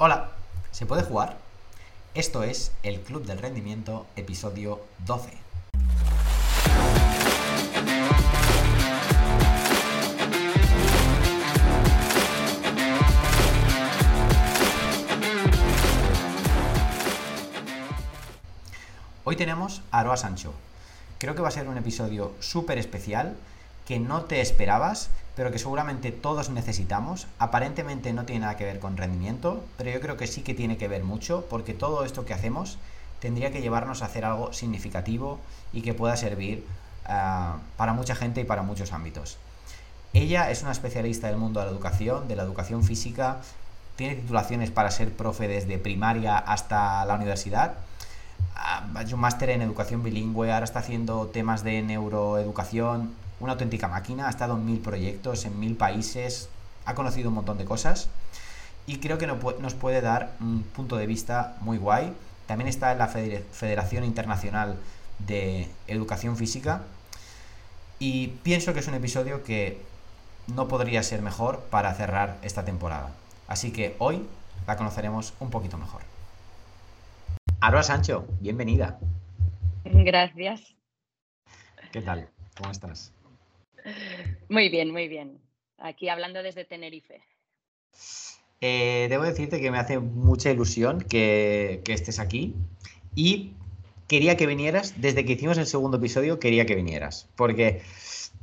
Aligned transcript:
Hola, 0.00 0.30
¿se 0.70 0.86
puede 0.86 1.02
jugar? 1.02 1.38
Esto 2.14 2.44
es 2.44 2.70
el 2.84 3.00
Club 3.00 3.24
del 3.26 3.40
Rendimiento, 3.40 4.06
episodio 4.14 4.80
12. 5.04 5.32
Hoy 19.24 19.34
tenemos 19.34 19.82
a 19.90 19.98
Aroa 19.98 20.16
Sancho. 20.16 20.54
Creo 21.18 21.34
que 21.34 21.42
va 21.42 21.48
a 21.48 21.50
ser 21.50 21.66
un 21.66 21.76
episodio 21.76 22.36
súper 22.38 22.78
especial 22.78 23.36
que 23.84 23.98
no 23.98 24.26
te 24.26 24.40
esperabas, 24.42 25.10
pero 25.38 25.52
que 25.52 25.60
seguramente 25.60 26.10
todos 26.10 26.50
necesitamos. 26.50 27.28
Aparentemente 27.38 28.12
no 28.12 28.24
tiene 28.24 28.40
nada 28.40 28.56
que 28.56 28.64
ver 28.64 28.80
con 28.80 28.96
rendimiento, 28.96 29.62
pero 29.76 29.88
yo 29.88 30.00
creo 30.00 30.16
que 30.16 30.26
sí 30.26 30.42
que 30.42 30.52
tiene 30.52 30.78
que 30.78 30.88
ver 30.88 31.04
mucho, 31.04 31.46
porque 31.48 31.74
todo 31.74 32.04
esto 32.04 32.24
que 32.24 32.34
hacemos 32.34 32.76
tendría 33.20 33.52
que 33.52 33.62
llevarnos 33.62 34.02
a 34.02 34.06
hacer 34.06 34.24
algo 34.24 34.52
significativo 34.52 35.38
y 35.72 35.82
que 35.82 35.94
pueda 35.94 36.16
servir 36.16 36.66
uh, 37.06 37.56
para 37.76 37.92
mucha 37.92 38.16
gente 38.16 38.40
y 38.40 38.44
para 38.44 38.62
muchos 38.62 38.92
ámbitos. 38.92 39.38
Ella 40.12 40.50
es 40.50 40.62
una 40.62 40.72
especialista 40.72 41.28
del 41.28 41.36
mundo 41.36 41.60
de 41.60 41.66
la 41.66 41.72
educación, 41.72 42.26
de 42.26 42.34
la 42.34 42.42
educación 42.42 42.82
física, 42.82 43.40
tiene 43.94 44.16
titulaciones 44.16 44.72
para 44.72 44.90
ser 44.90 45.12
profe 45.12 45.46
desde 45.46 45.78
primaria 45.78 46.36
hasta 46.36 47.04
la 47.04 47.14
universidad 47.14 47.74
hecho 49.00 49.14
un 49.14 49.20
máster 49.20 49.50
en 49.50 49.62
educación 49.62 50.02
bilingüe, 50.02 50.52
ahora 50.52 50.64
está 50.64 50.80
haciendo 50.80 51.28
temas 51.28 51.62
de 51.62 51.82
neuroeducación, 51.82 53.14
una 53.40 53.52
auténtica 53.52 53.88
máquina, 53.88 54.26
ha 54.26 54.30
estado 54.30 54.54
en 54.54 54.66
mil 54.66 54.80
proyectos, 54.80 55.44
en 55.44 55.58
mil 55.58 55.76
países, 55.76 56.48
ha 56.84 56.94
conocido 56.94 57.28
un 57.28 57.36
montón 57.36 57.58
de 57.58 57.64
cosas 57.64 58.08
y 58.86 58.98
creo 58.98 59.18
que 59.18 59.26
nos 59.26 59.74
puede 59.74 60.00
dar 60.00 60.32
un 60.40 60.62
punto 60.62 60.96
de 60.96 61.06
vista 61.06 61.56
muy 61.60 61.78
guay. 61.78 62.12
También 62.46 62.68
está 62.68 62.92
en 62.92 62.98
la 62.98 63.08
Federación 63.08 64.04
Internacional 64.04 64.76
de 65.18 65.68
Educación 65.86 66.36
Física 66.36 66.82
y 67.98 68.28
pienso 68.42 68.72
que 68.72 68.80
es 68.80 68.88
un 68.88 68.94
episodio 68.94 69.44
que 69.44 69.82
no 70.46 70.66
podría 70.66 71.02
ser 71.02 71.20
mejor 71.20 71.60
para 71.70 71.92
cerrar 71.94 72.38
esta 72.42 72.64
temporada. 72.64 73.10
Así 73.48 73.70
que 73.70 73.96
hoy 73.98 74.26
la 74.66 74.76
conoceremos 74.76 75.34
un 75.40 75.50
poquito 75.50 75.76
mejor. 75.76 76.00
Aroa 77.60 77.82
Sancho, 77.82 78.26
bienvenida. 78.40 78.98
Gracias. 79.84 80.74
¿Qué 81.92 82.00
tal? 82.00 82.28
¿Cómo 82.56 82.70
estás? 82.70 83.12
Muy 84.48 84.68
bien, 84.68 84.90
muy 84.90 85.08
bien. 85.08 85.40
Aquí 85.78 86.08
hablando 86.08 86.42
desde 86.42 86.64
Tenerife. 86.64 87.22
Eh, 88.60 89.06
debo 89.08 89.22
decirte 89.24 89.60
que 89.60 89.70
me 89.70 89.78
hace 89.78 89.98
mucha 89.98 90.50
ilusión 90.50 91.00
que, 91.00 91.82
estés 91.86 92.18
aquí 92.18 92.54
y 93.14 93.52
quería 94.08 94.36
que 94.36 94.46
vinieras, 94.46 95.00
desde 95.00 95.24
que 95.24 95.34
hicimos 95.34 95.58
el 95.58 95.66
segundo 95.66 95.98
episodio, 95.98 96.40
quería 96.40 96.66
que 96.66 96.74
vinieras, 96.74 97.28
porque 97.36 97.82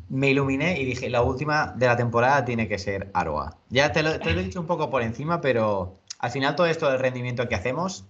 me 0.07 0.29
iluminé 0.29 0.79
y 0.79 0.85
dije, 0.85 1.09
la 1.09 1.21
última 1.21 1.73
de 1.75 1.87
la 1.87 1.97
temporada 1.97 2.45
tiene 2.45 2.67
que 2.67 2.77
ser 2.77 3.09
Aroa. 3.13 3.57
Ya 3.69 3.91
te 3.91 4.03
lo, 4.03 4.19
te 4.19 4.31
lo 4.31 4.39
he 4.39 4.43
dicho 4.43 4.61
un 4.61 4.67
poco 4.67 4.89
por 4.89 5.01
encima, 5.01 5.41
pero 5.41 5.99
al 6.19 6.31
final 6.31 6.55
todo 6.55 6.67
esto 6.67 6.89
del 6.89 6.99
rendimiento 6.99 7.49
que 7.49 7.55
hacemos 7.55 8.05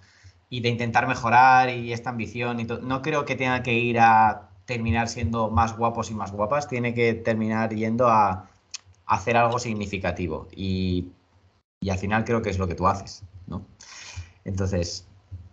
y 0.49 0.59
de 0.59 0.69
intentar 0.69 1.07
mejorar 1.07 1.69
y 1.69 1.91
esta 1.91 2.11
ambición 2.11 2.59
y 2.59 2.65
todo, 2.65 2.81
no 2.81 3.01
creo 3.01 3.25
que 3.25 3.35
tenga 3.35 3.63
que 3.63 3.73
ir 3.73 3.99
a 3.99 4.44
terminar 4.65 5.07
siendo 5.07 5.49
más 5.49 5.77
guapos 5.77 6.11
y 6.11 6.13
más 6.15 6.31
guapas, 6.31 6.67
tiene 6.67 6.93
que 6.93 7.13
terminar 7.13 7.73
yendo 7.73 8.07
a, 8.07 8.49
hacer 9.05 9.37
algo 9.37 9.59
significativo 9.59 10.47
y, 10.55 11.11
y, 11.79 11.89
al 11.91 11.99
final 11.99 12.25
creo 12.25 12.41
que 12.41 12.49
es 12.49 12.57
lo 12.57 12.67
que 12.67 12.73
tú 12.73 12.87
haces, 12.87 13.23
¿no? 13.45 13.63
Entonces, 14.45 15.07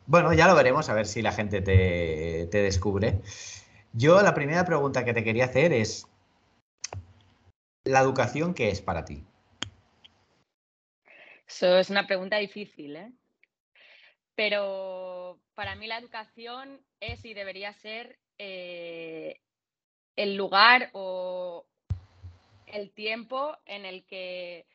bueno, 0.06 0.32
ya 0.32 0.46
lo 0.46 0.54
veremos 0.54 0.88
a 0.88 0.94
ver 0.94 1.06
si 1.06 1.22
la 1.22 1.32
gente 1.32 1.60
te, 1.60 2.48
te 2.50 2.62
descubre. 2.62 3.20
Yo 3.92 4.20
la 4.22 4.34
primera 4.34 4.64
pregunta 4.64 5.04
que 5.04 5.12
te 5.14 5.22
quería 5.22 5.44
hacer 5.44 5.72
es, 5.72 6.06
¿la 7.84 8.00
educación 8.00 8.54
qué 8.54 8.70
es 8.70 8.80
para 8.80 9.04
ti? 9.04 9.24
Eso 11.46 11.78
es 11.78 11.90
una 11.90 12.06
pregunta 12.06 12.38
difícil, 12.38 12.96
¿eh? 12.96 13.12
Pero 14.34 15.38
para 15.54 15.76
mí 15.76 15.86
la 15.86 15.98
educación 15.98 16.80
es 17.00 17.24
y 17.24 17.34
debería 17.34 17.74
ser 17.74 18.18
eh, 18.44 19.40
el 20.16 20.34
lugar 20.34 20.90
o 20.94 21.64
el 22.66 22.92
tiempo 22.92 23.56
en 23.66 23.84
el 23.84 24.04
que 24.04 24.66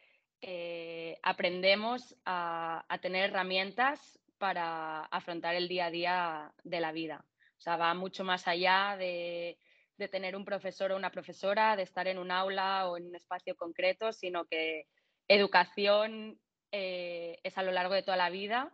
eh, 0.42 1.20
aprendemos 1.22 2.16
a, 2.24 2.86
tener 3.02 3.30
herramientas 3.30 4.20
para 4.38 5.02
afrontar 5.06 5.56
el 5.56 5.68
día 5.68 5.88
a 5.88 5.92
día 5.92 6.54
de 6.64 6.80
la 6.80 6.94
vida. 6.94 7.26
O 7.58 7.62
sea, 7.62 7.76
va 7.76 7.94
mucho 7.94 8.24
más 8.24 8.48
allá 8.48 8.96
de, 8.98 9.58
de 9.98 10.08
tener 10.08 10.38
un 10.38 10.46
profesor 10.46 10.94
o 10.94 10.96
una 10.96 11.12
profesora, 11.12 11.76
de 11.76 11.84
estar 11.84 12.08
en 12.08 12.20
un 12.20 12.32
aula 12.32 12.88
o 12.88 12.96
en 12.96 13.08
un 13.08 13.16
espacio 13.16 13.58
concreto, 13.58 14.14
sino 14.14 14.46
que 14.46 14.86
educación 15.28 16.40
eh, 16.72 17.38
es 17.44 17.58
a 17.58 17.64
lo 17.64 17.74
largo 17.74 17.96
de 17.96 18.04
toda 18.04 18.16
la 18.16 18.30
vida 18.30 18.72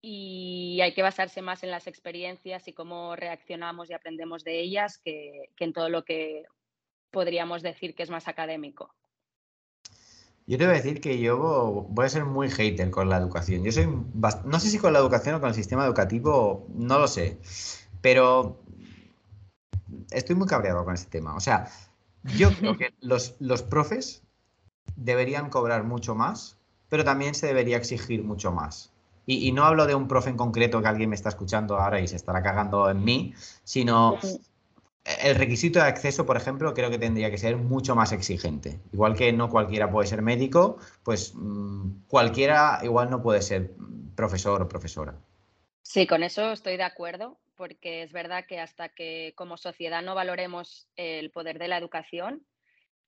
y 0.00 0.80
hay 0.80 0.94
que 0.94 1.02
basarse 1.02 1.42
más 1.42 1.62
en 1.62 1.70
las 1.70 1.86
experiencias 1.86 2.68
y 2.68 2.72
cómo 2.72 3.16
reaccionamos 3.16 3.90
y 3.90 3.94
aprendemos 3.94 4.44
de 4.44 4.60
ellas 4.60 4.98
que, 4.98 5.50
que, 5.56 5.64
en 5.64 5.72
todo 5.72 5.88
lo 5.88 6.04
que 6.04 6.44
podríamos 7.10 7.62
decir 7.62 7.94
que 7.94 8.04
es 8.04 8.10
más 8.10 8.28
académico. 8.28 8.94
Yo 10.46 10.56
te 10.56 10.64
voy 10.64 10.74
a 10.74 10.78
decir 10.78 11.00
que 11.00 11.18
yo 11.18 11.86
voy 11.90 12.06
a 12.06 12.08
ser 12.08 12.24
muy 12.24 12.48
hater 12.48 12.90
con 12.90 13.10
la 13.10 13.18
educación. 13.18 13.62
Yo 13.64 13.70
soy, 13.70 13.86
no 13.86 14.60
sé 14.60 14.70
si 14.70 14.78
con 14.78 14.94
la 14.94 14.98
educación 14.98 15.34
o 15.34 15.40
con 15.40 15.50
el 15.50 15.54
sistema 15.54 15.84
educativo, 15.84 16.66
no 16.74 16.98
lo 16.98 17.06
sé, 17.06 17.38
pero 18.00 18.62
estoy 20.10 20.36
muy 20.36 20.46
cabreado 20.46 20.84
con 20.86 20.94
este 20.94 21.10
tema. 21.10 21.34
O 21.36 21.40
sea, 21.40 21.70
yo 22.36 22.50
creo 22.52 22.78
que 22.78 22.94
los, 23.00 23.36
los 23.40 23.62
profes 23.62 24.22
deberían 24.96 25.50
cobrar 25.50 25.84
mucho 25.84 26.14
más, 26.14 26.56
pero 26.88 27.04
también 27.04 27.34
se 27.34 27.46
debería 27.46 27.76
exigir 27.76 28.24
mucho 28.24 28.50
más. 28.50 28.92
Y, 29.30 29.46
y, 29.46 29.52
no 29.52 29.64
hablo 29.64 29.86
de 29.86 29.94
un 29.94 30.08
profe 30.08 30.30
en 30.30 30.38
concreto 30.38 30.80
que 30.80 30.88
alguien 30.88 31.10
me 31.10 31.14
está 31.14 31.28
escuchando 31.28 31.76
ahora 31.76 32.00
y 32.00 32.08
se 32.08 32.16
estará 32.16 32.42
cagando 32.42 32.88
en 32.88 33.04
mí, 33.04 33.34
sino 33.62 34.18
el 35.22 35.34
requisito 35.36 35.78
de 35.78 35.86
acceso, 35.86 36.26
por 36.26 36.36
ejemplo, 36.36 36.74
creo 36.74 36.90
que 36.90 36.98
tendría 36.98 37.30
que 37.30 37.38
ser 37.38 37.56
mucho 37.56 37.94
más 37.94 38.12
exigente. 38.12 38.80
Igual 38.92 39.14
que 39.14 39.32
no 39.32 39.48
cualquiera 39.48 39.90
puede 39.90 40.06
ser 40.06 40.22
médico, 40.22 40.78
pues 41.02 41.32
mmm, 41.34 42.04
cualquiera 42.06 42.80
igual 42.82 43.10
no 43.10 43.22
puede 43.22 43.42
ser 43.42 43.72
profesor 44.14 44.62
o 44.62 44.68
profesora. 44.68 45.14
Sí, 45.82 46.06
con 46.06 46.22
eso 46.22 46.52
estoy 46.52 46.76
de 46.76 46.82
acuerdo, 46.82 47.38
porque 47.56 48.02
es 48.02 48.12
verdad 48.12 48.44
que 48.46 48.60
hasta 48.60 48.88
que 48.90 49.32
como 49.36 49.56
sociedad 49.56 50.02
no 50.02 50.14
valoremos 50.14 50.88
el 50.96 51.30
poder 51.30 51.58
de 51.58 51.68
la 51.68 51.78
educación, 51.78 52.42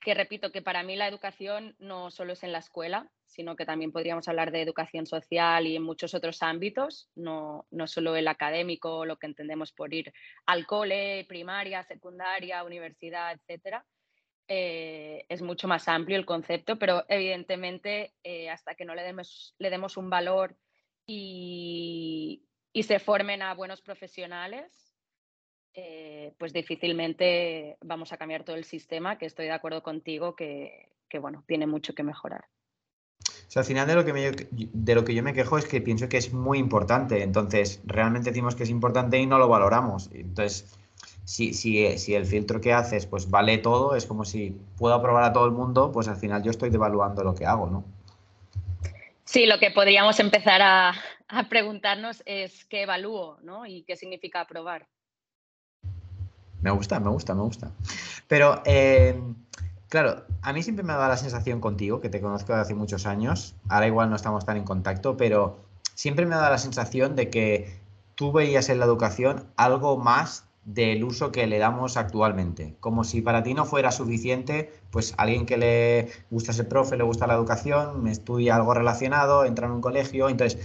que 0.01 0.15
repito 0.15 0.51
que 0.51 0.63
para 0.63 0.81
mí 0.83 0.95
la 0.95 1.07
educación 1.07 1.75
no 1.77 2.09
solo 2.09 2.33
es 2.33 2.43
en 2.43 2.51
la 2.51 2.57
escuela, 2.57 3.09
sino 3.27 3.55
que 3.55 3.65
también 3.65 3.91
podríamos 3.91 4.27
hablar 4.27 4.51
de 4.51 4.61
educación 4.61 5.05
social 5.05 5.67
y 5.67 5.75
en 5.75 5.83
muchos 5.83 6.13
otros 6.15 6.41
ámbitos, 6.41 7.09
no, 7.15 7.67
no 7.69 7.87
solo 7.87 8.15
el 8.15 8.27
académico, 8.27 9.05
lo 9.05 9.17
que 9.17 9.27
entendemos 9.27 9.71
por 9.71 9.93
ir 9.93 10.11
al 10.47 10.65
cole, 10.65 11.23
primaria, 11.29 11.83
secundaria, 11.83 12.63
universidad, 12.63 13.33
etcétera. 13.33 13.85
Eh, 14.47 15.25
es 15.29 15.41
mucho 15.43 15.67
más 15.67 15.87
amplio 15.87 16.17
el 16.17 16.25
concepto, 16.25 16.77
pero 16.79 17.05
evidentemente 17.07 18.15
eh, 18.23 18.49
hasta 18.49 18.73
que 18.75 18.85
no 18.85 18.95
le 18.95 19.03
demos, 19.03 19.55
le 19.59 19.69
demos 19.69 19.97
un 19.97 20.09
valor 20.09 20.57
y, 21.05 22.43
y 22.73 22.83
se 22.83 22.99
formen 22.99 23.43
a 23.43 23.53
buenos 23.53 23.81
profesionales, 23.81 24.90
eh, 25.73 26.33
pues 26.37 26.53
difícilmente 26.53 27.77
vamos 27.81 28.11
a 28.11 28.17
cambiar 28.17 28.43
todo 28.43 28.55
el 28.55 28.65
sistema, 28.65 29.17
que 29.17 29.25
estoy 29.25 29.45
de 29.45 29.53
acuerdo 29.53 29.83
contigo 29.83 30.35
que, 30.35 30.89
que 31.09 31.19
bueno, 31.19 31.43
tiene 31.47 31.67
mucho 31.67 31.93
que 31.93 32.03
mejorar. 32.03 32.45
O 33.47 33.51
sea, 33.51 33.61
al 33.61 33.65
final 33.65 33.87
de 33.87 33.95
lo, 33.95 34.05
que 34.05 34.13
me, 34.13 34.31
de 34.31 34.95
lo 34.95 35.03
que 35.03 35.13
yo 35.13 35.23
me 35.23 35.33
quejo 35.33 35.57
es 35.57 35.65
que 35.65 35.81
pienso 35.81 36.07
que 36.07 36.17
es 36.17 36.31
muy 36.31 36.57
importante. 36.57 37.21
Entonces, 37.21 37.81
realmente 37.85 38.29
decimos 38.29 38.55
que 38.55 38.63
es 38.63 38.69
importante 38.69 39.19
y 39.19 39.25
no 39.25 39.37
lo 39.37 39.49
valoramos. 39.49 40.09
Entonces, 40.13 40.77
si, 41.25 41.53
si, 41.53 41.97
si 41.97 42.15
el 42.15 42.25
filtro 42.25 42.61
que 42.61 42.73
haces 42.73 43.05
pues 43.05 43.29
vale 43.29 43.57
todo, 43.57 43.95
es 43.95 44.05
como 44.05 44.25
si 44.25 44.57
puedo 44.77 44.95
aprobar 44.95 45.23
a 45.23 45.33
todo 45.33 45.45
el 45.45 45.51
mundo, 45.51 45.91
pues 45.91 46.07
al 46.07 46.15
final 46.15 46.43
yo 46.43 46.51
estoy 46.51 46.69
devaluando 46.69 47.23
lo 47.23 47.35
que 47.35 47.45
hago, 47.45 47.69
¿no? 47.69 47.83
Sí, 49.25 49.45
lo 49.45 49.59
que 49.59 49.71
podríamos 49.71 50.19
empezar 50.19 50.61
a, 50.61 50.93
a 51.27 51.49
preguntarnos 51.49 52.23
es 52.25 52.65
qué 52.65 52.83
evalúo, 52.83 53.37
¿no? 53.41 53.65
Y 53.65 53.83
qué 53.83 53.95
significa 53.95 54.41
aprobar. 54.41 54.87
Me 56.61 56.71
gusta, 56.71 56.99
me 56.99 57.09
gusta, 57.09 57.33
me 57.33 57.41
gusta. 57.41 57.71
Pero, 58.27 58.61
eh, 58.65 59.19
claro, 59.89 60.23
a 60.41 60.53
mí 60.53 60.63
siempre 60.63 60.83
me 60.83 60.93
ha 60.93 60.97
dado 60.97 61.09
la 61.09 61.17
sensación 61.17 61.59
contigo, 61.59 62.01
que 62.01 62.09
te 62.09 62.21
conozco 62.21 62.53
desde 62.53 62.61
hace 62.61 62.75
muchos 62.75 63.05
años, 63.05 63.55
ahora 63.69 63.87
igual 63.87 64.09
no 64.09 64.15
estamos 64.15 64.45
tan 64.45 64.57
en 64.57 64.63
contacto, 64.63 65.17
pero 65.17 65.59
siempre 65.95 66.25
me 66.25 66.35
ha 66.35 66.39
dado 66.39 66.51
la 66.51 66.57
sensación 66.57 67.15
de 67.15 67.29
que 67.29 67.79
tú 68.15 68.31
veías 68.31 68.69
en 68.69 68.79
la 68.79 68.85
educación 68.85 69.45
algo 69.57 69.97
más 69.97 70.45
del 70.63 71.03
uso 71.03 71.31
que 71.31 71.47
le 71.47 71.57
damos 71.57 71.97
actualmente. 71.97 72.75
Como 72.79 73.03
si 73.03 73.21
para 73.21 73.41
ti 73.41 73.53
no 73.53 73.65
fuera 73.65 73.91
suficiente, 73.91 74.71
pues 74.91 75.15
alguien 75.17 75.45
que 75.45 75.57
le 75.57 76.11
gusta 76.29 76.53
ser 76.53 76.67
profe, 76.67 76.97
le 76.97 77.03
gusta 77.03 77.25
la 77.25 77.33
educación, 77.33 78.07
estudia 78.07 78.55
algo 78.55 78.73
relacionado, 78.73 79.45
entra 79.45 79.65
en 79.67 79.73
un 79.73 79.81
colegio, 79.81 80.29
entonces 80.29 80.63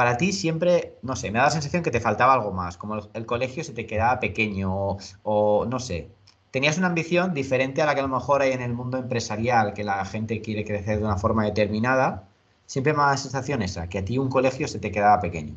para 0.00 0.16
ti 0.16 0.32
siempre, 0.32 0.94
no 1.02 1.14
sé, 1.14 1.30
me 1.30 1.40
da 1.40 1.44
la 1.44 1.50
sensación 1.50 1.82
que 1.82 1.90
te 1.90 2.00
faltaba 2.00 2.32
algo 2.32 2.52
más, 2.52 2.78
como 2.78 3.10
el, 3.12 3.26
colegio 3.26 3.62
se 3.62 3.74
te 3.74 3.86
quedaba 3.86 4.18
pequeño 4.18 4.96
o, 5.24 5.66
no 5.66 5.78
sé, 5.78 6.08
tenías 6.50 6.78
una 6.78 6.86
ambición 6.86 7.34
diferente 7.34 7.82
a 7.82 7.84
la 7.84 7.92
que 7.92 8.00
a 8.00 8.04
lo 8.04 8.08
mejor 8.08 8.40
hay 8.40 8.52
en 8.52 8.62
el 8.62 8.72
mundo 8.72 8.96
empresarial, 8.96 9.74
que 9.74 9.84
la 9.84 10.02
gente 10.06 10.40
quiere 10.40 10.64
crecer 10.64 11.00
de 11.00 11.04
una 11.04 11.18
forma 11.18 11.44
determinada. 11.44 12.26
Siempre 12.64 12.94
me 12.94 13.00
da 13.00 13.10
la 13.10 13.16
sensación 13.18 13.60
esa, 13.60 13.90
que 13.90 13.98
a 13.98 14.04
ti 14.06 14.16
un 14.16 14.30
colegio 14.30 14.66
se 14.68 14.78
te 14.78 14.90
quedaba 14.90 15.20
pequeño. 15.20 15.54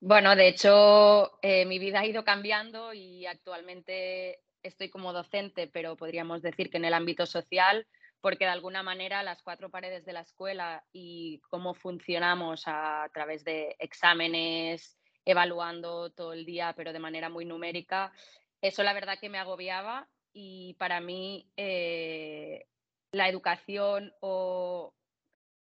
Bueno, 0.00 0.36
de 0.36 0.48
hecho, 0.48 1.38
eh, 1.40 1.64
mi 1.64 1.78
vida 1.78 2.00
ha 2.00 2.06
ido 2.06 2.22
cambiando 2.22 2.92
y 2.92 3.24
actualmente 3.24 4.40
estoy 4.62 4.90
como 4.90 5.14
docente, 5.14 5.70
pero 5.72 5.96
podríamos 5.96 6.42
decir 6.42 6.68
que 6.68 6.76
en 6.76 6.84
el 6.84 6.92
ámbito 6.92 7.24
social, 7.24 7.86
porque 8.20 8.44
de 8.44 8.50
alguna 8.50 8.82
manera 8.82 9.22
las 9.22 9.42
cuatro 9.42 9.70
paredes 9.70 10.04
de 10.04 10.12
la 10.12 10.20
escuela 10.20 10.84
y 10.92 11.40
cómo 11.50 11.74
funcionamos 11.74 12.64
a, 12.66 13.08
través 13.12 13.44
de 13.44 13.76
exámenes, 13.78 14.98
evaluando 15.24 16.10
todo 16.10 16.32
el 16.32 16.44
día, 16.44 16.74
pero 16.76 16.92
de 16.92 16.98
manera 16.98 17.28
muy 17.28 17.44
numérica, 17.44 18.12
eso 18.60 18.82
la 18.82 18.92
verdad 18.92 19.18
que 19.18 19.28
me 19.28 19.38
agobiaba 19.38 20.08
y 20.32 20.74
para 20.74 21.00
mí 21.00 21.50
eh, 21.56 22.66
la 23.12 23.28
educación 23.28 24.12
o 24.20 24.94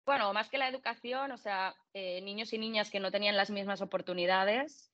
bueno, 0.04 0.32
más 0.32 0.48
que 0.48 0.58
la 0.58 0.68
educación, 0.68 1.30
o 1.30 1.36
sea, 1.36 1.76
eh, 1.94 2.20
niños 2.22 2.52
y 2.52 2.58
niñas 2.58 2.90
que 2.90 2.98
no 2.98 3.12
tenían 3.12 3.36
las 3.36 3.50
mismas 3.50 3.80
oportunidades, 3.82 4.92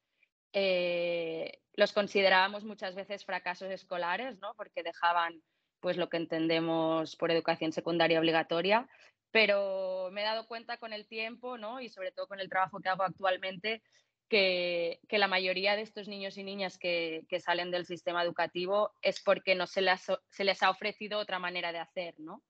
eh, 0.52 1.60
los 1.74 1.92
considerábamos 1.92 2.64
muchas 2.64 2.94
veces 2.94 3.24
fracasos 3.24 3.70
escolares, 3.70 4.38
¿no? 4.40 4.54
Porque 4.54 4.82
dejaban 4.82 5.42
pues 5.80 5.96
lo 5.96 6.08
que 6.08 6.16
entendemos 6.16 7.16
por 7.16 7.30
educación 7.30 7.72
secundaria 7.72 8.18
obligatoria, 8.18 8.88
pero 9.30 10.08
me 10.12 10.22
he 10.22 10.24
dado 10.24 10.46
cuenta 10.46 10.78
con 10.78 10.92
el 10.92 11.06
tiempo, 11.06 11.58
¿no? 11.58 11.80
Y 11.80 11.88
sobre 11.88 12.12
todo 12.12 12.26
con 12.26 12.40
el 12.40 12.48
trabajo 12.48 12.80
que 12.80 12.88
hago 12.88 13.02
actualmente, 13.02 13.82
que, 14.28 15.00
la 15.10 15.28
mayoría 15.28 15.76
de 15.76 15.82
estos 15.82 16.08
niños 16.08 16.36
y 16.38 16.44
niñas 16.44 16.78
que, 16.78 17.26
salen 17.40 17.70
del 17.70 17.86
sistema 17.86 18.22
educativo 18.22 18.92
es 19.02 19.20
porque 19.22 19.54
no 19.54 19.66
se 19.66 19.82
les, 19.82 20.06
se 20.30 20.44
les 20.44 20.62
ha 20.62 20.70
ofrecido 20.70 21.18
otra 21.18 21.38
manera 21.38 21.72
de 21.72 21.78
hacer, 21.78 22.14
¿no? 22.18 22.42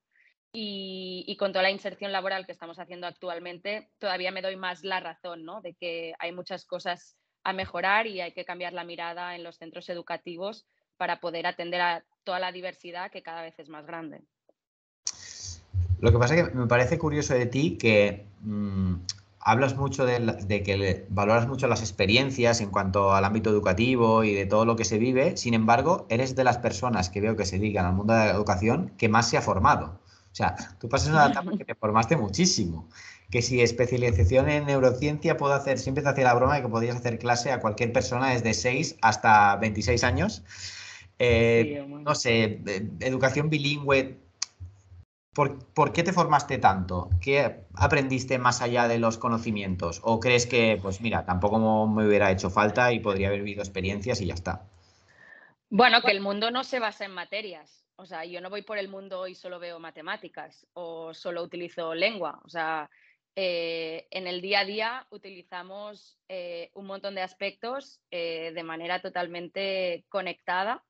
Y, 0.51 1.35
con 1.37 1.51
toda 1.51 1.63
la 1.63 1.71
inserción 1.71 2.11
laboral 2.11 2.45
que 2.45 2.51
estamos 2.51 2.79
haciendo 2.79 3.07
actualmente, 3.07 3.91
todavía 3.99 4.31
me 4.31 4.41
doy 4.41 4.55
más 4.55 4.83
la 4.83 4.99
razón, 4.99 5.45
¿no? 5.45 5.61
De 5.61 5.75
que 5.75 6.13
hay 6.19 6.31
muchas 6.31 6.65
cosas 6.65 7.17
a 7.43 7.53
mejorar 7.53 8.07
y 8.07 8.19
hay 8.21 8.33
que 8.33 8.45
cambiar 8.45 8.73
la 8.73 8.83
mirada 8.83 9.35
en 9.35 9.43
los 9.43 9.57
centros 9.57 9.89
educativos 9.89 10.65
para 10.97 11.19
poder 11.19 11.45
atender 11.47 11.81
a 11.81 12.05
toda 12.29 12.39
la 12.39 12.51
diversidad 12.51 13.09
que 13.09 13.23
cada 13.23 13.41
vez 13.41 13.57
es 13.57 13.69
más 13.69 13.87
grande. 13.87 14.21
Lo 15.99 16.11
que 16.11 16.19
pasa 16.19 16.35
es 16.35 16.47
que 16.47 16.55
me 16.55 16.67
parece 16.67 16.99
curioso 16.99 17.33
de 17.33 17.47
ti 17.47 17.75
que 17.75 18.27
mm, 18.41 18.93
hablas 19.39 19.75
mucho 19.75 20.05
de, 20.05 20.19
de, 20.45 20.61
que 20.61 21.07
valoras 21.09 21.47
mucho 21.47 21.65
las 21.65 21.81
experiencias 21.81 22.61
en 22.61 22.69
cuanto 22.69 23.15
al 23.15 23.25
ámbito 23.25 23.49
educativo 23.49 24.23
y 24.23 24.35
de 24.35 24.45
todo 24.45 24.63
lo 24.65 24.75
que 24.75 24.85
se 24.85 24.99
vive, 24.99 25.37
sin 25.37 25.55
embargo, 25.55 26.05
eres 26.09 26.35
de 26.35 26.43
las 26.43 26.59
personas 26.59 27.09
que 27.09 27.19
veo 27.19 27.35
que 27.35 27.47
se 27.47 27.57
dedican 27.57 27.87
al 27.87 27.93
mundo 27.93 28.13
de 28.13 28.25
la 28.25 28.31
educación 28.31 28.93
que 28.99 29.09
más 29.09 29.27
se 29.27 29.35
ha 29.35 29.41
formado. 29.41 29.99
O 30.31 30.35
sea, 30.35 30.55
tú 30.79 30.87
pasas 30.87 31.09
una 31.09 31.25
etapa 31.31 31.49
que 31.57 31.65
te 31.65 31.73
formaste 31.73 32.15
muchísimo. 32.15 32.87
Que 33.31 33.41
si 33.41 33.59
especialización 33.59 34.49
en 34.49 34.67
neurociencia 34.67 35.35
puedo 35.35 35.53
hacer, 35.53 35.79
siempre 35.79 36.03
te 36.03 36.09
hacía 36.09 36.25
la 36.25 36.35
broma 36.35 36.57
de 36.57 36.61
que 36.61 36.69
podías 36.69 36.95
hacer 36.95 37.17
clase 37.17 37.51
a 37.51 37.59
cualquier 37.59 37.91
persona 37.91 38.29
desde 38.29 38.53
6 38.53 38.97
hasta 39.01 39.55
26 39.55 40.03
años. 40.03 40.43
Eh, 41.19 41.85
no 41.87 42.15
sé, 42.15 42.61
eh, 42.65 42.89
educación 43.01 43.49
bilingüe. 43.49 44.17
¿Por, 45.33 45.63
¿Por, 45.73 45.93
qué 45.93 46.03
te 46.03 46.11
formaste 46.11 46.57
tanto? 46.57 47.09
¿Qué 47.21 47.65
aprendiste 47.75 48.39
más 48.39 48.61
allá 48.61 48.87
de 48.87 48.97
los 48.97 49.17
conocimientos? 49.17 50.01
¿O 50.03 50.19
crees 50.19 50.47
que, 50.47 50.79
pues 50.81 51.01
mira, 51.01 51.25
tampoco 51.25 51.87
me 51.87 52.07
hubiera 52.07 52.31
hecho 52.31 52.49
falta 52.49 52.91
y 52.91 52.99
podría 52.99 53.27
haber 53.27 53.41
vivido 53.41 53.61
experiencias 53.61 54.21
y 54.21 54.25
ya 54.25 54.33
está? 54.33 54.65
Bueno, 55.69 56.01
que 56.01 56.11
el 56.11 56.21
mundo 56.21 56.49
no 56.49 56.63
se 56.63 56.79
basa 56.79 57.05
en 57.05 57.11
materias. 57.11 57.85
O 57.95 58.05
sea, 58.05 58.25
yo 58.25 58.41
no 58.41 58.49
voy 58.49 58.63
por 58.63 58.77
el 58.77 58.87
mundo 58.87 59.27
y 59.27 59.35
solo 59.35 59.59
veo 59.59 59.77
matemáticas 59.77 60.65
o 60.73 61.13
solo 61.13 61.43
utilizo 61.43 61.93
lengua. 61.93 62.41
O 62.43 62.49
sea, 62.49 62.89
eh, 63.35 64.07
en 64.11 64.27
el 64.27 64.41
día 64.41 64.61
a 64.61 64.65
día 64.65 65.07
utilizamos 65.11 66.17
eh, 66.27 66.71
un 66.73 66.87
montón 66.87 67.15
de 67.15 67.21
aspectos 67.21 68.01
eh, 68.09 68.51
de 68.55 68.63
manera 68.63 69.01
totalmente 69.01 70.05
conectada. 70.09 70.83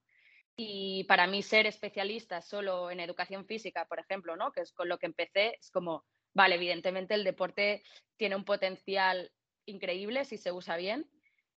Y 0.61 1.05
para 1.05 1.25
mí 1.25 1.41
ser 1.41 1.67
especialista 1.67 2.41
solo 2.41 2.91
en 2.91 2.99
educación 2.99 3.45
física, 3.45 3.85
por 3.85 3.97
ejemplo, 3.97 4.35
¿no? 4.35 4.51
que 4.51 4.59
es 4.59 4.73
con 4.73 4.89
lo 4.89 4.97
que 4.97 5.05
empecé, 5.05 5.55
es 5.57 5.71
como, 5.71 6.03
vale, 6.33 6.55
evidentemente 6.55 7.13
el 7.13 7.23
deporte 7.23 7.81
tiene 8.17 8.35
un 8.35 8.43
potencial 8.43 9.31
increíble 9.65 10.25
si 10.25 10.37
se 10.37 10.51
usa 10.51 10.75
bien 10.75 11.09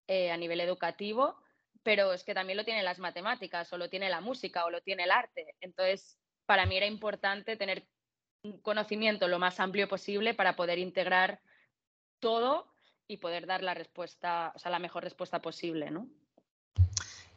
a 0.07 0.37
nivel 0.37 0.61
educativo, 0.61 1.35
pero 1.81 2.13
es 2.13 2.23
que 2.23 2.35
también 2.35 2.57
lo 2.57 2.63
tienen 2.63 2.85
las 2.85 2.99
matemáticas 2.99 3.73
o 3.73 3.79
lo 3.79 3.89
tiene 3.89 4.07
la 4.07 4.21
música 4.21 4.65
o 4.65 4.69
lo 4.69 4.81
tiene 4.81 5.05
el 5.05 5.11
arte. 5.11 5.55
Entonces, 5.61 6.19
para 6.45 6.67
mí 6.67 6.77
era 6.77 6.85
importante 6.85 7.55
tener 7.55 7.87
un 8.43 8.61
conocimiento 8.61 9.27
lo 9.27 9.39
más 9.39 9.59
amplio 9.59 9.87
posible 9.87 10.35
para 10.35 10.55
poder 10.55 10.77
integrar 10.77 11.41
todo 12.19 12.71
y 13.07 13.17
poder 13.17 13.47
dar 13.47 13.63
la 13.63 13.73
respuesta, 13.73 14.51
o 14.53 14.59
sea, 14.59 14.69
la 14.69 14.77
mejor 14.77 15.03
respuesta 15.03 15.41
posible, 15.41 15.89
¿no? 15.89 16.07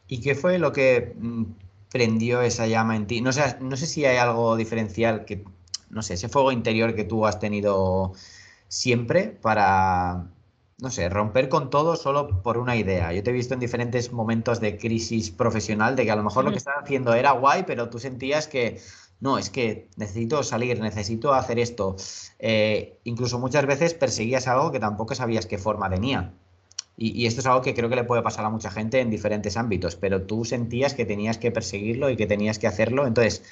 ¿Y 0.07 0.21
qué 0.21 0.35
fue 0.35 0.59
lo 0.59 0.71
que 0.71 1.15
mm, 1.17 1.43
prendió 1.91 2.41
esa 2.41 2.67
llama 2.67 2.95
en 2.95 3.07
ti? 3.07 3.21
No 3.21 3.31
sé, 3.31 3.57
no 3.61 3.75
sé 3.77 3.87
si 3.87 4.05
hay 4.05 4.17
algo 4.17 4.55
diferencial 4.55 5.25
que, 5.25 5.43
no 5.89 6.01
sé, 6.01 6.15
ese 6.15 6.29
fuego 6.29 6.51
interior 6.51 6.95
que 6.95 7.03
tú 7.03 7.25
has 7.25 7.39
tenido 7.39 8.13
siempre 8.67 9.37
para, 9.41 10.27
no 10.79 10.91
sé, 10.91 11.09
romper 11.09 11.49
con 11.49 11.69
todo 11.69 11.95
solo 11.95 12.41
por 12.43 12.57
una 12.57 12.75
idea. 12.75 13.13
Yo 13.13 13.23
te 13.23 13.31
he 13.31 13.33
visto 13.33 13.53
en 13.53 13.59
diferentes 13.59 14.11
momentos 14.11 14.59
de 14.59 14.77
crisis 14.77 15.31
profesional 15.31 15.95
de 15.95 16.05
que 16.05 16.11
a 16.11 16.15
lo 16.15 16.23
mejor 16.23 16.45
lo 16.45 16.51
que 16.51 16.57
estabas 16.57 16.83
haciendo 16.83 17.13
era 17.13 17.31
guay, 17.31 17.63
pero 17.65 17.89
tú 17.89 17.99
sentías 17.99 18.47
que 18.47 18.79
no, 19.19 19.37
es 19.37 19.49
que 19.49 19.87
necesito 19.95 20.43
salir, 20.43 20.79
necesito 20.79 21.33
hacer 21.33 21.59
esto. 21.59 21.95
Eh, 22.39 22.99
incluso 23.05 23.39
muchas 23.39 23.65
veces 23.65 23.93
perseguías 23.93 24.47
algo 24.47 24.71
que 24.71 24.79
tampoco 24.79 25.15
sabías 25.15 25.45
qué 25.45 25.57
forma 25.57 25.89
tenía. 25.89 26.33
Y, 26.97 27.25
esto 27.25 27.41
es 27.41 27.47
algo 27.47 27.61
que 27.61 27.73
creo 27.73 27.89
que 27.89 27.95
le 27.95 28.05
puede 28.05 28.21
pasar 28.21 28.45
a 28.45 28.49
mucha 28.49 28.71
gente 28.71 29.01
en 29.01 29.09
diferentes 29.09 29.57
ámbitos, 29.57 29.95
pero 29.95 30.21
tú 30.21 30.45
sentías 30.45 30.93
que 30.93 31.05
tenías 31.05 31.37
que 31.37 31.51
perseguirlo 31.51 32.09
y 32.09 32.15
que 32.15 32.25
tenías 32.25 32.57
que 32.57 32.67
hacerlo. 32.67 33.05
Entonces, 33.05 33.43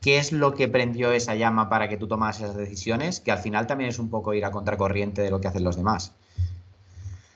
¿qué 0.00 0.18
es 0.18 0.32
lo 0.32 0.54
que 0.54 0.66
prendió 0.66 1.12
esa 1.12 1.36
llama 1.36 1.68
para 1.68 1.88
que 1.88 1.96
tú 1.96 2.08
tomas 2.08 2.40
esas 2.40 2.56
decisiones? 2.56 3.20
Que 3.20 3.30
al 3.30 3.38
final 3.38 3.68
también 3.68 3.90
es 3.90 4.00
un 4.00 4.10
poco 4.10 4.34
ir 4.34 4.44
a 4.44 4.50
contracorriente 4.50 5.22
de 5.22 5.30
lo 5.30 5.40
que 5.40 5.48
hacen 5.48 5.62
los 5.62 5.76
demás. 5.76 6.12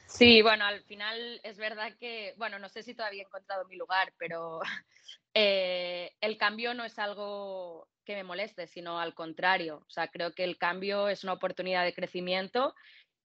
Sí, 0.08 0.42
bueno, 0.42 0.64
al 0.64 0.80
final 0.82 1.40
es 1.42 1.58
verdad 1.58 1.92
que, 1.98 2.34
bueno, 2.36 2.58
no 2.58 2.68
sé 2.68 2.82
si 2.82 2.94
todavía 2.94 3.22
he 3.22 3.26
encontrado 3.26 3.64
mi 3.66 3.76
lugar, 3.76 4.12
pero 4.18 4.60
eh, 5.34 6.12
el 6.20 6.36
cambio 6.38 6.74
no 6.74 6.84
es 6.84 6.98
algo 6.98 7.86
que 8.04 8.14
me 8.14 8.24
moleste, 8.24 8.66
sino 8.66 9.00
al 9.00 9.14
contrario. 9.14 9.82
O 9.86 9.90
sea, 9.90 10.08
creo 10.08 10.32
que 10.32 10.44
el 10.44 10.58
cambio 10.58 11.08
es 11.08 11.24
una 11.24 11.32
oportunidad 11.32 11.84
de 11.84 11.94
crecimiento 11.94 12.74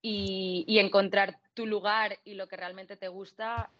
y, 0.02 0.78
encontrar 0.78 1.38
tu 1.54 1.66
lugar 1.66 2.18
y 2.24 2.34
lo 2.34 2.48
que 2.48 2.56
realmente 2.56 2.96
te 2.96 3.08
gusta 3.08 3.70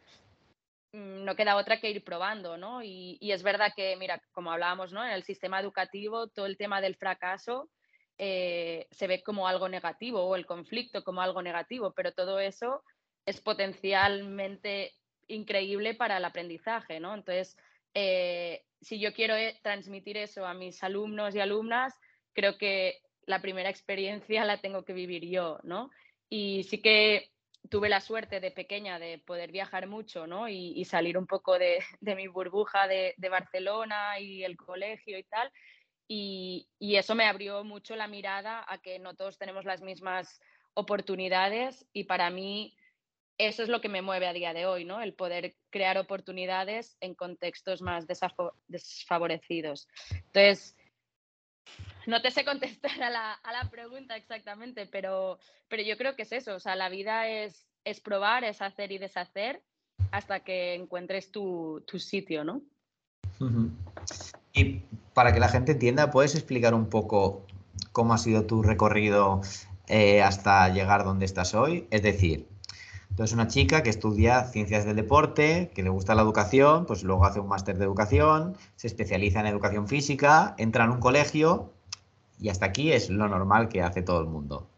mm, 0.93 1.25
no 1.25 1.35
queda 1.37 1.57
otra 1.57 1.81
que 1.81 1.91
ir 1.91 2.05
probando, 2.05 2.57
¿no? 2.57 2.83
Y, 2.83 3.19
es 3.21 3.43
verdad 3.43 3.73
que, 3.75 3.97
mira, 3.97 4.23
como 4.33 4.53
hablábamos, 4.53 4.93
¿no? 4.93 5.05
En 5.05 5.13
el 5.13 5.25
sistema 5.25 5.61
educativo, 5.61 6.29
todo 6.29 6.47
el 6.47 6.57
tema 6.57 6.81
del 6.81 6.97
fracaso 6.97 7.71
eh, 8.19 8.87
se 8.91 9.07
ve 9.07 9.23
como 9.23 9.49
algo 9.49 9.69
negativo 9.69 10.23
o 10.23 10.37
el 10.37 10.47
conflicto 10.47 11.03
como 11.05 11.23
algo 11.23 11.43
negativo, 11.43 11.93
pero 11.93 12.13
todo 12.13 12.39
eso 12.39 12.83
es 13.25 13.41
potencialmente 13.41 14.93
increíble 15.29 15.95
para 15.95 16.19
el 16.19 16.25
aprendizaje, 16.25 17.01
¿no? 17.01 17.15
Entonces, 17.15 17.57
eh, 17.95 18.65
si 18.81 18.99
yo 18.99 19.15
quiero 19.15 19.37
eh, 19.37 19.59
transmitir 19.63 20.17
eso 20.17 20.45
a 20.47 20.55
mis 20.55 20.83
alumnos 20.83 21.35
y 21.35 21.41
alumnas, 21.41 21.95
creo 22.33 22.59
que 22.59 23.01
la 23.27 23.41
primera 23.41 23.71
experiencia 23.71 24.45
la 24.45 24.61
tengo 24.61 24.85
que 24.85 24.93
vivir 24.93 25.25
yo, 25.27 25.59
¿no? 25.63 25.91
Y 26.31 26.63
sí 26.65 26.81
que 26.81 27.31
tuve 27.69 27.91
la 27.91 28.01
suerte 28.01 28.41
de 28.41 28.51
pequeña 28.51 28.99
de 28.99 29.19
poder 29.19 29.53
viajar 29.53 29.87
mucho, 29.87 30.27
¿no? 30.27 30.49
Y, 30.49 30.85
salir 30.87 31.19
un 31.19 31.27
poco 31.27 31.59
de, 31.59 31.81
mi 32.17 32.27
burbuja 32.29 32.89
de, 32.89 33.15
Barcelona 33.31 34.19
y 34.19 34.45
el 34.45 34.57
colegio 34.57 35.19
y 35.19 35.25
tal. 35.25 35.53
y, 36.09 36.67
eso 36.81 37.15
me 37.15 37.27
abrió 37.27 37.65
mucho 37.65 37.97
la 37.97 38.07
mirada 38.07 38.65
a 38.67 38.79
que 38.79 38.99
no 38.99 39.15
todos 39.15 39.39
tenemos 39.39 39.65
las 39.65 39.83
mismas 39.83 40.41
oportunidades 40.75 41.87
y 41.93 42.05
para 42.05 42.31
mí 42.31 42.75
eso 43.41 43.63
es 43.63 43.71
lo 43.71 43.81
que 43.81 43.89
me 43.89 44.03
mueve 44.03 44.27
a 44.27 44.35
día 44.35 44.53
de 44.53 44.67
hoy, 44.67 44.85
¿no? 44.85 45.01
El 45.01 45.15
poder 45.15 45.55
crear 45.71 45.97
oportunidades 45.97 46.99
en 47.01 47.15
contextos 47.15 47.81
más 47.81 48.07
desfavorecidos. 48.07 49.89
Entonces, 50.11 50.77
no 52.07 52.23
te 52.23 52.31
sé 52.31 52.45
contestar 52.45 53.03
a 53.03 53.11
la, 53.11 53.71
pregunta 53.71 54.17
exactamente, 54.17 54.87
pero, 54.87 55.39
pero 55.69 55.83
yo 55.83 55.97
creo 55.97 56.17
que 56.17 56.23
es 56.23 56.33
eso, 56.33 56.55
o 56.55 56.61
sea, 56.61 56.77
la 56.77 56.89
vida 56.89 57.29
es, 57.29 57.67
es 57.85 58.01
probar, 58.01 58.45
es 58.45 58.63
hacer 58.63 58.93
y 58.93 58.99
deshacer 58.99 59.63
hasta 60.11 60.41
que 60.41 60.75
encuentres 60.75 61.31
tu, 61.31 61.83
sitio, 61.99 62.45
¿no? 62.45 62.63
Y 64.53 64.83
para 65.15 65.33
que 65.33 65.41
la 65.41 65.49
gente 65.49 65.73
entienda, 65.73 66.11
¿puedes 66.11 66.35
explicar 66.35 66.75
un 66.75 66.89
poco 66.89 67.47
cómo 67.93 68.15
ha 68.15 68.19
sido 68.19 68.45
tu 68.45 68.63
recorrido 68.63 69.41
eh, 69.89 70.23
hasta 70.23 70.69
llegar 70.69 71.05
donde 71.05 71.27
estás 71.27 71.55
hoy? 71.55 71.87
Es 71.91 72.03
decir, 72.03 72.49
tú 73.17 73.23
eres 73.23 73.33
una 73.33 73.49
chica 73.49 73.83
que 73.83 73.91
estudia 73.91 74.45
ciencias 74.45 74.85
del 74.85 74.97
deporte, 74.97 75.71
que 75.75 75.83
le 75.83 75.91
gusta 75.91 76.15
la 76.15 76.23
educación, 76.23 76.87
pues 76.87 77.03
luego 77.03 77.25
hace 77.25 77.41
un 77.41 77.49
máster 77.49 77.79
de 77.79 77.85
educación, 77.85 78.57
se 78.77 78.89
especializa 78.89 79.41
en 79.41 79.47
educación 79.47 79.87
física, 79.87 80.55
entra 80.59 80.85
en 80.85 80.91
un 80.91 81.01
colegio 81.01 81.73
y 82.41 82.49
hasta 82.49 82.67
aquí 82.67 82.93
es 82.93 83.11
lo 83.11 83.29
normal 83.29 83.69
que 83.69 83.83
hace 83.83 84.03
todo 84.03 84.21
el 84.21 84.27
mundo. 84.27 84.69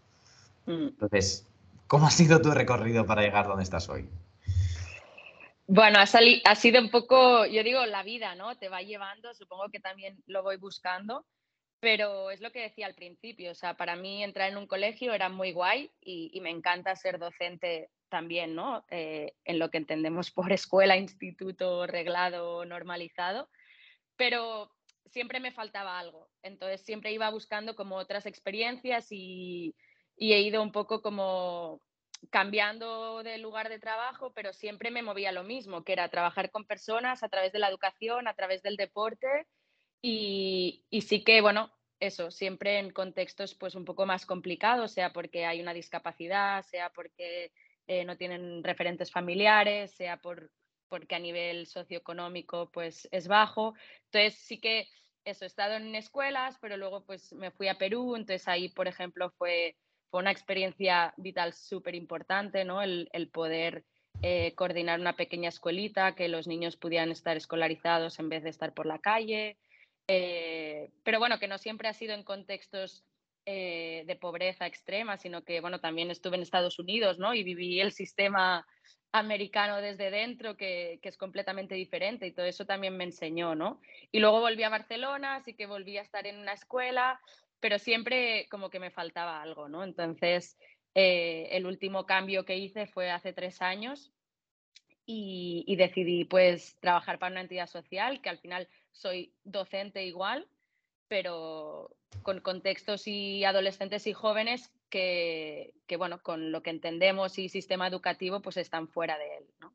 Mm. 0.66 0.88
Entonces, 0.88 1.46
¿cómo 1.86 2.06
ha 2.06 2.10
sido 2.10 2.40
tu 2.40 2.50
recorrido 2.50 3.06
para 3.06 3.22
llegar 3.22 3.46
donde 3.46 3.62
estás 3.62 3.88
hoy? 3.88 4.08
Bueno, 5.66 5.98
ha, 5.98 6.02
ha 6.02 6.54
sido 6.54 6.80
un 6.80 6.90
poco, 6.90 7.46
yo 7.46 7.62
digo, 7.62 7.86
la 7.86 8.02
vida, 8.02 8.34
¿no? 8.34 8.56
Te 8.56 8.68
va 8.68 8.82
llevando, 8.82 9.32
supongo 9.34 9.68
que 9.70 9.80
también 9.80 10.22
lo 10.26 10.42
voy 10.42 10.56
buscando, 10.56 11.24
pero 11.80 12.30
es 12.30 12.40
lo 12.40 12.52
que 12.52 12.62
decía 12.62 12.86
al 12.86 12.94
principio, 12.94 13.52
o 13.52 13.54
sea, 13.54 13.74
para 13.76 13.96
mí 13.96 14.22
entrar 14.22 14.50
en 14.50 14.56
un 14.56 14.66
colegio 14.66 15.14
era 15.14 15.28
muy 15.28 15.52
guay 15.52 15.90
y, 16.00 16.38
me 16.40 16.50
encanta 16.50 16.94
ser 16.94 17.18
docente 17.18 17.90
también, 18.08 18.54
¿no? 18.54 18.84
Eh, 18.90 19.34
en 19.44 19.58
lo 19.58 19.70
que 19.70 19.78
entendemos 19.78 20.30
por 20.30 20.52
escuela, 20.52 20.96
instituto, 20.96 21.86
reglado, 21.86 22.64
normalizado, 22.64 23.48
pero 24.16 24.70
siempre 25.12 25.40
me 25.40 25.52
faltaba 25.52 25.98
algo, 25.98 26.28
entonces 26.42 26.80
siempre 26.80 27.12
iba 27.12 27.30
buscando 27.30 27.76
como 27.76 27.96
otras 27.96 28.26
experiencias 28.26 29.08
y, 29.10 29.74
he 30.16 30.40
ido 30.40 30.62
un 30.62 30.72
poco 30.72 31.02
como 31.02 31.80
cambiando 32.30 33.22
de 33.22 33.38
lugar 33.38 33.68
de 33.68 33.80
trabajo, 33.80 34.32
pero 34.32 34.52
siempre 34.52 34.90
me 34.90 35.02
movía 35.02 35.32
lo 35.32 35.42
mismo, 35.42 35.84
que 35.84 35.92
era 35.92 36.08
trabajar 36.08 36.50
con 36.50 36.64
personas 36.64 37.22
a 37.22 37.28
través 37.28 37.52
de 37.52 37.58
la 37.58 37.68
educación, 37.68 38.28
a 38.28 38.34
través 38.34 38.62
del 38.62 38.76
deporte 38.76 39.46
y, 40.00 40.84
sí 41.06 41.24
que, 41.24 41.40
bueno, 41.40 41.70
eso, 42.00 42.30
siempre 42.30 42.78
en 42.78 42.90
contextos 42.90 43.54
pues 43.54 43.74
un 43.74 43.84
poco 43.84 44.06
más 44.06 44.26
complicados, 44.26 44.92
sea 44.92 45.12
porque 45.12 45.44
hay 45.44 45.60
una 45.60 45.74
discapacidad, 45.74 46.62
sea 46.64 46.90
porque 46.90 47.52
eh, 47.86 48.04
no 48.04 48.16
tienen 48.16 48.64
referentes 48.64 49.10
familiares, 49.10 49.92
sea 49.92 50.16
por, 50.16 50.50
porque 50.88 51.14
a 51.14 51.20
nivel 51.20 51.66
socioeconómico 51.66 52.70
pues 52.72 53.08
es 53.12 53.28
bajo. 53.28 53.74
Entonces 54.06 54.34
sí 54.40 54.60
que 54.60 54.88
eso, 55.24 55.44
he 55.44 55.46
estado 55.46 55.74
en 55.74 55.94
escuelas, 55.94 56.58
pero 56.60 56.76
luego 56.76 57.04
pues 57.04 57.32
me 57.32 57.50
fui 57.50 57.68
a 57.68 57.78
Perú, 57.78 58.16
entonces 58.16 58.48
ahí, 58.48 58.68
por 58.68 58.88
ejemplo, 58.88 59.30
fue 59.38 59.76
fue 60.12 60.20
una 60.20 60.30
experiencia 60.30 61.14
vital 61.16 61.54
súper 61.54 61.94
importante, 61.94 62.66
¿no? 62.66 62.82
El, 62.82 63.08
poder 63.32 63.82
eh, 64.20 64.52
coordinar 64.54 65.00
una 65.00 65.16
pequeña 65.16 65.48
escuelita, 65.48 66.14
que 66.14 66.28
los 66.28 66.46
niños 66.46 66.76
pudieran 66.76 67.10
estar 67.10 67.38
escolarizados 67.38 68.18
en 68.18 68.28
vez 68.28 68.42
de 68.42 68.50
estar 68.50 68.74
por 68.74 68.84
la 68.84 68.98
calle. 68.98 69.56
Eh, 70.08 70.90
pero 71.02 71.18
bueno, 71.18 71.38
que 71.38 71.48
no 71.48 71.56
siempre 71.56 71.88
ha 71.88 71.94
sido 71.94 72.12
en 72.12 72.24
contextos 72.24 73.06
eh, 73.46 74.04
de 74.06 74.16
pobreza 74.16 74.66
extrema, 74.66 75.16
sino 75.16 75.44
que 75.44 75.62
bueno, 75.62 75.80
también 75.80 76.10
estuve 76.10 76.36
en 76.36 76.42
Estados 76.42 76.78
Unidos, 76.78 77.18
¿no? 77.18 77.32
Y 77.32 77.42
viví 77.42 77.80
el 77.80 77.92
sistema 77.92 78.66
americano 79.12 79.80
desde 79.80 80.10
dentro, 80.10 80.56
que, 80.56 80.98
es 81.02 81.16
completamente 81.16 81.74
diferente 81.74 82.26
y 82.26 82.32
todo 82.32 82.46
eso 82.46 82.64
también 82.66 82.96
me 82.96 83.04
enseñó, 83.04 83.54
¿no? 83.54 83.80
Y 84.10 84.20
luego 84.20 84.40
volví 84.40 84.62
a 84.62 84.70
Barcelona, 84.70 85.36
así 85.36 85.54
que 85.54 85.66
volví 85.66 85.98
a 85.98 86.02
estar 86.02 86.26
en 86.26 86.38
una 86.38 86.54
escuela 86.54 87.20
pero 87.62 87.78
siempre 87.78 88.48
como 88.50 88.70
que 88.70 88.80
me 88.80 88.90
faltaba 88.90 89.40
algo, 89.40 89.68
¿no? 89.68 89.84
Entonces, 89.84 90.58
eh, 90.96 91.48
el 91.52 91.64
último 91.64 92.06
cambio 92.06 92.44
que 92.44 92.56
hice 92.56 92.88
fue 92.88 93.12
hace 93.12 93.32
tres 93.32 93.62
años 93.62 94.12
y, 95.06 95.76
decidí 95.76 96.24
pues 96.24 96.76
trabajar 96.80 97.20
para 97.20 97.30
una 97.30 97.40
entidad 97.40 97.68
social, 97.68 98.20
que 98.20 98.30
al 98.30 98.38
final 98.38 98.68
soy 98.90 99.32
docente 99.44 100.04
igual, 100.04 100.48
pero 101.06 101.96
con 102.22 102.40
contextos 102.40 103.06
y 103.06 103.44
adolescentes 103.44 104.08
y 104.08 104.12
jóvenes 104.12 104.72
que, 104.92 105.72
que, 105.86 105.96
bueno, 105.96 106.22
con 106.22 106.52
lo 106.52 106.62
que 106.62 106.68
entendemos 106.68 107.38
y 107.38 107.48
sistema 107.48 107.88
educativo, 107.88 108.42
pues 108.42 108.58
están 108.58 108.88
fuera 108.88 109.16
de 109.18 109.38
él, 109.38 109.46
¿no? 109.58 109.74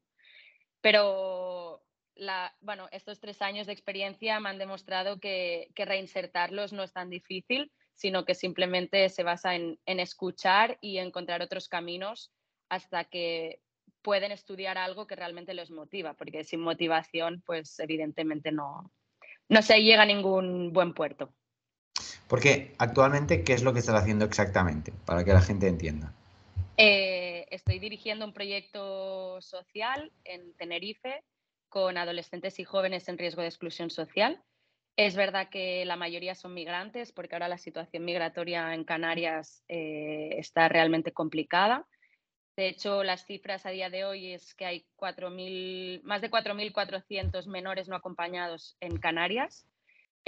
Pero 0.80 1.84
la, 2.16 2.56
bueno, 2.62 2.88
estos 2.92 3.20
tres 3.20 3.42
años 3.42 3.66
de 3.66 3.74
experiencia 3.74 4.40
me 4.40 4.50
han 4.50 4.60
demostrado 4.60 5.20
que, 5.20 5.72
reinsertarlos 5.76 6.72
no 6.72 6.84
es 6.84 6.94
tan 6.94 7.10
difícil, 7.10 7.72
sino 7.96 8.26
que 8.26 8.36
simplemente 8.36 9.10
se 9.10 9.24
basa 9.24 9.56
en, 9.56 9.80
escuchar 9.86 10.78
y 10.82 11.00
encontrar 11.00 11.42
otros 11.42 11.68
caminos 11.68 12.32
hasta 12.70 13.06
que 13.06 13.60
pueden 14.04 14.32
estudiar 14.32 14.78
algo 14.78 15.08
que 15.08 15.16
realmente 15.16 15.56
les 15.56 15.72
motiva, 15.72 16.14
porque 16.14 16.44
sin 16.44 16.62
motivación, 16.62 17.42
pues 17.44 17.80
evidentemente 17.80 18.52
no, 18.52 18.92
no 19.50 19.62
se 19.64 19.82
llega 19.82 20.04
a 20.04 20.06
ningún 20.06 20.72
buen 20.74 20.94
puerto. 20.94 21.34
Porque 22.28 22.76
actualmente, 22.78 23.44
¿qué 23.44 23.54
es 23.54 23.64
lo 23.64 23.74
que 23.74 23.80
estás 23.80 23.96
haciendo 23.96 24.26
exactamente? 24.26 24.92
Para 25.06 25.24
que 25.24 25.34
la 25.34 25.42
gente 25.42 25.68
entienda. 25.68 26.14
Eh, 26.78 27.48
estoy 27.50 27.80
dirigiendo 27.80 28.26
un 28.26 28.34
proyecto 28.34 29.42
social 29.42 30.12
en 30.26 30.54
Tenerife 30.54 31.24
con 31.70 31.98
adolescentes 31.98 32.60
y 32.60 32.64
jóvenes 32.64 33.08
en 33.10 33.18
riesgo 33.18 33.42
de 33.42 33.48
exclusión 33.48 33.90
social. 33.90 34.42
Es 34.96 35.16
verdad 35.16 35.50
que 35.50 35.86
la 35.86 35.96
mayoría 35.96 36.36
son 36.36 36.54
migrantes, 36.54 37.12
porque 37.12 37.36
ahora 37.36 37.48
la 37.48 37.58
situación 37.58 38.04
migratoria 38.04 38.74
en 38.74 38.84
Canarias 38.84 39.64
eh, 39.68 40.30
está 40.38 40.70
realmente 40.70 41.12
complicada. 41.12 41.88
De 42.56 42.68
hecho, 42.68 43.04
las 43.04 43.26
cifras 43.26 43.68
a 43.68 43.70
día 43.70 43.92
de 43.92 44.06
hoy 44.06 44.34
es 44.34 44.56
que 44.56 44.66
hay 44.66 44.86
4, 44.96 45.30
más 45.30 46.22
de 46.22 46.32
4.400 46.32 47.46
menores 47.46 47.88
no 47.88 47.96
acompañados 47.96 48.76
en 48.80 48.98
Canarias, 48.98 49.68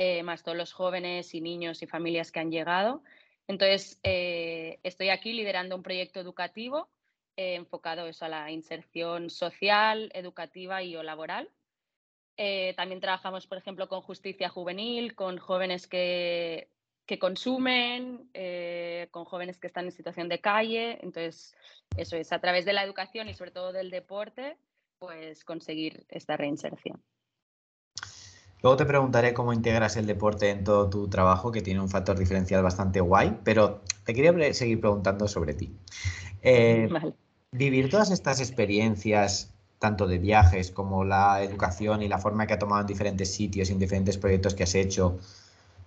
eh, 0.01 0.23
más 0.23 0.43
todos 0.43 0.57
los 0.57 0.71
jóvenes 0.71 1.35
y 1.35 1.41
niños 1.41 1.83
y 1.83 1.85
familias 1.85 2.31
que 2.31 2.39
han 2.39 2.51
llegado. 2.51 3.03
Entonces, 3.47 3.99
eh, 4.03 4.79
estoy 4.83 5.09
aquí 5.09 5.33
liderando 5.33 5.75
un 5.75 5.83
proyecto 5.83 6.21
educativo 6.21 6.89
eh, 7.35 7.55
enfocado 7.55 8.05
eso 8.07 8.25
a 8.25 8.29
la 8.29 8.51
inserción 8.51 9.29
social, 9.29 10.09
educativa 10.13 10.83
y 10.83 10.95
o 10.95 11.03
laboral. 11.03 11.49
Eh, 12.37 12.73
también 12.75 13.01
trabajamos, 13.01 13.47
por 13.47 13.57
ejemplo, 13.57 13.89
con 13.89 14.01
justicia 14.01 14.47
juvenil, 14.47 15.15
con 15.15 15.37
jóvenes 15.37 15.87
que, 15.87 16.69
que 17.05 17.19
consumen, 17.19 18.29
eh, 18.33 19.09
con 19.11 19.25
jóvenes 19.25 19.57
que 19.57 19.67
están 19.67 19.85
en 19.85 19.91
situación 19.91 20.29
de 20.29 20.39
calle. 20.39 20.99
Entonces, 21.01 21.55
eso 21.97 22.15
es, 22.15 22.31
a 22.31 22.39
través 22.39 22.63
de 22.63 22.71
la 22.71 22.83
educación 22.83 23.27
y 23.27 23.33
sobre 23.33 23.51
todo 23.51 23.73
del 23.73 23.89
deporte, 23.89 24.57
pues 24.97 25.43
conseguir 25.43 26.05
esta 26.07 26.37
reinserción. 26.37 27.03
Luego 28.61 28.77
te 28.77 28.85
preguntaré 28.85 29.33
cómo 29.33 29.53
integras 29.53 29.95
el 29.97 30.05
deporte 30.05 30.49
en 30.49 30.63
todo 30.63 30.89
tu 30.89 31.07
trabajo, 31.07 31.51
que 31.51 31.61
tiene 31.61 31.79
un 31.79 31.89
factor 31.89 32.17
diferencial 32.17 32.61
bastante 32.61 32.99
guay, 32.99 33.39
pero 33.43 33.81
te 34.05 34.13
quería 34.13 34.53
seguir 34.53 34.81
preguntando 34.81 35.27
sobre 35.27 35.53
ti. 35.53 35.75
vale 36.43 37.13
vivir 37.51 37.89
todas 37.89 38.11
estas 38.11 38.39
experiencias, 38.39 39.51
tanto 39.79 40.07
de 40.07 40.19
viajes 40.19 40.71
como 40.71 41.03
la 41.03 41.41
educación 41.41 42.01
y 42.01 42.07
la 42.07 42.19
forma 42.19 42.45
que 42.45 42.53
ha 42.53 42.59
tomado 42.59 42.81
en 42.81 42.87
diferentes 42.87 43.33
sitios 43.33 43.69
y 43.69 43.73
en 43.73 43.79
diferentes 43.79 44.17
proyectos 44.17 44.53
que 44.53 44.63
has 44.63 44.75
hecho, 44.75 45.17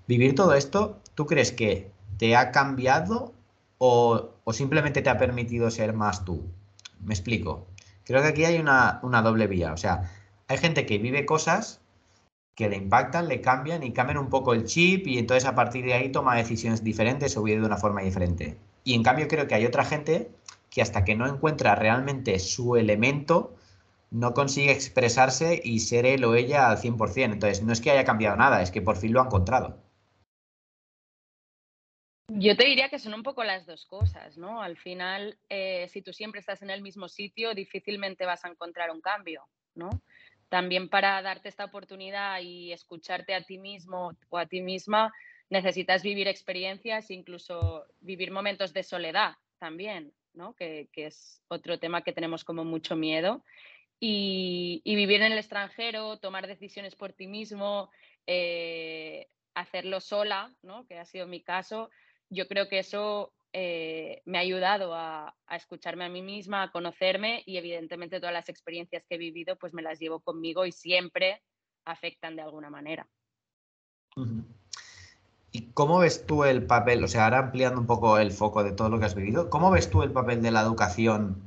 vivir 0.09 0.35
todo 0.35 0.55
esto, 0.55 1.01
¿tú 1.15 1.27
crees 1.27 1.53
que 1.53 1.93
te 2.19 2.37
ha 2.37 2.51
cambiado 2.51 3.33
o, 3.79 4.31
simplemente 4.53 5.03
te 5.03 5.11
ha 5.11 5.19
permitido 5.19 5.71
ser 5.71 5.93
más 5.93 6.25
tú? 6.25 6.43
Me 7.01 7.15
explico. 7.15 7.67
Creo 8.05 8.23
que 8.23 8.29
aquí 8.29 8.45
hay 8.45 8.59
una, 8.59 9.01
una 9.03 9.23
doble 9.23 9.47
vía. 9.47 9.73
O 9.73 9.77
sea, 9.77 10.11
hay 10.49 10.59
gente 10.59 10.87
que 10.87 10.99
vive 10.99 11.27
cosas 11.27 11.81
que 12.55 12.69
le 12.69 12.77
impactan, 12.77 13.29
le 13.29 13.41
cambian 13.41 13.83
y 13.83 13.93
cambian 13.93 14.19
un 14.19 14.29
poco 14.29 14.53
el 14.53 14.65
chip 14.65 15.07
y 15.07 15.19
entonces 15.19 15.49
a 15.49 15.55
partir 15.55 15.85
de 15.85 15.95
ahí 15.95 16.13
toma 16.13 16.37
decisiones 16.37 16.85
diferentes 16.85 17.37
o 17.37 17.43
vive 17.43 17.61
de 17.61 17.67
una 17.67 17.79
forma 17.79 18.03
diferente. 18.03 18.59
Y 18.85 18.95
en 18.95 19.03
cambio 19.03 19.29
creo 19.29 19.47
que 19.47 19.55
hay 19.55 19.65
otra 19.65 19.85
gente 19.85 20.31
que 20.71 20.83
hasta 20.83 21.05
que 21.05 21.15
no 21.15 21.27
encuentra 21.27 21.75
realmente 21.75 22.39
su 22.39 22.77
elemento, 22.77 23.55
no 24.11 24.35
consigue 24.35 24.73
expresarse 24.73 25.61
y 25.63 25.81
ser 25.81 26.07
él 26.07 26.25
o 26.25 26.35
ella 26.35 26.71
al 26.71 26.79
100%. 26.79 27.33
Entonces, 27.33 27.63
no 27.63 27.73
es 27.73 27.81
que 27.81 27.91
haya 27.91 28.05
cambiado 28.05 28.37
nada, 28.37 28.63
es 28.63 28.71
que 28.71 28.83
por 28.83 28.97
fin 28.97 29.13
lo 29.13 29.21
ha 29.21 29.27
encontrado. 29.27 29.79
Yo 32.29 32.57
te 32.57 32.65
diría 32.65 32.89
que 32.89 32.99
son 32.99 33.15
un 33.15 33.23
poco 33.23 33.45
las 33.45 33.67
dos 33.67 33.85
cosas, 33.85 34.39
¿no? 34.39 34.63
Al 34.63 34.77
final, 34.77 35.39
eh, 35.51 35.89
si 35.89 36.01
tú 36.01 36.13
siempre 36.13 36.41
estás 36.41 36.63
en 36.63 36.71
el 36.71 36.81
mismo 36.81 37.09
sitio, 37.09 37.55
difícilmente 37.55 38.25
vas 38.25 38.45
a 38.45 38.49
encontrar 38.49 38.91
un 38.91 39.03
cambio, 39.03 39.43
¿no? 39.75 39.91
También 40.53 40.91
para 40.91 41.23
darte 41.23 41.49
esta 41.49 41.65
oportunidad 41.65 42.39
y 42.43 42.73
escucharte 42.73 43.35
a 43.35 43.43
ti 43.43 43.57
mismo 43.57 44.13
o 44.29 44.37
a 44.37 44.45
ti 44.45 44.61
misma, 44.61 45.11
necesitas 45.49 46.03
vivir 46.03 46.29
experiencias, 46.29 47.11
incluso 47.11 47.87
vivir 48.01 48.31
momentos 48.31 48.75
de 48.75 48.83
soledad 48.83 49.33
también, 49.59 50.13
que, 50.59 50.91
es 50.95 51.41
otro 51.49 51.79
tema 51.79 52.03
que 52.03 52.13
tenemos 52.13 52.45
como 52.45 52.65
mucho 52.67 52.97
miedo. 52.97 53.43
Y, 53.99 54.83
vivir 54.85 55.23
en 55.23 55.33
el 55.33 55.39
extranjero, 55.39 56.19
tomar 56.19 56.47
decisiones 56.47 56.97
por 56.97 57.15
ti 57.15 57.27
mismo, 57.27 57.91
eh, 58.27 59.29
hacerlo 59.55 60.01
sola, 60.01 60.55
¿no? 60.61 60.87
que 60.87 60.99
ha 60.99 61.07
sido 61.07 61.27
mi 61.27 61.41
caso, 61.41 61.89
yo 62.29 62.47
creo 62.47 62.69
que 62.69 62.81
eso 62.81 63.33
eh, 63.55 64.23
me 64.25 64.39
ha 64.39 64.41
ayudado 64.41 64.95
a, 64.95 65.35
escucharme 65.51 66.07
a 66.07 66.09
mí 66.09 66.23
misma, 66.23 66.63
a 66.63 66.73
conocerme 66.73 67.43
y 67.45 67.59
evidentemente 67.59 68.19
todas 68.19 68.33
las 68.33 68.49
experiencias 68.49 69.05
que 69.07 69.17
he 69.17 69.19
vivido 69.19 69.57
pues 69.57 69.75
me 69.75 69.83
las 69.83 69.99
llevo 69.99 70.21
conmigo 70.21 70.65
y 70.65 70.73
siempre 70.73 71.43
afectan 71.85 72.35
de 72.35 72.43
alguna 72.43 72.71
manera. 72.71 73.07
¿Y 75.51 75.73
cómo 75.73 75.99
ves 75.99 76.25
tú 76.25 76.45
el 76.45 76.65
papel, 76.65 77.05
o 77.05 77.09
sea, 77.09 77.25
ahora 77.25 77.39
ampliando 77.41 77.79
un 77.79 77.87
poco 77.87 78.19
el 78.19 78.33
foco 78.33 78.65
de 78.65 78.73
todo 78.73 78.89
lo 78.89 78.99
que 78.99 79.05
has 79.05 79.15
vivido, 79.15 79.51
cómo 79.51 79.71
ves 79.71 79.91
tú 79.91 80.03
el 80.03 80.13
papel 80.13 80.41
de 80.41 80.51
la 80.51 80.63
educación 80.63 81.43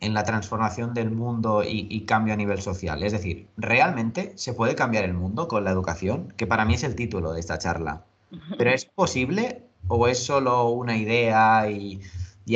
en 0.00 0.12
la 0.12 0.24
transformación 0.24 0.92
del 0.92 1.10
mundo 1.10 1.62
y, 1.66 2.04
cambio 2.04 2.34
a 2.34 2.36
nivel 2.36 2.60
social? 2.60 3.02
Es 3.02 3.12
decir, 3.12 3.48
¿realmente 3.56 4.36
se 4.36 4.52
puede 4.52 4.74
cambiar 4.74 5.04
el 5.04 5.14
mundo 5.14 5.48
con 5.48 5.64
la 5.64 5.70
educación? 5.70 6.34
Que 6.36 6.46
para 6.46 6.66
mí 6.66 6.74
es 6.74 6.84
el 6.84 6.94
título 6.94 7.32
de 7.32 7.40
esta 7.40 7.58
charla. 7.58 8.04
¿Pero 8.58 8.70
es 8.70 8.84
posible 8.84 9.69
o 9.90 10.06
es 10.06 10.24
solo 10.24 10.68
una 10.68 10.96
idea 10.96 11.68
y, 11.68 12.00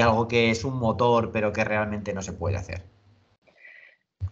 algo 0.01 0.27
que 0.27 0.51
es 0.51 0.65
un 0.65 0.77
motor 0.79 1.31
pero 1.31 1.53
que 1.53 1.63
realmente 1.63 2.13
no 2.13 2.23
se 2.23 2.33
puede 2.33 2.57
hacer? 2.57 2.83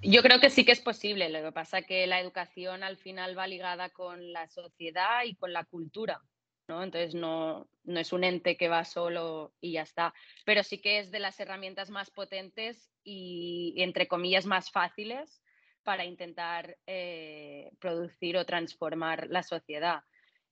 Yo 0.02 0.22
creo 0.22 0.40
que 0.40 0.50
sí 0.50 0.64
que 0.64 0.72
es 0.72 0.80
posible. 0.80 1.28
Lo 1.28 1.42
que 1.42 1.52
pasa 1.52 1.82
que 1.82 2.06
la 2.06 2.18
educación 2.18 2.82
al 2.82 2.96
final 2.96 3.38
va 3.38 3.46
ligada 3.46 3.90
con 3.90 4.32
la 4.32 4.48
sociedad 4.48 5.22
y 5.24 5.34
con 5.36 5.52
la 5.52 5.64
cultura. 5.64 6.20
¿no? 6.66 6.82
Entonces 6.82 7.14
no, 7.14 7.68
no 7.84 8.00
es 8.00 8.12
un 8.12 8.24
ente 8.24 8.56
que 8.56 8.68
va 8.68 8.84
solo 8.84 9.52
y 9.60 9.72
ya 9.72 9.82
está. 9.82 10.14
Pero 10.44 10.64
sí 10.64 10.78
que 10.78 10.98
es 10.98 11.12
de 11.12 11.20
las 11.20 11.38
herramientas 11.38 11.90
más 11.90 12.10
potentes 12.10 12.90
y, 13.04 13.74
entre 13.76 14.08
comillas, 14.08 14.46
más 14.46 14.70
fáciles 14.70 15.42
para 15.84 16.04
intentar 16.04 16.76
eh, 16.86 17.70
producir 17.78 18.36
o 18.36 18.44
transformar 18.44 19.28
la 19.28 19.42
sociedad. 19.42 20.02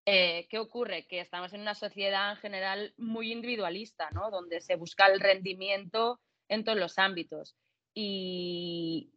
Eh, 0.07 0.47
¿Qué 0.49 0.59
ocurre? 0.59 1.07
Que 1.07 1.21
estamos 1.21 1.52
en 1.52 1.61
una 1.61 1.75
sociedad 1.75 2.30
en 2.33 2.37
general 2.38 2.95
muy 2.97 3.33
individualista, 3.33 4.11
¿no? 4.12 4.30
donde 4.30 4.61
se 4.61 4.76
busca 4.76 5.07
el 5.07 5.21
rendimiento 5.21 6.21
en 6.49 6.64
todos 6.64 6.78
los 6.78 6.99
ámbitos. 6.99 7.54
Y, 7.95 9.12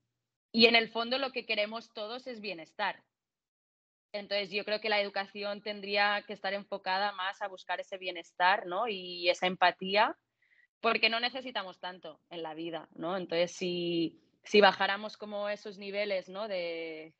y 0.51 0.65
en 0.65 0.75
el 0.75 0.89
fondo 0.89 1.17
lo 1.17 1.31
que 1.31 1.45
queremos 1.45 1.91
todos 1.93 2.27
es 2.27 2.41
bienestar. 2.41 3.03
Entonces 4.13 4.51
yo 4.51 4.63
creo 4.63 4.79
que 4.79 4.89
la 4.89 5.01
educación 5.01 5.61
tendría 5.63 6.23
que 6.27 6.33
estar 6.33 6.53
enfocada 6.53 7.11
más 7.13 7.41
a 7.41 7.47
buscar 7.47 7.79
ese 7.79 7.97
bienestar 7.97 8.67
¿no? 8.67 8.87
y 8.87 9.27
esa 9.29 9.47
empatía, 9.47 10.15
porque 10.79 11.09
no 11.09 11.19
necesitamos 11.19 11.79
tanto 11.79 12.21
en 12.29 12.43
la 12.43 12.53
vida. 12.53 12.87
¿no? 12.93 13.17
Entonces 13.17 13.53
si, 13.53 14.21
si 14.43 14.61
bajáramos 14.61 15.17
como 15.17 15.49
esos 15.49 15.79
niveles 15.79 16.29
¿no? 16.29 16.47
de, 16.47 17.15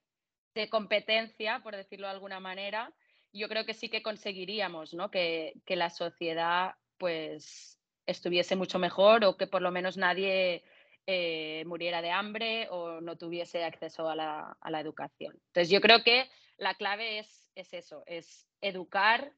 de, 0.53 0.69
competencia, 0.69 1.61
por 1.63 1.75
decirlo 1.75 2.05
de 2.05 2.13
alguna 2.13 2.39
manera, 2.39 2.93
yo 3.33 3.49
creo 3.49 3.65
que 3.65 3.73
sí 3.73 3.89
que 3.89 4.03
conseguiríamos 4.03 4.93
¿no? 4.93 5.09
que, 5.09 5.53
que 5.65 5.75
la 5.75 5.89
sociedad 5.89 6.75
pues 6.97 7.79
estuviese 8.05 8.55
mucho 8.55 8.79
mejor 8.79 9.25
o 9.25 9.37
que 9.37 9.47
por 9.47 9.61
lo 9.61 9.71
menos 9.71 9.97
nadie 9.97 10.63
eh, 11.07 11.63
muriera 11.65 12.01
de 12.01 12.11
hambre 12.11 12.67
o 12.69 13.01
no 13.01 13.17
tuviese 13.17 13.63
acceso 13.63 14.07
a 14.07 14.15
la, 14.15 14.57
a 14.61 14.71
la, 14.71 14.79
educación. 14.79 15.33
Entonces 15.47 15.69
yo 15.69 15.81
creo 15.81 16.03
que 16.03 16.29
la 16.57 16.75
clave 16.75 17.19
es, 17.19 17.49
es 17.55 17.73
eso, 17.73 18.03
es 18.05 18.47
educar 18.61 19.33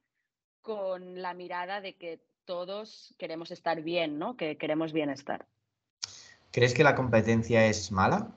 con 0.61 1.21
la 1.21 1.33
mirada 1.33 1.79
de 1.81 1.95
que 1.95 2.19
todos 2.45 3.15
queremos 3.17 3.51
estar 3.51 3.81
bien, 3.81 4.19
¿no? 4.19 4.35
que 4.35 4.57
queremos 4.57 4.93
bienestar. 4.93 5.47
¿Crees 6.51 6.73
que 6.73 6.83
la 6.83 6.95
competencia 6.95 7.65
es 7.65 7.91
mala? 7.91 8.31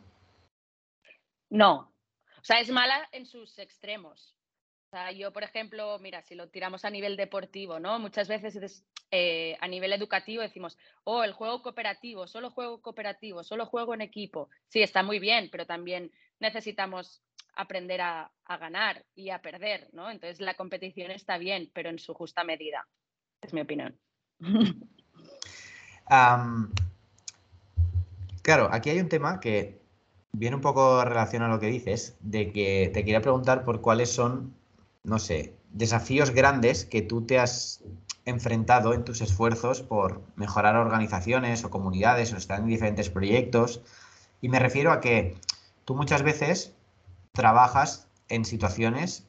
No, 1.51 1.93
o 2.39 2.45
sea, 2.45 2.61
es 2.61 2.71
mala 2.71 3.09
en 3.13 3.27
sus 3.27 3.59
extremos. 3.59 4.38
Yo, 5.15 5.33
por 5.33 5.43
ejemplo, 5.43 5.99
mira, 5.99 6.23
si 6.23 6.35
lo 6.35 6.49
tiramos 6.49 6.85
a 6.87 6.91
nivel 6.91 7.17
deportivo, 7.17 7.79
¿no? 7.79 7.99
Muchas 7.99 8.27
veces 8.27 8.85
eh, 9.11 9.55
a 9.61 9.69
nivel 9.69 9.93
educativo 9.93 10.41
decimos, 10.41 10.79
oh, 11.05 11.25
el 11.25 11.33
juego 11.33 11.61
cooperativo, 11.63 12.27
solo 12.27 12.51
juego 12.51 12.81
cooperativo, 12.81 13.45
solo 13.45 13.67
juego 13.67 13.93
en 13.93 14.01
equipo. 14.01 14.49
Sí, 14.69 14.81
está 14.81 15.03
muy 15.03 15.19
bien, 15.19 15.51
pero 15.53 15.67
también 15.67 16.11
necesitamos 16.41 17.23
aprender 17.55 18.01
a, 18.01 18.33
ganar 18.61 19.05
y 19.15 19.29
a 19.29 19.43
perder, 19.43 19.91
¿no? 19.93 20.11
Entonces 20.11 20.41
la 20.41 20.55
competición 20.55 21.11
está 21.11 21.37
bien, 21.37 21.71
pero 21.75 21.91
en 21.91 21.99
su 21.99 22.15
justa 22.15 22.43
medida. 22.45 22.89
Es 23.43 23.53
mi 23.53 23.61
opinión. 23.61 23.99
claro, 28.43 28.71
aquí 28.73 28.89
hay 28.89 29.01
un 29.01 29.11
tema 29.11 29.39
que 29.39 29.83
viene 30.33 30.57
un 30.57 30.63
poco 30.63 31.05
relacionado 31.05 31.53
a 31.53 31.55
lo 31.57 31.61
que 31.61 31.67
dices, 31.67 32.17
de 32.21 32.53
que 32.53 32.91
te 32.95 33.05
quería 33.05 33.21
preguntar 33.21 33.65
por 33.65 33.83
cuáles 33.83 34.11
son 34.11 34.58
no 35.09 35.19
sé, 35.19 35.55
desafíos 35.71 36.31
grandes 36.31 36.85
que 36.85 37.03
tú 37.03 37.23
te 37.23 37.39
has 37.39 37.83
enfrentado 38.25 38.93
en 38.93 39.05
tus 39.05 39.21
esfuerzos 39.23 39.81
por 39.83 40.21
mejorar 40.37 40.77
organizaciones 40.77 41.65
o 41.65 41.71
comunidades 41.71 42.33
o 42.33 42.37
estar 42.37 42.61
en 42.61 42.67
diferentes 42.67 43.09
proyectos. 43.09 43.81
Y 44.41 44.51
me 44.51 44.59
refiero 44.59 44.93
a 44.93 45.01
que 45.01 45.37
tú 45.85 45.95
muchas 45.95 46.23
veces 46.23 46.75
trabajas 47.33 48.07
en 48.29 48.45
situaciones 48.45 49.27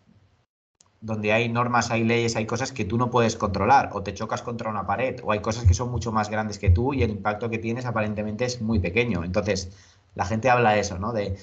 donde 1.01 1.31
hay 1.31 1.47
normas, 1.47 1.91
hay 1.91 2.03
leyes, 2.03 2.35
hay 2.35 2.45
cosas 2.45 2.73
que 2.73 2.83
tú 2.83 2.97
no 2.97 3.09
puedes 3.09 3.37
controlar 3.37 3.91
o 3.93 4.03
te 4.03 4.13
chocas 4.13 4.41
contra 4.41 4.69
una 4.69 4.85
pared 4.85 5.21
o 5.23 5.31
hay 5.31 5.39
cosas 5.39 5.63
que 5.63 5.73
son 5.73 5.89
mucho 5.89 6.11
más 6.11 6.29
grandes 6.29 6.59
que 6.59 6.69
tú 6.69 6.93
y 6.93 7.03
el 7.03 7.11
impacto 7.11 7.49
que 7.49 7.57
tienes 7.57 7.85
aparentemente 7.85 8.43
es 8.43 8.61
muy 8.61 8.79
pequeño. 8.79 9.23
Entonces, 9.23 9.71
la 10.15 10.25
gente 10.25 10.49
habla 10.49 10.71
de 10.71 10.81
eso, 10.81 10.99
¿no? 10.99 11.13
De 11.13 11.37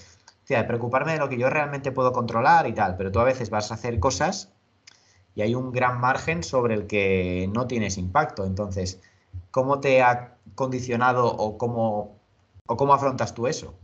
de 0.54 0.64
preocuparme 0.64 1.12
de 1.12 1.18
lo 1.18 1.28
que 1.28 1.38
yo 1.38 1.50
realmente 1.50 1.92
puedo 1.92 2.12
controlar 2.12 2.66
y 2.66 2.72
tal, 2.72 2.96
pero 2.96 3.10
tú 3.10 3.20
a 3.20 3.24
veces 3.24 3.50
vas 3.50 3.70
a 3.70 3.74
hacer 3.74 3.98
cosas 3.98 4.52
y 5.34 5.42
hay 5.42 5.54
un 5.54 5.72
gran 5.72 6.00
margen 6.00 6.42
sobre 6.42 6.74
el 6.74 6.86
que 6.86 7.48
no 7.52 7.66
tienes 7.66 7.98
impacto. 7.98 8.44
Entonces, 8.44 9.02
¿cómo 9.50 9.80
te 9.80 10.02
ha 10.02 10.36
condicionado 10.54 11.26
o 11.26 11.58
cómo, 11.58 12.18
o 12.66 12.76
cómo 12.76 12.94
afrontas 12.94 13.34
tú 13.34 13.46
eso? 13.46 13.78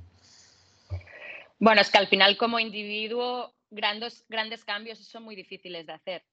Bueno, 1.58 1.80
es 1.80 1.90
que 1.90 1.98
al 1.98 2.08
final 2.08 2.36
como 2.36 2.58
individuo 2.58 3.52
grandes, 3.70 4.24
grandes 4.28 4.64
cambios 4.64 4.98
son 4.98 5.24
muy 5.24 5.36
difíciles 5.36 5.86
de 5.86 5.92
hacer. 5.92 6.24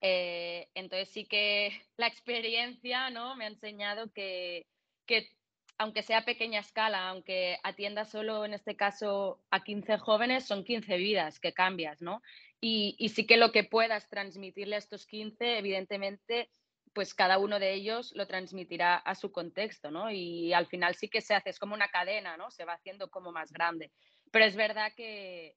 Eh, 0.00 0.68
entonces 0.74 1.08
sí 1.08 1.24
que 1.24 1.72
la 1.96 2.06
experiencia 2.06 3.08
¿no? 3.10 3.36
me 3.36 3.44
ha 3.46 3.48
enseñado 3.48 4.12
que, 4.12 4.66
que 5.06 5.30
aunque 5.78 6.02
sea 6.02 6.24
pequeña 6.24 6.60
escala, 6.60 7.08
aunque 7.08 7.58
atienda 7.62 8.04
solo 8.04 8.44
en 8.44 8.54
este 8.54 8.76
caso 8.76 9.40
a 9.50 9.64
15 9.64 9.98
jóvenes, 9.98 10.46
son 10.46 10.64
15 10.64 10.96
vidas 10.96 11.40
que 11.40 11.52
cambias, 11.52 12.00
¿no? 12.00 12.22
Y, 12.60 13.10
sí 13.10 13.26
que 13.26 13.36
lo 13.36 13.52
que 13.52 13.64
puedas 13.64 14.08
transmitirle 14.08 14.76
a 14.76 14.78
estos 14.78 15.06
15, 15.06 15.58
evidentemente, 15.58 16.50
pues 16.94 17.12
cada 17.12 17.38
uno 17.38 17.58
de 17.58 17.74
ellos 17.74 18.12
lo 18.14 18.26
transmitirá 18.26 18.96
a 18.96 19.14
su 19.14 19.32
contexto, 19.32 19.90
¿no? 19.90 20.10
Y 20.10 20.54
al 20.54 20.66
final 20.66 20.94
sí 20.94 21.08
que 21.08 21.20
se 21.20 21.34
hace, 21.34 21.50
es 21.50 21.58
como 21.58 21.74
una 21.74 21.88
cadena, 21.88 22.38
¿no? 22.38 22.50
Se 22.50 22.64
va 22.64 22.74
haciendo 22.74 23.10
como 23.10 23.32
más 23.32 23.52
grande. 23.52 23.90
Pero 24.30 24.46
es 24.46 24.56
verdad 24.56 24.92
que, 24.96 25.56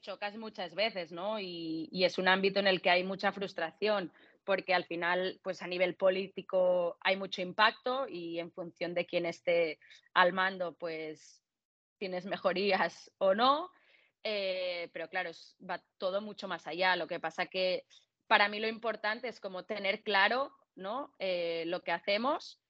chocas 0.00 0.36
muchas 0.36 0.74
veces, 0.74 1.12
¿no? 1.12 1.38
Y, 1.38 1.90
y 1.92 2.04
es 2.04 2.16
un 2.16 2.28
ámbito 2.28 2.58
en 2.58 2.68
el 2.68 2.80
que 2.80 2.88
hay 2.88 3.04
mucha 3.04 3.32
frustración 3.32 4.10
porque 4.44 4.74
al 4.74 4.84
final, 4.84 5.40
pues 5.42 5.62
a 5.62 5.66
nivel 5.66 5.96
político 5.96 6.98
hay 7.00 7.16
mucho 7.16 7.42
impacto 7.42 8.06
y 8.08 8.38
en 8.38 8.52
función 8.52 8.94
de 8.94 9.06
quién 9.06 9.26
esté 9.26 9.78
al 10.12 10.32
mando, 10.32 10.74
pues 10.74 11.42
tienes 11.98 12.26
mejorías 12.26 13.10
o 13.18 13.34
no. 13.34 13.70
Eh, 14.22 14.88
pero 14.92 15.08
claro, 15.08 15.30
va 15.68 15.82
todo 15.98 16.20
mucho 16.20 16.48
más 16.48 16.66
allá. 16.66 16.96
Lo 16.96 17.06
que 17.06 17.20
pasa 17.20 17.46
que 17.46 17.84
para 18.26 18.48
mí 18.48 18.60
lo 18.60 18.68
importante 18.68 19.28
es 19.28 19.40
como 19.40 19.64
tener 19.64 20.02
claro 20.02 20.52
¿no? 20.76 21.14
Eh, 21.18 21.64
lo 21.66 21.82
que 21.82 21.92
hacemos 21.92 22.60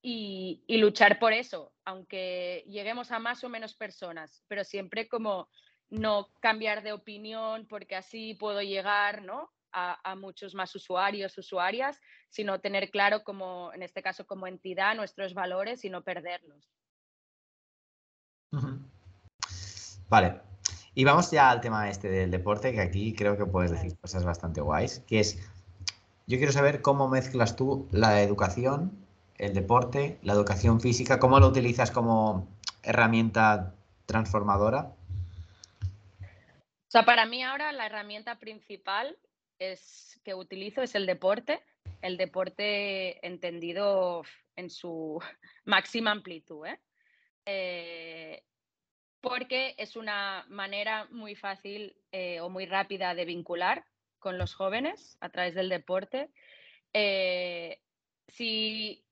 y, 0.00 0.64
y, 0.66 0.78
luchar 0.78 1.18
por 1.18 1.32
eso, 1.32 1.72
aunque 1.84 2.64
lleguemos 2.66 3.12
a 3.12 3.18
más 3.18 3.44
o 3.44 3.48
menos 3.48 3.74
personas, 3.74 4.42
pero 4.48 4.64
siempre 4.64 5.08
como 5.08 5.48
no 5.90 6.32
cambiar 6.40 6.82
de 6.82 6.92
opinión 6.92 7.66
porque 7.68 7.94
así 7.94 8.34
puedo 8.34 8.62
llegar, 8.62 9.22
¿no? 9.22 9.50
A, 9.72 10.14
muchos 10.16 10.54
más 10.54 10.74
usuarios, 10.74 11.36
usuarias, 11.38 12.00
sino 12.28 12.60
tener 12.60 12.90
claro 12.90 13.24
como, 13.24 13.72
en 13.72 13.82
este 13.82 14.02
caso, 14.02 14.26
como 14.26 14.46
entidad, 14.46 14.94
nuestros 14.94 15.34
valores 15.34 15.84
y 15.84 15.90
no 15.90 16.02
perderlos. 16.02 16.70
Vale. 20.08 20.40
Y 20.94 21.04
vamos 21.04 21.30
ya 21.30 21.50
al 21.50 21.60
tema 21.60 21.88
este 21.88 22.08
del 22.08 22.30
deporte, 22.30 22.72
que 22.72 22.80
aquí 22.80 23.14
creo 23.14 23.36
que 23.38 23.46
puedes 23.46 23.70
decir 23.70 23.96
cosas 23.98 24.24
bastante 24.24 24.60
guays, 24.60 25.00
que 25.06 25.20
es, 25.20 25.38
yo 26.26 26.36
quiero 26.36 26.52
saber 26.52 26.82
cómo 26.82 27.08
mezclas 27.08 27.56
tú 27.56 27.88
la 27.92 28.20
educación, 28.20 28.92
el 29.38 29.54
deporte, 29.54 30.18
la 30.22 30.34
educación 30.34 30.80
física, 30.80 31.18
cómo 31.18 31.40
lo 31.40 31.48
utilizas 31.48 31.90
como 31.90 32.46
herramienta 32.82 33.74
transformadora. 34.04 34.92
O 36.20 36.90
sea, 36.92 37.04
para 37.06 37.24
mí 37.24 37.42
ahora 37.42 37.72
la 37.72 37.86
herramienta 37.86 38.38
principal 38.38 39.16
es, 39.70 40.20
que 40.24 40.34
utilizo 40.34 40.82
es 40.82 40.94
el 40.94 41.06
deporte, 41.06 41.62
el 42.00 42.16
deporte 42.16 43.24
entendido 43.26 44.24
en 44.56 44.70
su 44.70 45.20
máxima 45.64 46.10
amplitud, 46.10 46.66
¿eh? 46.66 46.80
Eh, 47.44 48.42
porque 49.20 49.74
es 49.78 49.96
una 49.96 50.44
manera 50.48 51.06
muy 51.10 51.36
fácil 51.36 51.96
eh, 52.10 52.40
o 52.40 52.48
muy 52.48 52.66
rápida 52.66 53.14
de 53.14 53.24
vincular 53.24 53.84
con 54.18 54.38
los 54.38 54.54
jóvenes 54.54 55.16
a 55.20 55.28
través 55.28 55.54
del 55.54 55.68
deporte. 55.68 56.30
si, 58.28 59.04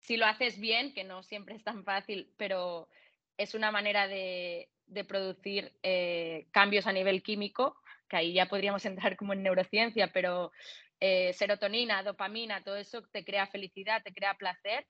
si 0.00 0.16
lo 0.16 0.26
haces 0.26 0.58
bien, 0.58 0.94
que 0.94 1.04
no 1.04 1.22
siempre 1.22 1.54
es 1.54 1.62
tan 1.62 1.84
fácil, 1.84 2.32
pero 2.36 2.88
es 3.38 3.54
una 3.54 3.70
manera 3.70 4.06
de, 4.08 4.68
producir 5.06 5.72
eh, 5.82 6.48
cambios 6.50 6.86
a 6.86 6.92
nivel 6.92 7.22
químico, 7.22 7.76
que 8.08 8.16
ahí 8.16 8.32
ya 8.32 8.46
podríamos 8.46 8.84
entrar 8.84 9.16
como 9.16 9.32
en 9.32 9.42
neurociencia, 9.42 10.10
pero 10.12 10.50
eh, 11.00 11.32
serotonina, 11.34 12.02
dopamina, 12.02 12.64
todo 12.64 12.76
eso 12.76 13.02
te 13.12 13.24
crea 13.24 13.46
felicidad, 13.46 14.02
te 14.02 14.12
crea 14.12 14.34
placer. 14.34 14.86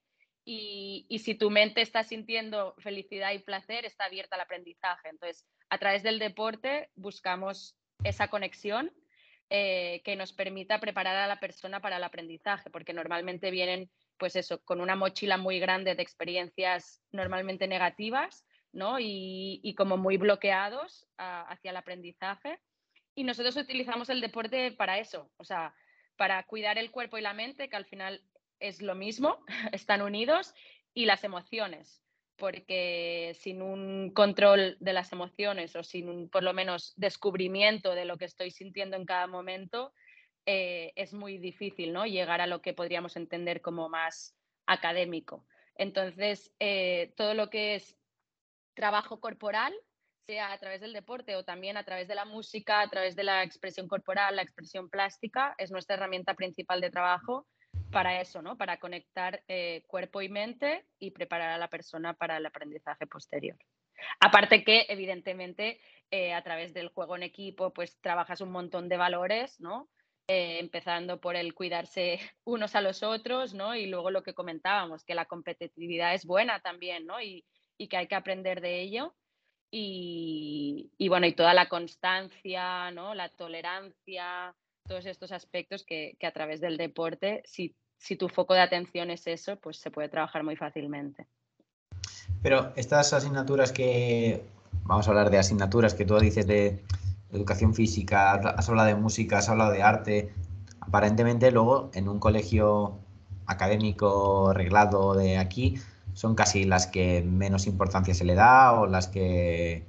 Y, 0.51 1.07
si 1.23 1.35
tu 1.35 1.51
mente 1.51 1.83
está 1.83 2.03
sintiendo 2.05 2.75
felicidad 2.79 3.33
y 3.33 3.39
placer, 3.41 3.85
está 3.85 4.07
abierta 4.07 4.37
al 4.37 4.41
aprendizaje. 4.41 5.11
Entonces, 5.11 5.45
a 5.69 5.77
través 5.77 6.03
del 6.03 6.19
deporte 6.19 6.89
buscamos 6.95 7.77
esa 8.03 8.29
conexión 8.29 8.91
eh, 9.51 10.01
que 10.05 10.17
nos 10.17 10.33
permita 10.33 10.81
preparar 10.81 11.17
a 11.17 11.27
la 11.27 11.39
persona 11.39 11.81
para 11.81 11.99
el 11.99 12.05
aprendizaje, 12.05 12.71
porque 12.71 12.95
normalmente 12.95 13.51
vienen, 13.51 13.91
pues 14.17 14.37
eso, 14.37 14.65
con 14.65 14.81
una 14.81 14.97
mochila 14.97 15.37
muy 15.37 15.59
grande 15.59 15.95
de 15.95 16.03
experiencias 16.03 17.03
normalmente 17.13 17.69
negativas, 17.69 18.47
¿no? 18.73 18.97
Y, 18.99 19.75
como 19.77 19.99
muy 19.99 20.17
bloqueados 20.17 21.07
hacia 21.19 21.71
el 21.73 21.77
aprendizaje. 21.77 22.59
Y 23.19 23.25
nosotros 23.25 23.57
utilizamos 23.57 24.11
el 24.11 24.21
deporte 24.21 24.71
para 24.71 25.01
eso, 25.01 25.29
o 25.39 25.45
sea, 25.45 25.75
para 26.17 26.41
cuidar 26.45 26.79
el 26.79 26.93
cuerpo 26.93 27.19
y 27.19 27.21
la 27.21 27.35
mente, 27.35 27.69
que 27.69 27.75
al 27.75 27.85
final 27.85 28.23
es 28.61 28.81
lo 28.81 28.95
mismo, 28.95 29.45
están 29.73 30.03
unidos, 30.03 30.55
y 30.95 31.05
las 31.05 31.25
emociones, 31.25 32.01
porque 32.37 33.37
sin 33.41 33.61
un 33.61 34.13
control 34.15 34.77
de 34.79 34.93
las 34.93 35.11
emociones 35.11 35.75
o 35.75 35.83
sin 35.83 36.09
un, 36.09 36.31
por 36.31 36.45
lo 36.45 36.55
menos, 36.55 36.93
descubrimiento 36.95 37.97
de 37.97 38.05
lo 38.05 38.19
que 38.19 38.27
estoy 38.27 38.53
sintiendo 38.53 38.97
en 38.97 39.05
cada 39.05 39.27
momento, 39.27 39.93
eh, 40.47 40.93
es 40.95 41.13
muy 41.13 41.39
difícil 41.39 41.93
¿no? 41.93 42.07
llegar 42.07 42.41
a 42.41 42.47
lo 42.47 42.63
que 42.63 42.73
podríamos 42.73 43.17
entender 43.17 43.63
como 43.63 43.89
más 43.89 44.37
académico. 44.65 45.45
Entonces, 45.75 46.55
eh, 46.61 47.13
todo 47.17 47.35
lo 47.35 47.51
que 47.51 47.75
es 47.75 47.97
trabajo 48.75 49.19
corporal, 49.19 49.75
sea 50.29 50.53
a 50.53 50.59
través 50.59 50.83
del 50.83 50.93
deporte 50.93 51.37
o 51.37 51.43
también 51.43 51.79
a 51.79 51.85
través 51.85 52.07
de 52.07 52.15
la 52.15 52.27
música, 52.27 52.83
a 52.83 52.91
través 52.91 53.17
de 53.17 53.25
la 53.25 53.43
expresión 53.43 53.89
corporal, 53.89 54.37
la 54.37 54.43
expresión 54.43 54.91
plástica, 54.91 55.55
es 55.57 55.71
nuestra 55.71 55.97
herramienta 55.97 56.35
principal 56.35 56.83
de 56.83 56.91
trabajo 56.91 57.47
para 57.91 58.21
eso, 58.21 58.43
¿no? 58.43 58.59
Para 58.59 58.79
conectar 58.79 59.43
eh, 59.49 59.85
cuerpo 59.87 60.21
y 60.21 60.29
mente 60.29 60.85
y 60.99 61.13
preparar 61.13 61.53
a 61.53 61.59
la 61.59 61.69
persona 61.69 62.13
para 62.13 62.37
el 62.37 62.45
aprendizaje 62.45 63.07
posterior. 63.07 63.57
Aparte 64.21 64.65
que, 64.65 64.85
evidentemente, 64.91 65.81
eh, 66.11 66.35
a 66.35 66.43
través 66.43 66.75
del 66.75 66.89
juego 66.89 67.17
en 67.17 67.23
equipo, 67.23 67.73
pues 67.73 67.99
trabajas 68.03 68.43
un 68.43 68.51
montón 68.51 68.91
de 68.91 68.99
valores, 68.99 69.59
¿no? 69.61 69.89
Eh, 70.29 70.59
empezando 70.59 71.23
por 71.23 71.37
el 71.37 71.55
cuidarse 71.55 72.21
unos 72.45 72.75
a 72.75 72.83
los 72.83 73.03
otros, 73.03 73.55
¿no? 73.55 73.75
Y 73.75 73.87
luego 73.87 74.11
lo 74.11 74.23
que 74.23 74.35
comentábamos, 74.35 75.05
que 75.05 75.15
la 75.15 75.25
competitividad 75.25 76.13
es 76.13 76.27
buena 76.27 76.61
también, 76.61 77.07
¿no? 77.07 77.19
Y, 77.19 77.47
y 77.79 77.89
que 77.89 77.97
hay 77.97 78.09
que 78.09 78.15
aprender 78.15 78.61
de 78.61 78.83
ello. 78.83 79.15
Y, 79.71 81.09
bueno, 81.09 81.27
y 81.27 81.35
toda 81.35 81.53
la 81.53 81.69
constancia, 81.69 82.91
¿no? 82.91 83.15
La 83.15 83.29
tolerancia, 83.29 84.55
todos 84.87 85.05
estos 85.07 85.33
aspectos 85.33 85.85
que, 85.85 86.17
a 86.23 86.31
través 86.33 86.61
del 86.61 86.77
deporte, 86.77 87.43
si, 87.45 87.77
tu 88.17 88.29
foco 88.29 88.55
de 88.55 88.61
atención 88.61 89.11
es 89.11 89.27
eso, 89.27 89.57
pues 89.57 89.79
se 89.79 89.91
puede 89.91 90.09
trabajar 90.09 90.43
muy 90.43 90.57
fácilmente. 90.57 91.27
Pero 92.43 92.73
estas 92.77 93.13
asignaturas 93.13 93.73
que, 93.73 94.43
vamos 94.85 95.07
a 95.07 95.11
hablar 95.11 95.31
de 95.31 95.39
asignaturas 95.39 95.95
que 95.95 96.05
tú 96.05 96.19
dices 96.19 96.47
de 96.47 96.83
educación 97.31 97.75
física, 97.75 98.33
has 98.33 98.69
hablado 98.69 98.89
de 98.89 98.95
música, 98.95 99.39
has 99.39 99.49
hablado 99.51 99.73
de 99.73 99.83
arte, 99.83 100.33
aparentemente 100.81 101.51
luego 101.51 101.91
en 101.93 102.09
un 102.09 102.19
colegio 102.19 102.99
académico 103.47 104.53
reglado 104.55 105.15
de 105.15 105.37
aquí 105.37 105.79
son 106.19 106.35
casi 106.35 106.65
las 106.65 106.89
que 106.89 107.23
menos 107.23 107.69
importancia 107.69 108.13
se 108.13 108.25
le 108.25 108.35
da 108.35 108.73
o 108.73 108.89
las 108.89 109.07
que... 109.07 109.87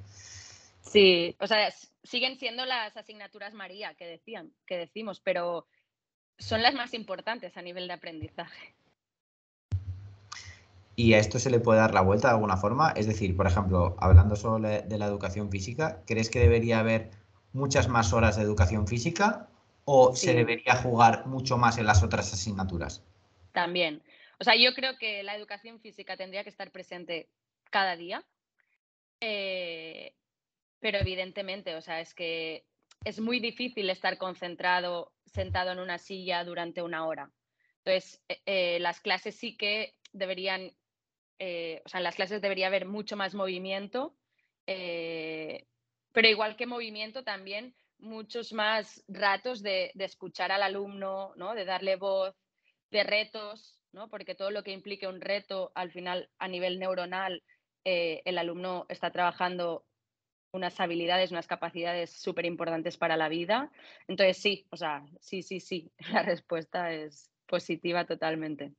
Sí, 0.82 1.36
o 1.40 1.48
sea, 1.48 1.74
siguen 2.04 2.38
siendo 2.38 2.68
las 2.68 2.96
asignaturas 2.96 3.56
María 3.56 3.96
que 3.96 4.06
decían, 4.06 4.54
que 4.68 4.78
decimos, 4.78 5.22
pero 5.22 5.66
son 6.38 6.62
las 6.62 6.76
más 6.76 6.94
importantes 6.94 7.58
a 7.58 7.64
nivel 7.64 7.88
de 7.88 7.96
aprendizaje. 7.96 8.76
¿Y 10.96 11.14
a 11.14 11.18
esto 11.18 11.40
se 11.40 11.50
le 11.50 11.60
puede 11.60 11.80
dar 11.80 11.96
la 11.96 12.02
vuelta 12.02 12.28
de 12.28 12.36
alguna 12.36 12.58
forma? 12.58 12.92
Es 12.92 13.08
decir, 13.08 13.36
por 13.36 13.48
ejemplo, 13.48 13.96
hablando 14.00 14.36
solo 14.36 14.68
de 14.68 14.98
la 15.00 15.08
educación 15.08 15.50
física, 15.50 16.04
¿crees 16.06 16.30
que 16.30 16.38
debería 16.38 16.78
haber 16.78 17.10
muchas 17.54 17.88
más 17.88 18.14
horas 18.14 18.36
de 18.38 18.44
educación 18.44 18.88
física 18.88 19.48
o 19.86 20.16
se 20.16 20.36
debería 20.36 20.76
jugar 20.76 21.26
mucho 21.26 21.58
más 21.58 21.80
en 21.80 21.88
las 21.88 22.04
otras 22.04 22.32
asignaturas? 22.32 23.04
También. 23.52 24.04
O 24.40 24.44
sea, 24.44 24.56
yo 24.56 24.74
creo 24.74 24.98
que 24.98 25.22
la 25.24 25.36
educación 25.36 25.80
física 25.82 26.16
tendría 26.16 26.44
que 26.44 26.50
estar 26.50 26.72
presente 26.72 27.30
cada 27.70 27.96
día. 27.98 28.26
Eh, 29.20 30.14
pero 30.80 30.98
evidentemente, 30.98 31.76
o 31.76 31.82
sea, 31.82 32.00
es 32.00 32.14
que 32.14 32.64
es 33.04 33.20
muy 33.20 33.40
difícil 33.40 33.90
estar 33.90 34.18
concentrado 34.18 35.12
sentado 35.26 35.72
en 35.72 35.80
una 35.80 35.98
silla 35.98 36.44
durante 36.44 36.82
una 36.82 37.06
hora. 37.06 37.32
Entonces, 37.84 38.22
eh, 38.30 38.42
eh, 38.46 38.80
las 38.80 39.00
clases 39.02 39.36
sí 39.36 39.58
que 39.58 39.94
deberían, 40.12 40.68
o 40.68 41.90
sea, 41.90 42.00
en 42.00 42.04
las 42.04 42.16
clases 42.16 42.42
debería 42.42 42.68
haber 42.68 42.86
mucho 42.86 43.16
más 43.16 43.36
movimiento, 43.36 44.16
pero 44.66 46.28
igual 46.28 46.56
que 46.56 46.66
movimiento 46.66 47.24
también 47.24 47.76
muchos 48.00 48.54
más 48.54 49.04
ratos 49.08 49.62
de, 49.62 49.92
de, 49.94 50.06
escuchar 50.06 50.52
al 50.52 50.64
alumno, 50.64 51.34
¿no? 51.36 51.54
de 51.54 51.66
darle 51.66 51.96
voz, 51.96 52.36
de 52.92 53.04
retos, 53.04 53.79
¿no? 53.92 54.10
porque 54.10 54.36
todo 54.36 54.52
lo 54.52 54.64
que 54.64 54.72
implique 54.72 55.08
un 55.08 55.22
reto, 55.22 55.72
al 55.76 55.92
final, 55.92 56.30
a 56.40 56.48
nivel 56.48 56.80
neuronal, 56.80 57.44
el 57.84 58.38
alumno 58.38 58.86
está 58.90 59.12
trabajando 59.12 59.86
unas 60.52 60.80
habilidades, 60.80 61.32
unas 61.32 61.48
capacidades 61.48 62.12
súper 62.12 62.46
importantes 62.46 62.98
para 62.98 63.18
la 63.18 63.30
vida. 63.30 63.72
Entonces, 64.08 64.38
sí, 64.38 64.68
o 64.72 64.78
sea, 64.78 65.06
sí, 65.20 65.42
sí, 65.44 65.60
sí, 65.60 65.92
la 66.12 66.24
respuesta 66.24 66.92
es 66.92 67.30
positiva 67.46 68.06
totalmente. 68.06 68.74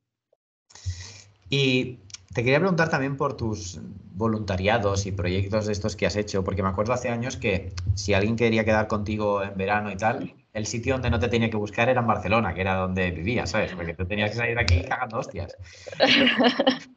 Y 1.48 1.98
te 2.32 2.44
quería 2.44 2.60
preguntar 2.60 2.88
también 2.88 3.16
por 3.16 3.36
tus 3.36 3.80
voluntariados 4.12 5.06
y 5.06 5.12
proyectos 5.12 5.66
de 5.66 5.72
estos 5.72 5.96
que 5.96 6.06
has 6.06 6.16
hecho, 6.16 6.44
porque 6.44 6.62
me 6.62 6.68
acuerdo 6.68 6.92
hace 6.92 7.08
años 7.08 7.36
que 7.36 7.72
si 7.94 8.14
alguien 8.14 8.36
quería 8.36 8.64
quedar 8.64 8.86
contigo 8.86 9.42
en 9.42 9.56
verano 9.56 9.90
y 9.90 9.96
tal, 9.96 10.34
el 10.52 10.66
sitio 10.66 10.94
donde 10.94 11.10
no 11.10 11.18
te 11.18 11.28
tenía 11.28 11.50
que 11.50 11.56
buscar 11.56 11.88
era 11.88 12.00
en 12.00 12.06
Barcelona, 12.06 12.54
que 12.54 12.60
era 12.60 12.74
donde 12.74 13.10
vivías, 13.10 13.50
¿sabes? 13.50 13.72
Porque 13.74 13.94
tú 13.94 14.04
tenías 14.06 14.30
que 14.30 14.36
salir 14.36 14.54
de 14.56 14.62
aquí 14.62 14.82
cagando 14.82 15.18
hostias. 15.18 15.56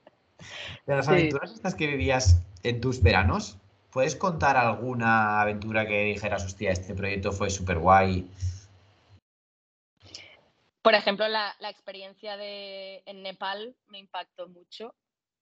De 0.85 0.97
las 0.97 1.07
aventuras 1.07 1.53
estas 1.53 1.75
que 1.75 1.87
vivías 1.87 2.43
en 2.63 2.81
tus 2.81 3.01
veranos, 3.01 3.57
¿Puedes 3.93 4.15
contar 4.15 4.57
alguna 4.57 5.39
aventura 5.39 5.85
que 5.85 6.05
dijeras, 6.05 6.43
hostia, 6.43 6.71
este 6.71 6.95
proyecto 6.95 7.31
fue 7.31 7.51
súper 7.51 7.77
guay? 7.77 8.27
Por 10.81 10.95
ejemplo, 10.95 11.27
la, 11.27 11.55
experiencia 11.69 12.35
de, 12.35 13.03
en 13.05 13.21
Nepal 13.21 13.75
me 13.89 13.99
impactó 13.99 14.47
mucho. 14.47 14.95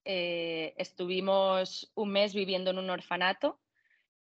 Eh, 0.04 0.74
estuvimos 0.76 1.89
un 1.95 2.12
mes 2.12 2.34
viviendo 2.34 2.71
en 2.71 2.80
un 2.80 2.89
orfanato, 2.89 3.58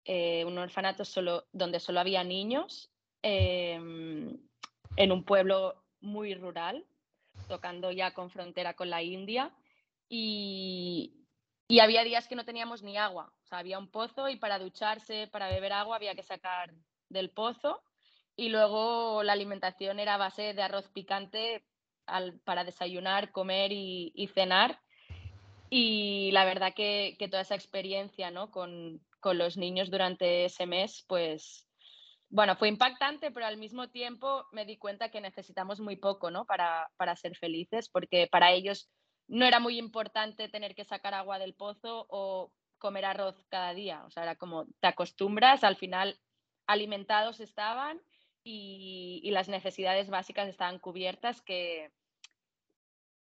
eh, 0.03 0.43
un 0.43 0.57
orfanato 0.57 1.05
solo, 1.05 1.47
donde 1.53 1.79
solo 1.79 2.01
había 2.01 2.25
niños, 2.25 2.91
em, 3.27 4.37
en 4.95 5.11
un 5.11 5.23
pueblo 5.23 5.83
muy 5.99 6.33
rural, 6.33 6.85
tocando 7.47 7.91
ya 7.91 8.13
con 8.13 8.29
frontera 8.29 8.73
con 8.73 8.89
la 8.89 9.03
India. 9.03 9.51
Y, 10.09 11.25
y 11.67 11.79
había 11.79 12.03
días 12.03 12.27
que 12.27 12.35
no 12.35 12.45
teníamos 12.45 12.83
ni 12.83 12.97
agua. 12.97 13.33
O 13.51 13.55
había 13.55 13.79
un 13.79 13.89
pozo 13.89 14.29
y 14.29 14.37
para 14.37 14.59
ducharse, 14.59 15.27
para 15.27 15.49
beber 15.49 15.73
agua, 15.73 15.97
había 15.97 16.15
que 16.15 16.23
sacar 16.23 16.73
del 17.09 17.29
pozo. 17.29 17.81
Y 18.35 18.49
luego 18.49 19.23
la 19.23 19.33
alimentación 19.33 19.99
era 19.99 20.15
a 20.15 20.17
base 20.17 20.53
de 20.53 20.61
arroz 20.61 20.87
picante 20.89 21.65
para 22.43 22.63
desayunar, 22.63 23.31
comer 23.31 23.71
y, 23.71 24.29
cenar. 24.33 24.79
Y 25.69 26.31
la 26.31 26.45
verdad 26.45 26.73
que, 26.73 27.17
toda 27.29 27.41
esa 27.41 27.55
experiencia 27.55 28.31
¿no? 28.31 28.51
con, 28.51 29.01
los 29.23 29.57
niños 29.57 29.91
durante 29.91 30.45
ese 30.45 30.65
mes, 30.65 31.03
pues, 31.05 31.66
bueno, 32.29 32.55
fue 32.55 32.67
impactante, 32.67 33.31
pero 33.31 33.45
al 33.45 33.57
mismo 33.57 33.89
tiempo 33.89 34.45
me 34.51 34.65
di 34.65 34.77
cuenta 34.77 35.09
que 35.09 35.21
necesitamos 35.21 35.79
muy 35.79 35.95
poco 35.95 36.29
¿no? 36.31 36.45
para, 36.45 36.89
para 36.97 37.15
ser 37.15 37.35
felices, 37.37 37.89
porque 37.89 38.27
para 38.29 38.51
ellos 38.51 38.89
no 39.27 39.45
era 39.45 39.59
muy 39.59 39.77
importante 39.77 40.49
tener 40.49 40.75
que 40.75 40.85
sacar 40.85 41.13
agua 41.13 41.39
del 41.39 41.53
pozo 41.53 42.05
o 42.09 42.51
comer 42.77 43.05
arroz 43.05 43.35
cada 43.49 43.73
día. 43.73 44.03
O 44.05 44.11
sea, 44.11 44.23
era 44.23 44.35
como 44.35 44.65
te 44.79 44.87
acostumbras, 44.87 45.63
al 45.63 45.75
final 45.75 46.19
alimentados 46.67 47.39
estaban 47.39 48.01
y, 48.43 49.29
las 49.31 49.49
necesidades 49.49 50.09
básicas 50.09 50.47
estaban 50.47 50.79
cubiertas, 50.79 51.41
que, 51.41 51.91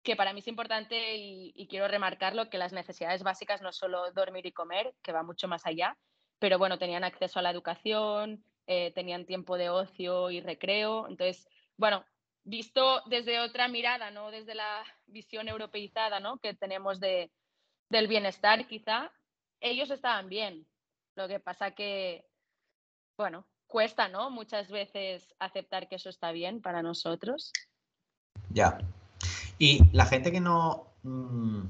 que 0.02 0.16
para 0.16 0.32
mí 0.32 0.40
es 0.40 0.48
importante 0.48 1.16
y, 1.16 1.66
quiero 1.68 1.88
remarcarlo, 1.88 2.48
que 2.48 2.58
las 2.58 2.72
necesidades 2.72 3.22
básicas 3.22 3.60
no 3.60 3.70
es 3.70 3.76
solo 3.76 4.12
dormir 4.12 4.46
y 4.46 4.52
comer, 4.52 4.94
que 5.02 5.12
va 5.12 5.22
mucho 5.22 5.48
más 5.48 5.66
allá, 5.66 5.96
pero 6.38 6.58
bueno, 6.58 6.78
tenían 6.78 7.04
acceso 7.04 7.38
a 7.38 7.42
la 7.42 7.50
educación, 7.50 8.44
eh, 8.66 8.92
tenían 8.92 9.26
tiempo 9.26 9.56
de 9.56 9.70
ocio 9.70 10.30
y 10.30 10.40
recreo. 10.40 11.08
Entonces, 11.08 11.46
bueno, 11.76 12.04
visto 12.44 13.02
desde 13.06 13.40
otra 13.40 13.68
mirada, 13.68 14.10
no 14.10 14.30
desde 14.30 14.54
la 14.54 14.84
visión 15.06 15.48
europeizada 15.48 16.20
¿no? 16.20 16.38
que 16.38 16.54
tenemos 16.54 17.00
de, 17.00 17.30
del 17.90 18.08
bienestar, 18.08 18.66
quizá, 18.66 19.12
ellos 19.60 19.90
estaban 19.90 20.28
bien. 20.28 20.66
Lo 21.16 21.28
que 21.28 21.40
pasa 21.40 21.70
que, 21.72 22.24
bueno, 23.16 23.46
cuesta, 23.66 24.08
¿no? 24.08 24.30
Muchas 24.30 24.70
veces 24.70 25.34
aceptar 25.38 25.88
que 25.88 25.96
eso 25.96 26.08
está 26.08 26.30
bien 26.32 26.60
para 26.60 26.82
nosotros. 26.82 27.52
Ya. 28.50 28.78
Y 29.58 29.82
la 29.92 30.06
gente 30.06 30.30
que 30.30 30.40
no, 30.40 30.92
mm, 31.02 31.62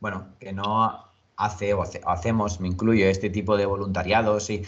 bueno, 0.00 0.34
que 0.40 0.52
no 0.52 1.04
hace 1.36 1.74
o, 1.74 1.82
hacemos, 2.06 2.60
me 2.60 2.68
incluyo, 2.68 3.06
este 3.06 3.30
tipo 3.30 3.56
de 3.56 3.66
voluntariados 3.66 4.50
y 4.50 4.64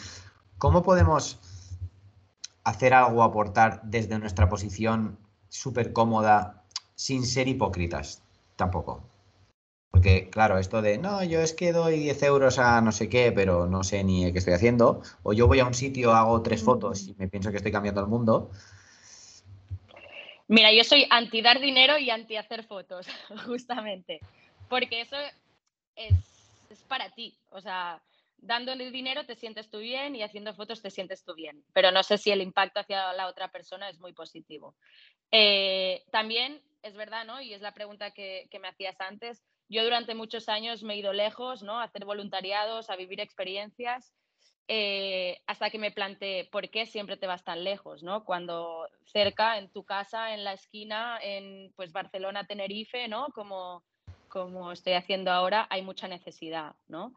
cómo 0.59 0.83
podemos 0.83 1.39
hacer 2.65 2.93
algo, 2.93 3.23
aportar 3.23 3.81
desde 3.85 4.19
nuestra 4.19 4.49
posición 4.49 5.19
súper 5.49 5.93
cómoda 5.93 6.65
sin 6.95 7.25
ser 7.25 7.49
hipócritas 7.49 8.23
tampoco. 8.57 9.03
Porque, 9.91 10.29
claro, 10.29 10.59
esto 10.59 10.83
de, 10.83 10.99
no, 10.99 11.25
yo 11.25 11.41
es 11.41 11.55
que 11.55 11.73
doy 11.73 11.99
10 11.99 12.23
euros 12.25 12.59
a 12.59 12.81
no 12.83 12.93
sé 12.93 13.09
qué, 13.09 13.33
pero 13.33 13.67
no 13.67 13.83
sé 13.85 14.05
ni 14.05 14.31
qué 14.33 14.39
estoy 14.39 14.53
haciendo, 14.53 15.03
o 15.23 15.33
yo 15.33 15.47
voy 15.47 15.61
a 15.61 15.67
un 15.67 15.75
sitio, 15.75 16.13
hago 16.13 16.43
tres 16.43 16.63
fotos 16.63 17.09
y 17.09 17.15
me 17.15 17.29
pienso 17.29 17.51
que 17.51 17.57
estoy 17.57 17.73
cambiando 17.73 18.03
el 18.03 18.07
mundo. 18.07 18.51
Mira, 20.47 20.73
yo 20.73 20.85
soy 20.85 21.07
anti 21.11 21.41
dar 21.41 21.61
dinero 21.61 21.99
y 21.99 22.11
anti 22.11 22.37
hacer 22.37 22.65
fotos, 22.65 23.07
justamente, 23.47 24.21
porque 24.69 25.01
eso 25.01 25.17
es, 25.97 26.15
es 26.71 26.79
para 26.87 27.11
ti, 27.11 27.35
o 27.51 27.61
sea, 27.61 28.01
dándole 28.39 28.91
dinero 28.91 29.27
te 29.27 29.35
sientes 29.35 29.71
tú 29.71 29.79
bien 29.79 30.17
y 30.17 30.23
haciendo 30.23 30.55
fotos 30.55 30.83
te 30.83 30.91
sientes 30.91 31.25
tú 31.25 31.35
bien, 31.35 31.65
pero 31.73 31.91
no 31.91 32.03
sé 32.03 32.19
si 32.19 32.31
el 32.31 32.41
impacto 32.41 32.81
hacia 32.81 33.13
la 33.13 33.27
otra 33.27 33.49
persona 33.49 33.89
es 33.89 33.99
muy 33.99 34.13
positivo. 34.13 34.75
Eh, 35.33 36.05
también 36.11 36.63
es 36.83 36.97
verdad, 36.97 37.25
¿no? 37.25 37.41
Y 37.41 37.53
es 37.53 37.61
la 37.61 37.73
pregunta 37.73 38.13
que, 38.13 38.49
me 38.61 38.69
hacías 38.69 39.01
antes, 39.01 39.45
yo 39.69 39.85
durante 39.85 40.15
muchos 40.15 40.49
años 40.49 40.83
me 40.83 40.95
he 40.95 40.99
ido 40.99 41.13
lejos, 41.13 41.63
¿no? 41.63 41.79
A 41.79 41.85
hacer 41.85 42.05
voluntariados, 42.05 42.89
a 42.89 42.97
vivir 42.97 43.21
experiencias, 43.21 44.15
eh, 44.69 45.41
hasta 45.47 45.71
que 45.71 45.79
me 45.79 45.91
planteé 45.91 46.49
por 46.51 46.71
qué 46.71 46.87
siempre 46.87 47.17
te 47.17 47.27
vas 47.27 47.45
tan 47.45 47.65
lejos, 47.65 48.03
¿no? 48.03 48.25
Cuando 48.25 48.89
cerca, 49.05 49.59
en 49.59 49.71
tu 49.71 49.85
casa, 49.85 50.35
en 50.35 50.45
la 50.45 50.53
esquina, 50.53 51.19
en 51.23 51.73
pues 51.75 51.93
Barcelona, 51.93 52.47
Tenerife, 52.47 53.09
¿no? 53.09 53.29
Como, 53.35 53.83
como 54.29 54.73
estoy 54.73 54.95
haciendo 54.95 55.31
ahora, 55.31 55.67
hay 55.71 55.83
mucha 55.83 56.09
necesidad, 56.09 56.75
¿no? 56.87 57.15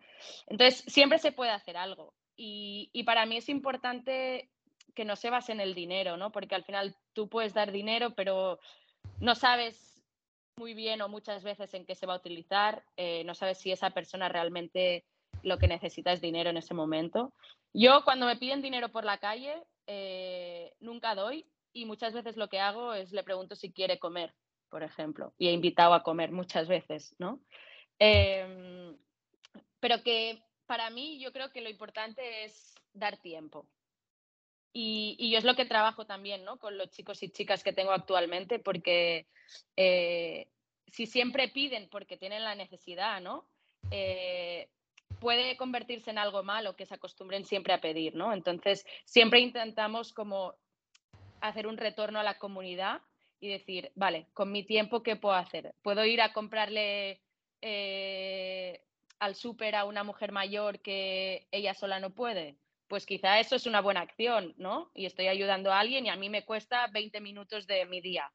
Entonces, 0.48 0.84
siempre 0.88 1.20
se 1.20 1.32
puede 1.32 1.52
hacer 1.52 1.78
algo. 1.78 2.14
Y, 2.36 3.04
para 3.04 3.26
mí 3.26 3.38
es 3.38 3.50
importante 3.50 4.50
que 4.96 5.06
no 5.06 5.16
se 5.16 5.30
base 5.30 5.52
en 5.52 5.60
el 5.60 5.76
dinero, 5.76 6.18
¿no? 6.18 6.32
Porque 6.32 6.56
al 6.56 6.64
final 6.64 6.96
tú 7.14 7.30
puedes 7.30 7.54
dar 7.54 7.72
dinero, 7.72 8.16
pero 8.16 8.60
no 9.20 9.36
sabes 9.36 10.04
muy 10.58 10.74
bien 10.74 11.02
o 11.02 11.10
muchas 11.10 11.44
veces 11.44 11.74
en 11.74 11.86
qué 11.86 11.96
se 11.96 12.06
va 12.06 12.14
a 12.14 12.18
utilizar, 12.18 12.84
eh, 12.98 13.24
no 13.26 13.36
sabes 13.36 13.60
si 13.60 13.72
esa 13.72 13.92
persona 13.92 14.28
realmente 14.28 15.06
lo 15.44 15.58
que 15.58 15.68
necesita 15.68 16.12
es 16.12 16.22
dinero 16.22 16.50
en 16.50 16.58
ese 16.58 16.74
momento. 16.74 17.32
Yo 17.74 18.04
cuando 18.04 18.26
me 18.26 18.36
piden 18.38 18.62
dinero 18.62 18.90
por 18.90 19.06
la 19.06 19.18
calle, 19.20 19.64
eh, 19.88 20.74
nunca 20.80 21.16
doy 21.16 21.46
y 21.74 21.86
muchas 21.86 22.14
veces 22.14 22.38
lo 22.38 22.50
que 22.50 22.60
hago 22.60 22.94
es 22.94 23.12
le 23.12 23.24
pregunto 23.24 23.56
si 23.56 23.72
quiere 23.72 24.00
comer, 24.00 24.34
por 24.72 24.84
ejemplo, 24.84 25.34
y 25.38 25.50
he 25.50 25.52
invitado 25.52 25.94
a 25.94 26.02
comer 26.02 26.32
muchas 26.32 26.68
veces, 26.68 27.14
¿no? 27.20 27.42
Em, 28.00 28.98
pero 29.80 30.02
que 30.02 30.42
para 30.66 30.90
mí 30.90 31.20
yo 31.20 31.32
creo 31.34 31.52
que 31.52 31.62
lo 31.62 31.70
importante 31.70 32.46
es 32.46 32.74
dar 32.94 33.18
tiempo. 33.18 33.68
Y, 34.74 35.30
yo 35.30 35.38
es 35.38 35.44
lo 35.44 35.56
que 35.56 35.66
trabajo 35.66 36.06
también, 36.06 36.46
¿no? 36.46 36.58
Con 36.58 36.78
los 36.78 36.90
chicos 36.92 37.22
y 37.22 37.30
chicas 37.30 37.62
que 37.62 37.74
tengo 37.74 37.92
actualmente, 37.92 38.58
porque 38.60 39.28
eh, 39.76 40.48
si 40.88 41.06
siempre 41.06 41.50
piden 41.50 41.90
porque 41.90 42.16
tienen 42.16 42.46
la 42.46 42.56
necesidad, 42.56 43.20
¿no? 43.20 43.46
Eh, 43.92 44.70
puede 45.20 45.58
convertirse 45.58 46.10
en 46.10 46.18
algo 46.18 46.42
malo 46.44 46.78
que 46.78 46.86
se 46.86 46.94
acostumbren 46.94 47.44
siempre 47.44 47.74
a 47.74 47.82
pedir, 47.82 48.16
¿no? 48.16 48.32
Entonces, 48.32 48.86
siempre 49.04 49.42
intentamos 49.42 50.14
como 50.14 50.56
hacer 51.42 51.68
un 51.68 51.76
retorno 51.76 52.22
a 52.22 52.24
la 52.24 52.38
comunidad 52.38 53.02
y 53.42 53.50
decir, 53.50 53.92
vale, 53.96 54.28
con 54.34 54.52
mi 54.52 54.64
tiempo, 54.64 55.04
¿qué 55.04 55.18
puedo 55.18 55.36
hacer? 55.36 55.76
¿Puedo 55.82 56.06
ir 56.06 56.22
a 56.22 56.32
comprarle 56.32 57.22
eh, 57.62 58.82
al 59.20 59.36
súper 59.36 59.76
a 59.76 59.84
una 59.84 60.06
mujer 60.06 60.32
mayor 60.32 60.80
que 60.80 61.48
ella 61.52 61.74
sola 61.74 62.00
no 62.00 62.12
puede? 62.12 62.56
pues 62.92 63.06
quizá 63.06 63.40
eso 63.40 63.56
es 63.56 63.68
una 63.68 63.80
buena 63.80 64.02
acción, 64.02 64.54
¿no? 64.58 64.92
Y 64.94 65.06
estoy 65.06 65.28
ayudando 65.28 65.72
a 65.72 65.80
alguien 65.80 66.06
y 66.06 66.10
a 66.10 66.18
mí 66.18 66.30
me 66.30 66.44
cuesta 66.44 66.88
20 66.88 67.22
minutos 67.22 67.66
de 67.66 67.86
mi 67.86 68.02
día. 68.02 68.30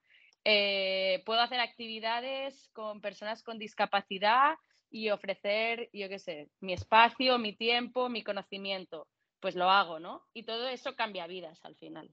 Eh, 0.47 1.23
puedo 1.27 1.43
hacer 1.43 1.61
actividades 1.61 2.71
con 2.73 3.03
personas 3.03 3.43
con 3.43 3.59
discapacidad 3.59 4.55
y 4.89 5.11
ofrecer, 5.11 5.91
yo 5.93 6.09
qué 6.09 6.19
sé, 6.19 6.49
mi 6.61 6.73
espacio, 6.73 7.37
mi 7.37 7.53
tiempo, 7.53 8.09
mi 8.09 8.25
conocimiento. 8.25 9.09
Pues 9.41 9.57
lo 9.57 9.69
hago, 9.71 9.99
¿no? 9.99 10.23
Y 10.33 10.45
todo 10.45 10.69
eso 10.69 10.97
cambia 10.97 11.27
vidas 11.27 11.63
al 11.63 11.77
final. 11.77 12.11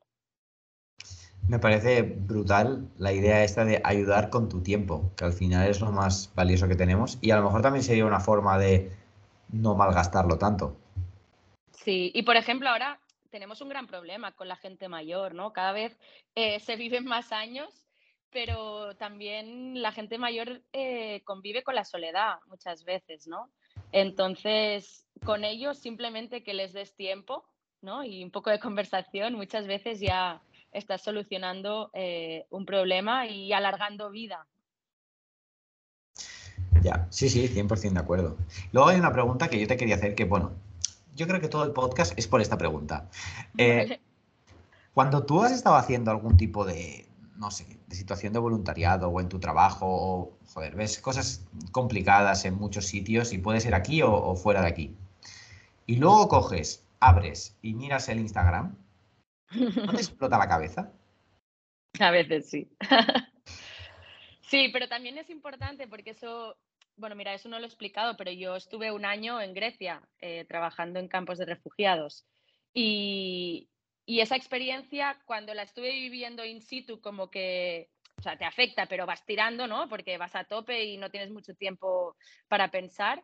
Me 1.48 1.60
parece 1.60 2.02
brutal 2.02 2.88
la 2.98 3.12
idea 3.12 3.44
esta 3.44 3.66
de 3.66 3.82
ayudar 3.84 4.30
con 4.30 4.48
tu 4.48 4.64
tiempo, 4.64 5.12
que 5.18 5.26
al 5.26 5.34
final 5.34 5.68
es 5.68 5.82
lo 5.82 5.92
más 5.92 6.32
valioso 6.36 6.68
que 6.68 6.76
tenemos 6.76 7.18
y 7.22 7.32
a 7.32 7.38
lo 7.38 7.44
mejor 7.44 7.62
también 7.62 7.84
sería 7.84 8.06
una 8.06 8.22
forma 8.22 8.58
de 8.58 8.92
no 9.50 9.76
malgastarlo 9.76 10.38
tanto. 10.38 10.78
Sí, 11.72 12.12
y 12.14 12.24
por 12.24 12.38
ejemplo, 12.38 12.70
ahora 12.70 13.00
tenemos 13.30 13.62
un 13.62 13.70
gran 13.70 13.88
problema 13.88 14.32
con 14.32 14.48
la 14.48 14.56
gente 14.56 14.88
mayor, 14.88 15.34
¿no? 15.34 15.54
Cada 15.54 15.74
vez 15.74 15.98
eh, 16.36 16.60
se 16.62 16.76
viven 16.76 17.06
más 17.06 17.32
años, 17.32 17.88
pero 18.32 18.96
también 18.96 19.82
la 19.82 19.92
gente 19.92 20.18
mayor 20.18 20.62
eh, 20.72 21.22
convive 21.26 21.64
con 21.64 21.76
la 21.76 21.84
soledad 21.84 22.36
muchas 22.48 22.84
veces, 22.84 23.28
¿no? 23.28 23.50
Entonces, 23.92 25.06
con 25.26 25.44
ellos 25.44 25.78
simplemente 25.78 26.44
que 26.44 26.54
les 26.54 26.74
des 26.74 26.96
tiempo, 26.96 27.44
¿no? 27.82 28.04
Y 28.04 28.24
un 28.24 28.32
poco 28.32 28.50
de 28.50 28.60
conversación, 28.60 29.34
muchas 29.34 29.68
veces 29.68 30.00
ya 30.00 30.42
estás 30.74 31.02
solucionando 31.02 31.90
eh, 31.94 32.46
un 32.50 32.66
problema 32.66 33.28
y 33.28 33.54
alargando 33.54 34.10
vida. 34.10 34.48
Ya, 36.82 37.08
sí, 37.10 37.30
sí, 37.30 37.48
100% 37.48 37.94
de 37.94 38.00
acuerdo. 38.00 38.38
Luego 38.72 38.90
hay 38.90 39.00
una 39.00 39.14
pregunta 39.14 39.48
que 39.50 39.60
yo 39.60 39.68
te 39.68 39.78
quería 39.78 39.96
hacer 39.96 40.16
que, 40.16 40.26
bueno, 40.26 40.52
yo 41.16 41.28
creo 41.28 41.40
que 41.40 41.48
todo 41.48 41.64
el 41.64 41.72
podcast 41.72 42.18
es 42.18 42.28
por 42.28 42.42
esta 42.42 42.58
pregunta. 42.58 43.10
Eh, 43.58 44.00
cuando 44.94 45.26
tú 45.26 45.42
has 45.44 45.52
estado 45.52 45.76
haciendo 45.76 46.12
algún 46.12 46.38
tipo 46.38 46.66
de, 46.66 47.08
no 47.38 47.52
sé, 47.52 47.80
de 47.88 47.96
situación 47.96 48.34
de 48.34 48.40
voluntariado 48.40 49.10
o 49.10 49.22
en 49.22 49.30
tu 49.30 49.40
trabajo, 49.40 49.86
o, 49.88 50.38
joder, 50.54 50.76
ves 50.76 51.00
cosas 51.00 51.46
complicadas 51.72 52.46
en 52.46 52.56
muchos 52.56 52.86
sitios 52.88 53.34
y 53.34 53.38
puede 53.38 53.60
ser 53.60 53.76
aquí 53.76 54.02
o, 54.02 54.36
fuera 54.36 54.62
de 54.62 54.68
aquí. 54.68 54.96
Y 55.86 55.98
luego 55.98 56.28
coges, 56.28 56.84
abres 57.00 57.56
y 57.62 57.74
miras 57.74 58.10
el 58.10 58.20
Instagram, 58.20 58.76
¿no 59.56 59.92
te 59.94 59.98
explota 59.98 60.38
la 60.38 60.48
cabeza? 60.48 60.92
A 62.00 62.12
veces 62.12 62.50
sí. 62.50 62.68
sí, 64.42 64.70
pero 64.74 64.88
también 64.88 65.18
es 65.18 65.30
importante 65.30 65.88
porque 65.88 66.12
eso 66.12 66.58
bueno, 66.96 67.16
mira, 67.16 67.34
eso 67.34 67.50
no 67.50 67.60
lo 67.60 67.66
he 67.66 67.68
explicado, 67.68 68.16
pero 68.18 68.32
yo 68.32 68.56
estuve 68.56 68.92
un 68.92 69.06
año 69.06 69.42
en 69.42 69.54
Grecia 69.54 70.02
eh, 70.20 70.46
trabajando 70.46 71.00
en 71.00 71.08
campos 71.08 71.38
de 71.38 71.46
refugiados. 71.46 72.26
Y, 72.74 73.70
esa 74.06 74.36
experiencia, 74.36 75.20
cuando 75.26 75.54
la 75.54 75.64
estuve 75.64 75.92
viviendo 75.92 76.46
in 76.46 76.62
situ, 76.62 77.00
como 77.02 77.32
que, 77.32 77.90
o 78.18 78.22
sea, 78.22 78.38
te 78.38 78.46
afecta, 78.46 78.86
pero 78.88 79.06
vas 79.06 79.26
tirando, 79.26 79.66
¿no? 79.68 79.88
Porque 79.90 80.18
vas 80.18 80.36
a 80.36 80.44
tope 80.44 80.84
y 80.84 80.98
no 80.98 81.10
tienes 81.10 81.32
mucho 81.32 81.56
tiempo 81.56 82.16
para 82.48 82.70
pensar. 82.70 83.24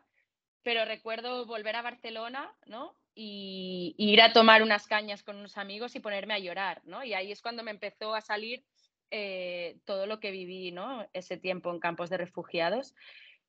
Pero 0.62 0.84
recuerdo 0.84 1.46
volver 1.46 1.76
a 1.76 1.82
Barcelona, 1.82 2.52
¿no? 2.66 2.94
Y, 3.14 3.94
ir 3.98 4.22
a 4.22 4.32
tomar 4.32 4.62
unas 4.62 4.86
cañas 4.86 5.22
con 5.22 5.36
unos 5.36 5.58
amigos 5.58 5.94
y 5.94 6.00
ponerme 6.00 6.34
a 6.34 6.38
llorar, 6.38 6.80
¿no? 6.84 7.04
Y 7.04 7.12
ahí 7.14 7.32
es 7.32 7.42
cuando 7.42 7.62
me 7.62 7.70
empezó 7.70 8.14
a 8.14 8.20
salir 8.20 8.64
eh, 9.10 9.78
todo 9.84 10.06
lo 10.06 10.20
que 10.20 10.30
viví, 10.30 10.70
¿no? 10.70 11.08
Ese 11.12 11.36
tiempo 11.36 11.70
en 11.70 11.80
campos 11.80 12.08
de 12.10 12.16
refugiados. 12.16 12.94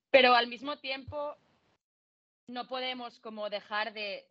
Pero 0.09 0.33
al 0.33 0.47
mismo 0.47 0.79
tiempo 0.79 1.37
no 2.47 2.67
podemos 2.67 3.19
como 3.19 3.49
dejar 3.49 3.93
de, 3.93 4.27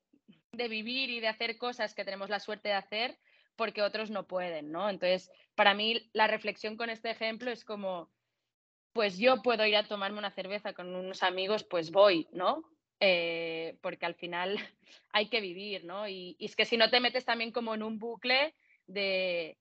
vivir 0.53 1.11
y 1.11 1.21
de 1.21 1.29
hacer 1.29 1.57
cosas 1.59 1.95
que 1.95 2.05
tenemos 2.05 2.29
la 2.29 2.41
suerte 2.41 2.69
de 2.69 2.75
hacer 2.75 3.19
porque 3.57 3.83
otros 3.83 4.11
no 4.11 4.27
pueden, 4.27 4.73
¿no? 4.73 4.89
Entonces, 4.89 5.31
para 5.55 5.75
mí 5.75 6.11
la 6.13 6.27
reflexión 6.27 6.77
con 6.77 6.91
este 6.91 7.11
ejemplo 7.11 7.51
es 7.51 7.65
como, 7.65 8.11
pues 8.93 9.19
yo 9.19 9.43
puedo 9.43 9.67
ir 9.67 9.77
a 9.77 9.87
tomarme 9.87 10.19
una 10.19 10.31
cerveza 10.31 10.73
con 10.73 10.95
unos 10.95 11.23
amigos, 11.23 11.65
pues 11.65 11.91
voy, 11.91 12.29
¿no? 12.33 12.65
Eh, 13.01 13.79
porque 13.81 14.05
al 14.05 14.15
final 14.15 14.57
hay 15.13 15.29
que 15.29 15.41
vivir, 15.41 15.85
¿no? 15.85 16.07
Y, 16.07 16.37
y, 16.39 16.45
es 16.45 16.55
que 16.55 16.67
si 16.67 16.77
no 16.77 16.91
te 16.91 17.01
metes 17.01 17.25
también 17.25 17.51
como 17.51 17.75
en 17.75 17.83
un 17.83 17.99
bucle 17.99 18.55
de, 18.87 19.57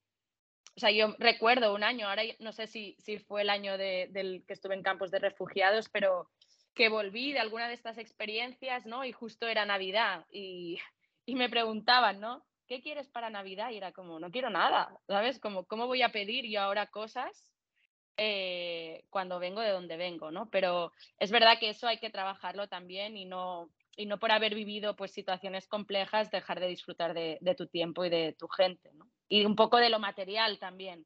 o 0.75 0.79
sea, 0.79 0.91
yo 0.91 1.13
recuerdo 1.19 1.73
un 1.73 1.83
año, 1.83 2.07
ahora 2.07 2.23
no 2.39 2.53
sé 2.53 2.65
si, 2.67 2.95
fue 3.27 3.41
el 3.41 3.49
año 3.49 3.77
del 3.77 4.45
que 4.47 4.53
estuve 4.53 4.75
en 4.75 4.81
campos 4.81 5.11
de 5.11 5.19
refugiados, 5.19 5.89
pero 5.89 6.29
que 6.73 6.87
volví 6.87 7.33
de 7.33 7.39
alguna 7.39 7.67
de 7.67 7.73
estas 7.73 7.97
experiencias, 7.97 8.85
¿no? 8.85 9.03
Y 9.03 9.11
justo 9.11 9.45
era 9.47 9.65
Navidad 9.65 10.25
y, 10.31 10.79
me 11.27 11.49
preguntaban, 11.49 12.21
¿no? 12.21 12.45
¿qué 12.65 12.81
quieres 12.81 13.09
para 13.09 13.29
Navidad? 13.29 13.71
Y 13.71 13.77
era 13.77 13.91
como, 13.91 14.19
no 14.19 14.31
quiero 14.31 14.49
nada, 14.49 14.97
¿sabes? 15.07 15.39
Como, 15.39 15.65
¿cómo 15.65 15.87
voy 15.87 16.01
a 16.01 16.13
pedir 16.13 16.45
yo 16.45 16.61
ahora 16.61 16.87
cosas 16.87 17.51
eh, 18.21 19.05
cuando 19.09 19.39
vengo 19.39 19.61
de 19.61 19.71
donde 19.71 19.95
vengo, 19.95 20.29
¿no? 20.29 20.49
Pero 20.49 20.91
es 21.19 21.31
verdad 21.31 21.57
que 21.57 21.69
eso 21.69 21.87
hay 21.87 21.99
que 21.99 22.09
trabajarlo 22.09 22.67
también 22.67 23.15
y 23.15 23.23
no, 23.23 23.69
y 23.95 24.07
no 24.07 24.19
por 24.19 24.33
haber 24.33 24.55
vivido 24.55 24.97
pues 24.97 25.11
situaciones 25.11 25.67
complejas 25.67 26.29
dejar 26.29 26.59
de 26.59 26.67
disfrutar 26.67 27.13
de, 27.13 27.37
de 27.39 27.55
tu 27.55 27.67
tiempo 27.67 28.03
y 28.03 28.09
de 28.09 28.35
tu 28.37 28.49
gente, 28.49 28.91
¿no? 28.93 29.09
Y 29.29 29.45
un 29.45 29.55
poco 29.55 29.77
de 29.77 29.89
lo 29.89 29.99
material 29.99 30.59
también. 30.59 31.05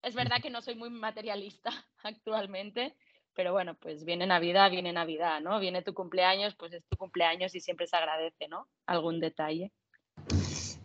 Es 0.00 0.14
verdad 0.14 0.40
que 0.40 0.48
no 0.48 0.62
soy 0.62 0.74
muy 0.74 0.88
materialista 0.88 1.70
actualmente, 2.02 2.96
pero 3.34 3.52
bueno, 3.52 3.74
pues 3.74 4.06
viene 4.06 4.26
Navidad, 4.26 4.70
viene 4.70 4.94
Navidad, 4.94 5.42
¿no? 5.42 5.60
Viene 5.60 5.82
tu 5.82 5.92
cumpleaños, 5.92 6.54
pues 6.56 6.72
es 6.72 6.82
tu 6.88 6.96
cumpleaños 6.96 7.54
y 7.54 7.60
siempre 7.60 7.86
se 7.86 7.96
agradece, 7.96 8.48
¿no? 8.48 8.68
Algún 8.86 9.20
detalle. 9.20 9.70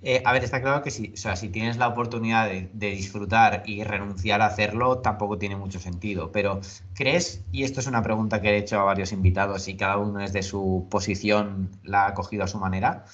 Eh, 0.06 0.22
a 0.26 0.34
ver, 0.34 0.44
está 0.44 0.62
claro 0.62 0.84
que 0.84 0.92
si, 0.92 1.14
o 1.14 1.18
sea, 1.18 1.38
si 1.38 1.48
tienes 1.48 1.78
la 1.78 1.88
oportunidad 1.88 2.50
de, 2.50 2.90
disfrutar 2.92 3.64
y 3.66 3.84
renunciar 3.86 4.42
a 4.42 4.48
hacerlo, 4.48 5.00
tampoco 5.00 5.38
tiene 5.38 5.56
mucho 5.56 5.80
sentido. 5.80 6.30
Pero, 6.34 6.60
¿crees, 6.94 7.46
y 7.54 7.64
esto 7.64 7.80
es 7.80 7.88
una 7.88 8.04
pregunta 8.04 8.42
que 8.42 8.50
he 8.50 8.58
hecho 8.58 8.80
a 8.82 8.84
varios 8.84 9.14
invitados 9.14 9.70
y 9.70 9.78
cada 9.78 9.98
uno 9.98 10.20
desde 10.20 10.44
su 10.44 10.88
posición 10.92 11.72
la 11.84 12.08
ha 12.08 12.14
cogido 12.14 12.44
a 12.44 12.48
su 12.48 12.60
manera, 12.60 13.06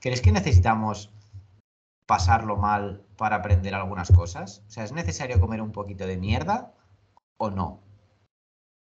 ¿crees 0.00 0.20
que 0.20 0.32
necesitamos 0.32 1.10
pasarlo 2.04 2.56
mal 2.56 3.02
para 3.16 3.36
aprender 3.36 3.74
algunas 3.74 4.12
cosas? 4.12 4.62
O 4.68 4.70
sea, 4.70 4.84
¿es 4.84 4.92
necesario 4.92 5.40
comer 5.40 5.62
un 5.62 5.72
poquito 5.72 6.06
de 6.06 6.18
mierda 6.18 6.74
o 7.38 7.50
no? 7.50 7.80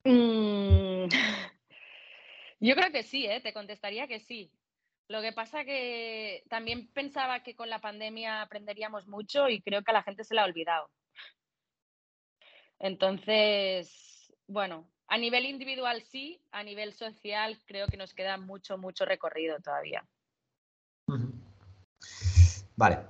Mm, 0.04 1.04
yo 2.60 2.74
creo 2.74 2.92
que 2.92 3.02
sí, 3.02 3.26
¿eh? 3.26 3.42
te 3.42 3.52
contestaría 3.52 4.08
que 4.08 4.20
sí. 4.20 4.50
Lo 5.12 5.20
que 5.20 5.34
pasa 5.34 5.62
que 5.66 6.42
también 6.48 6.88
pensaba 6.88 7.42
que 7.42 7.54
con 7.54 7.68
la 7.68 7.80
pandemia 7.80 8.40
aprenderíamos 8.40 9.08
mucho 9.08 9.46
y 9.50 9.60
creo 9.60 9.82
que 9.82 9.90
a 9.90 9.94
la 9.94 10.02
gente 10.02 10.24
se 10.24 10.34
la 10.34 10.40
ha 10.40 10.46
olvidado. 10.46 10.88
Entonces, 12.78 14.32
bueno, 14.46 14.88
a 15.08 15.18
nivel 15.18 15.44
individual 15.44 16.00
sí, 16.00 16.40
a 16.50 16.62
nivel 16.62 16.94
social 16.94 17.62
creo 17.66 17.88
que 17.88 17.98
nos 17.98 18.14
queda 18.14 18.38
mucho, 18.38 18.78
mucho 18.78 19.04
recorrido 19.04 19.60
todavía. 19.60 20.02
Vale. 22.74 23.00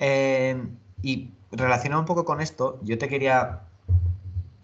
Eh, 0.00 0.60
y 1.00 1.30
relacionado 1.52 2.00
un 2.00 2.06
poco 2.06 2.24
con 2.24 2.40
esto, 2.40 2.80
yo 2.82 2.98
te 2.98 3.08
quería 3.08 3.62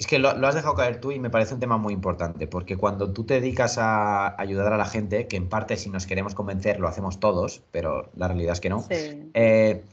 es 0.02 0.08
que 0.08 0.18
lo, 0.18 0.30
has 0.30 0.54
dejado 0.56 0.74
caer 0.74 1.00
tú 1.00 1.12
y 1.12 1.20
me 1.20 1.30
parece 1.30 1.54
un 1.54 1.60
tema 1.60 1.76
muy 1.76 1.94
importante, 1.94 2.48
porque 2.48 2.76
cuando 2.76 3.12
tú 3.12 3.22
te 3.22 3.34
dedicas 3.34 3.78
a 3.78 4.34
ayudar 4.40 4.72
a 4.72 4.76
la 4.76 4.84
gente, 4.84 5.28
que 5.28 5.36
en 5.36 5.48
parte 5.48 5.76
si 5.76 5.90
nos 5.90 6.06
queremos 6.06 6.34
convencer 6.34 6.80
lo 6.80 6.88
hacemos 6.88 7.20
todos, 7.20 7.62
pero 7.70 8.10
la 8.16 8.26
realidad 8.26 8.54
es 8.54 8.60
que 8.60 8.68
no, 8.68 8.84
eh, 8.90 9.84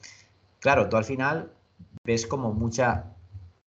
claro, 0.59 0.89
tú 0.89 0.97
al 0.97 1.05
final 1.05 1.51
ves 2.03 2.25
como 2.25 2.53
mucha 2.53 3.13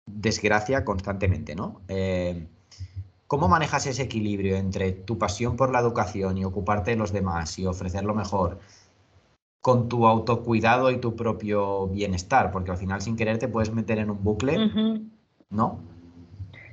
desgracia 0.07 0.87
constantemente, 0.87 1.55
¿no? 1.55 1.83
Eh, 1.89 2.47
¿Cómo 3.27 3.47
manejas 3.49 3.85
ese 3.85 4.05
equilibrio 4.05 4.57
entre 4.57 4.93
tu 4.93 5.19
pasión 5.19 5.55
por 5.57 5.71
la 5.71 5.81
educación 5.81 6.39
y 6.39 6.47
ocuparte 6.47 6.93
de 6.93 6.97
los 6.97 7.13
demás 7.13 7.59
y 7.59 7.67
ofrecer 7.67 8.05
lo 8.05 8.15
mejor 8.15 8.59
con 9.61 9.91
tu 9.91 10.07
autocuidado 10.07 10.91
y 10.91 10.97
tu 10.97 11.15
propio 11.15 11.89
bienestar? 11.89 12.51
Porque 12.53 12.71
al 12.71 12.79
final 12.79 13.03
sin 13.03 13.17
querer 13.17 13.37
te 13.37 13.49
puedes 13.49 13.71
meter 13.71 13.99
en 13.99 14.09
un 14.09 14.25
bucle, 14.25 15.03
¿no? 15.51 15.93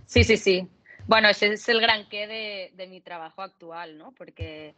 Sí, 0.10 0.24
sí, 0.24 0.38
sí. 0.38 0.68
Bueno, 1.06 1.30
ese 1.30 1.54
es 1.54 1.70
el 1.70 1.80
gran 1.80 2.10
qué 2.10 2.26
de, 2.74 2.88
mi 2.88 3.00
trabajo 3.00 3.44
actual, 3.44 3.96
¿no? 3.96 4.12
Porque, 4.14 4.74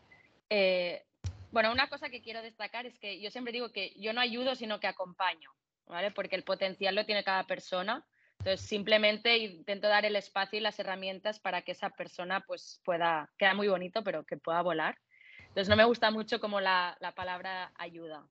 eh, 0.49 1.05
bueno, 1.51 1.71
una 1.71 1.87
cosa 1.87 2.09
que 2.09 2.21
quiero 2.21 2.41
destacar 2.41 2.85
es 2.85 2.99
que 2.99 3.21
yo 3.21 3.31
siempre 3.31 3.53
digo 3.53 3.71
que 3.71 3.93
yo 3.95 4.11
no 4.11 4.19
ayudo, 4.19 4.55
sino 4.55 4.81
que 4.81 4.87
acompaño, 4.87 5.49
¿vale? 5.87 6.11
Porque 6.11 6.35
el 6.35 6.43
potencial 6.43 6.95
lo 6.95 7.05
tiene 7.05 7.23
cada 7.23 7.45
persona. 7.45 8.05
Entonces, 8.39 8.67
simplemente 8.67 9.37
intento 9.37 9.87
dar 9.87 10.03
el 10.03 10.17
espacio 10.17 10.59
y 10.59 10.61
las 10.61 10.77
herramientas 10.79 11.39
para 11.39 11.61
que 11.61 11.71
esa 11.71 11.91
persona 11.91 12.41
pues 12.41 12.81
pueda, 12.83 13.29
queda 13.37 13.53
muy 13.53 13.69
bonito, 13.69 14.03
pero 14.03 14.25
que 14.25 14.35
pueda 14.35 14.61
volar. 14.61 14.97
Entonces, 15.43 15.69
no 15.69 15.77
me 15.77 15.85
gusta 15.85 16.11
mucho 16.11 16.41
como 16.41 16.59
la, 16.59 16.97
la 16.99 17.13
palabra 17.13 17.71
ayuda. 17.77 18.27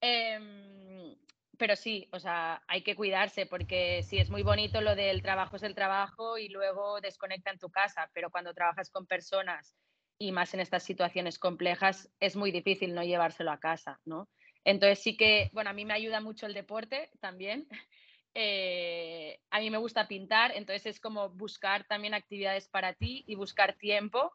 Eh, 0.00 1.14
pero 1.58 1.76
sí, 1.76 2.08
o 2.12 2.18
sea, 2.18 2.62
hay 2.66 2.82
que 2.82 2.96
cuidarse 2.96 3.46
porque 3.46 4.02
sí, 4.02 4.18
es 4.18 4.30
muy 4.30 4.42
bonito 4.42 4.80
lo 4.80 4.94
del 4.94 5.22
trabajo 5.22 5.56
es 5.56 5.62
el 5.62 5.74
trabajo 5.74 6.38
y 6.38 6.48
luego 6.48 7.00
desconecta 7.00 7.50
en 7.50 7.58
tu 7.58 7.70
casa, 7.70 8.10
pero 8.14 8.30
cuando 8.30 8.54
trabajas 8.54 8.90
con 8.90 9.06
personas 9.06 9.76
y 10.18 10.32
más 10.32 10.54
en 10.54 10.60
estas 10.60 10.82
situaciones 10.82 11.38
complejas, 11.38 12.10
es 12.20 12.36
muy 12.36 12.52
difícil 12.52 12.94
no 12.94 13.02
llevárselo 13.02 13.50
a 13.50 13.60
casa, 13.60 14.00
¿no? 14.04 14.28
Entonces 14.64 15.00
sí 15.00 15.16
que, 15.16 15.50
bueno, 15.52 15.70
a 15.70 15.72
mí 15.72 15.84
me 15.84 15.94
ayuda 15.94 16.20
mucho 16.20 16.46
el 16.46 16.54
deporte 16.54 17.10
también. 17.20 17.68
Eh, 18.34 19.38
a 19.50 19.60
mí 19.60 19.68
me 19.68 19.76
gusta 19.76 20.08
pintar, 20.08 20.52
entonces 20.56 20.86
es 20.86 21.00
como 21.00 21.28
buscar 21.28 21.84
también 21.84 22.14
actividades 22.14 22.66
para 22.66 22.94
ti 22.94 23.24
y 23.26 23.34
buscar 23.34 23.74
tiempo 23.74 24.32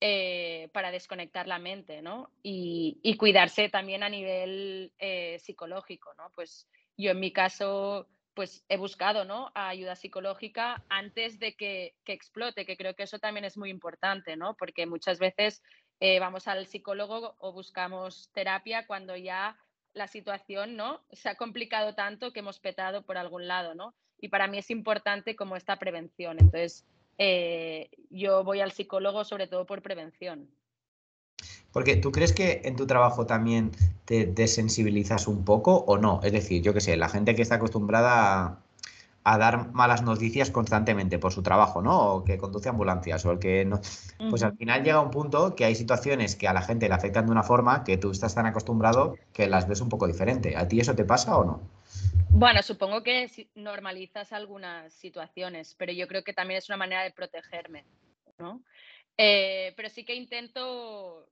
eh, 0.00 0.68
para 0.72 0.92
desconectar 0.92 1.48
la 1.48 1.58
mente, 1.58 2.02
¿no? 2.02 2.30
Y, 2.42 3.16
cuidarse 3.18 3.68
también 3.68 4.04
a 4.04 4.08
nivel 4.08 4.92
eh, 4.98 5.38
psicológico, 5.40 6.14
¿no? 6.14 6.30
Pues 6.36 6.68
yo 6.96 7.10
en 7.10 7.18
mi 7.18 7.32
caso, 7.32 8.08
pues 8.34 8.64
he 8.68 8.76
buscado, 8.76 9.24
¿no? 9.24 9.50
Ayuda 9.54 9.96
psicológica 9.96 10.84
antes 10.88 11.40
de 11.40 11.56
que, 11.56 11.94
explote, 12.06 12.64
que 12.64 12.76
creo 12.76 12.94
que 12.94 13.02
eso 13.02 13.18
también 13.18 13.44
es 13.44 13.56
muy 13.56 13.70
importante, 13.70 14.36
¿no? 14.36 14.56
Porque 14.56 14.86
muchas 14.86 15.18
veces 15.18 15.62
eh, 15.98 16.20
vamos 16.20 16.46
al 16.46 16.66
psicólogo 16.66 17.34
o 17.38 17.52
buscamos 17.52 18.30
terapia 18.32 18.86
cuando 18.86 19.16
ya 19.16 19.58
la 19.94 20.06
situación, 20.06 20.76
¿no? 20.76 21.02
Se 21.10 21.28
ha 21.28 21.34
complicado 21.34 21.96
tanto 21.96 22.32
que 22.32 22.38
hemos 22.38 22.60
petado 22.60 23.02
por 23.02 23.18
algún 23.18 23.48
lado, 23.48 23.74
¿no? 23.74 23.94
Y 24.20 24.28
para 24.28 24.46
mí 24.46 24.58
es 24.58 24.70
importante 24.70 25.34
como 25.34 25.56
esta 25.56 25.76
prevención. 25.78 26.36
Entonces, 26.38 26.86
eh, 27.18 27.90
yo 28.10 28.44
voy 28.44 28.60
al 28.60 28.72
psicólogo 28.72 29.24
sobre 29.24 29.46
todo 29.46 29.66
por 29.66 29.82
prevención. 29.82 30.48
Porque 31.72 31.96
tú 31.96 32.10
crees 32.12 32.32
que 32.32 32.62
en 32.64 32.76
tu 32.76 32.86
trabajo 32.86 33.26
también 33.26 33.72
te 34.04 34.26
desensibilizas 34.26 35.28
un 35.28 35.44
poco 35.44 35.76
o 35.76 35.98
no? 35.98 36.20
Es 36.22 36.32
decir, 36.32 36.62
yo 36.62 36.72
qué 36.72 36.80
sé, 36.80 36.96
la 36.96 37.08
gente 37.08 37.34
que 37.34 37.42
está 37.42 37.56
acostumbrada 37.56 38.44
a, 38.44 38.62
dar 39.36 39.72
malas 39.72 40.02
noticias 40.02 40.50
constantemente 40.50 41.18
por 41.18 41.32
su 41.32 41.42
trabajo, 41.42 41.82
¿no? 41.82 42.14
O 42.14 42.24
que 42.24 42.38
conduce 42.38 42.68
ambulancias 42.68 43.26
o 43.26 43.32
el 43.32 43.38
que 43.38 43.64
no. 43.64 43.80
Pues 44.30 44.42
al 44.42 44.56
final 44.56 44.82
llega 44.82 45.00
un 45.00 45.10
punto 45.10 45.54
que 45.54 45.64
hay 45.64 45.74
situaciones 45.74 46.36
que 46.36 46.48
a 46.48 46.52
la 46.52 46.62
gente 46.62 46.88
le 46.88 46.94
afectan 46.94 47.26
de 47.26 47.32
una 47.32 47.42
forma 47.42 47.84
que 47.84 47.96
tú 47.96 48.10
estás 48.10 48.34
tan 48.34 48.46
acostumbrado 48.46 49.16
que 49.32 49.48
las 49.48 49.68
ves 49.68 49.80
un 49.80 49.88
poco 49.88 50.06
diferente. 50.06 50.56
¿A 50.56 50.66
ti 50.68 50.80
eso 50.80 50.94
te 50.94 51.04
pasa 51.04 51.36
o 51.36 51.44
no? 51.44 51.60
Bueno, 52.30 52.62
supongo 52.62 53.02
que 53.02 53.28
normalizas 53.54 54.32
algunas 54.32 54.92
situaciones, 54.92 55.74
pero 55.76 55.92
yo 55.92 56.06
creo 56.06 56.22
que 56.22 56.32
también 56.32 56.58
es 56.58 56.68
una 56.68 56.76
manera 56.76 57.02
de 57.02 57.10
protegerme, 57.10 57.84
¿no? 58.38 58.62
Eh, 59.16 59.72
pero 59.76 59.88
sí 59.88 60.04
que 60.04 60.14
intento 60.14 61.28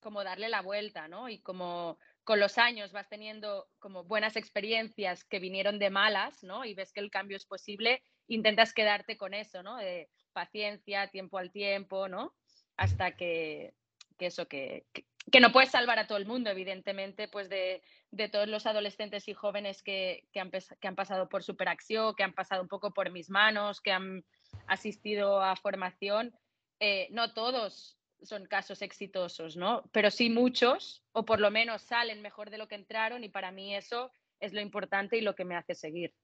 como 0.00 0.22
darle 0.22 0.48
la 0.48 0.62
vuelta, 0.62 1.08
¿no? 1.08 1.28
Y 1.28 1.38
como 1.38 1.98
con 2.28 2.40
los 2.40 2.58
años 2.58 2.92
vas 2.92 3.08
teniendo 3.08 3.70
como 3.78 4.04
buenas 4.04 4.36
experiencias 4.36 5.24
que 5.24 5.38
vinieron 5.38 5.78
de 5.78 5.88
malas, 5.88 6.44
¿no? 6.44 6.66
Y 6.66 6.74
ves 6.74 6.92
que 6.92 7.00
el 7.00 7.10
cambio 7.10 7.38
es 7.38 7.46
posible, 7.46 8.02
intentas 8.26 8.74
quedarte 8.74 9.16
con 9.16 9.32
eso, 9.32 9.62
¿no? 9.62 9.78
De 9.78 10.10
paciencia, 10.34 11.08
tiempo 11.08 11.38
al 11.38 11.50
tiempo, 11.50 12.06
¿no? 12.06 12.34
Hasta 12.76 13.16
que, 13.16 13.72
que 14.18 14.26
eso, 14.26 14.46
que, 14.46 14.84
que 15.32 15.40
no 15.40 15.52
puedes 15.52 15.70
salvar 15.70 15.98
a 15.98 16.06
todo 16.06 16.18
el 16.18 16.26
mundo, 16.26 16.50
evidentemente, 16.50 17.28
pues 17.28 17.48
de, 17.48 17.82
todos 18.30 18.46
los 18.46 18.66
adolescentes 18.66 19.26
y 19.26 19.32
jóvenes 19.32 19.82
que, 19.82 20.28
han, 20.34 20.50
que, 20.50 20.88
han, 20.88 20.96
pasado 20.96 21.30
por 21.30 21.42
Superacción, 21.42 22.14
que 22.14 22.24
han 22.24 22.34
pasado 22.34 22.60
un 22.60 22.68
poco 22.68 22.92
por 22.92 23.10
mis 23.10 23.30
manos, 23.30 23.80
que 23.80 23.92
han 23.92 24.22
asistido 24.66 25.40
a 25.40 25.56
formación. 25.56 26.34
Eh, 26.78 27.08
no 27.10 27.32
todos 27.32 27.97
son 28.22 28.46
casos 28.46 28.82
exitosos, 28.82 29.56
¿no? 29.56 29.82
Pero 29.92 30.10
sí 30.10 30.30
muchos, 30.30 31.02
o 31.12 31.24
por 31.24 31.40
lo 31.40 31.50
menos 31.50 31.82
salen 31.82 32.22
mejor 32.22 32.50
de 32.50 32.58
lo 32.58 32.68
que 32.68 32.74
entraron, 32.74 33.24
y 33.24 33.28
para 33.28 33.52
mí 33.52 33.74
eso 33.74 34.10
es 34.40 34.52
lo 34.52 34.60
importante 34.60 35.16
y 35.16 35.20
lo 35.20 35.34
que 35.34 35.44
me 35.44 35.56
hace 35.56 35.74
seguir. 35.74 36.14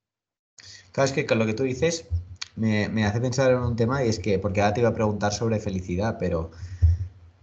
Claro, 0.92 1.07
es 1.07 1.12
que 1.12 1.26
con 1.26 1.38
lo 1.38 1.46
que 1.46 1.54
tú 1.54 1.64
dices 1.64 2.09
me, 2.57 2.88
me 2.88 3.04
hace 3.04 3.20
pensar 3.20 3.50
en 3.50 3.59
un 3.59 3.76
tema 3.76 4.04
y 4.04 4.09
es 4.09 4.18
que, 4.18 4.38
porque 4.38 4.61
ahora 4.61 4.74
te 4.74 4.80
iba 4.80 4.90
a 4.90 4.94
preguntar 4.94 5.33
sobre 5.33 5.59
felicidad, 5.59 6.16
pero 6.18 6.52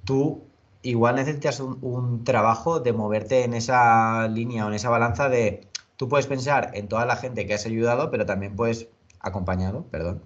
tú 0.05 0.47
igual 0.83 1.15
necesitas 1.15 1.59
un, 1.59 2.23
trabajo 2.23 2.79
de 2.79 2.93
moverte 2.93 3.43
en 3.43 3.53
esa 3.53 4.27
línea 4.27 4.65
o 4.65 4.69
en 4.69 4.75
esa 4.75 4.89
balanza 4.89 5.29
de, 5.29 5.67
tú 5.97 6.07
puedes 6.07 6.27
pensar 6.27 6.71
en 6.73 6.87
toda 6.87 7.05
la 7.05 7.15
gente 7.15 7.45
que 7.45 7.53
has 7.53 7.65
ayudado, 7.65 8.09
pero 8.09 8.25
también 8.25 8.55
puedes, 8.55 8.87
acompañado, 9.19 9.83
perdón, 9.91 10.23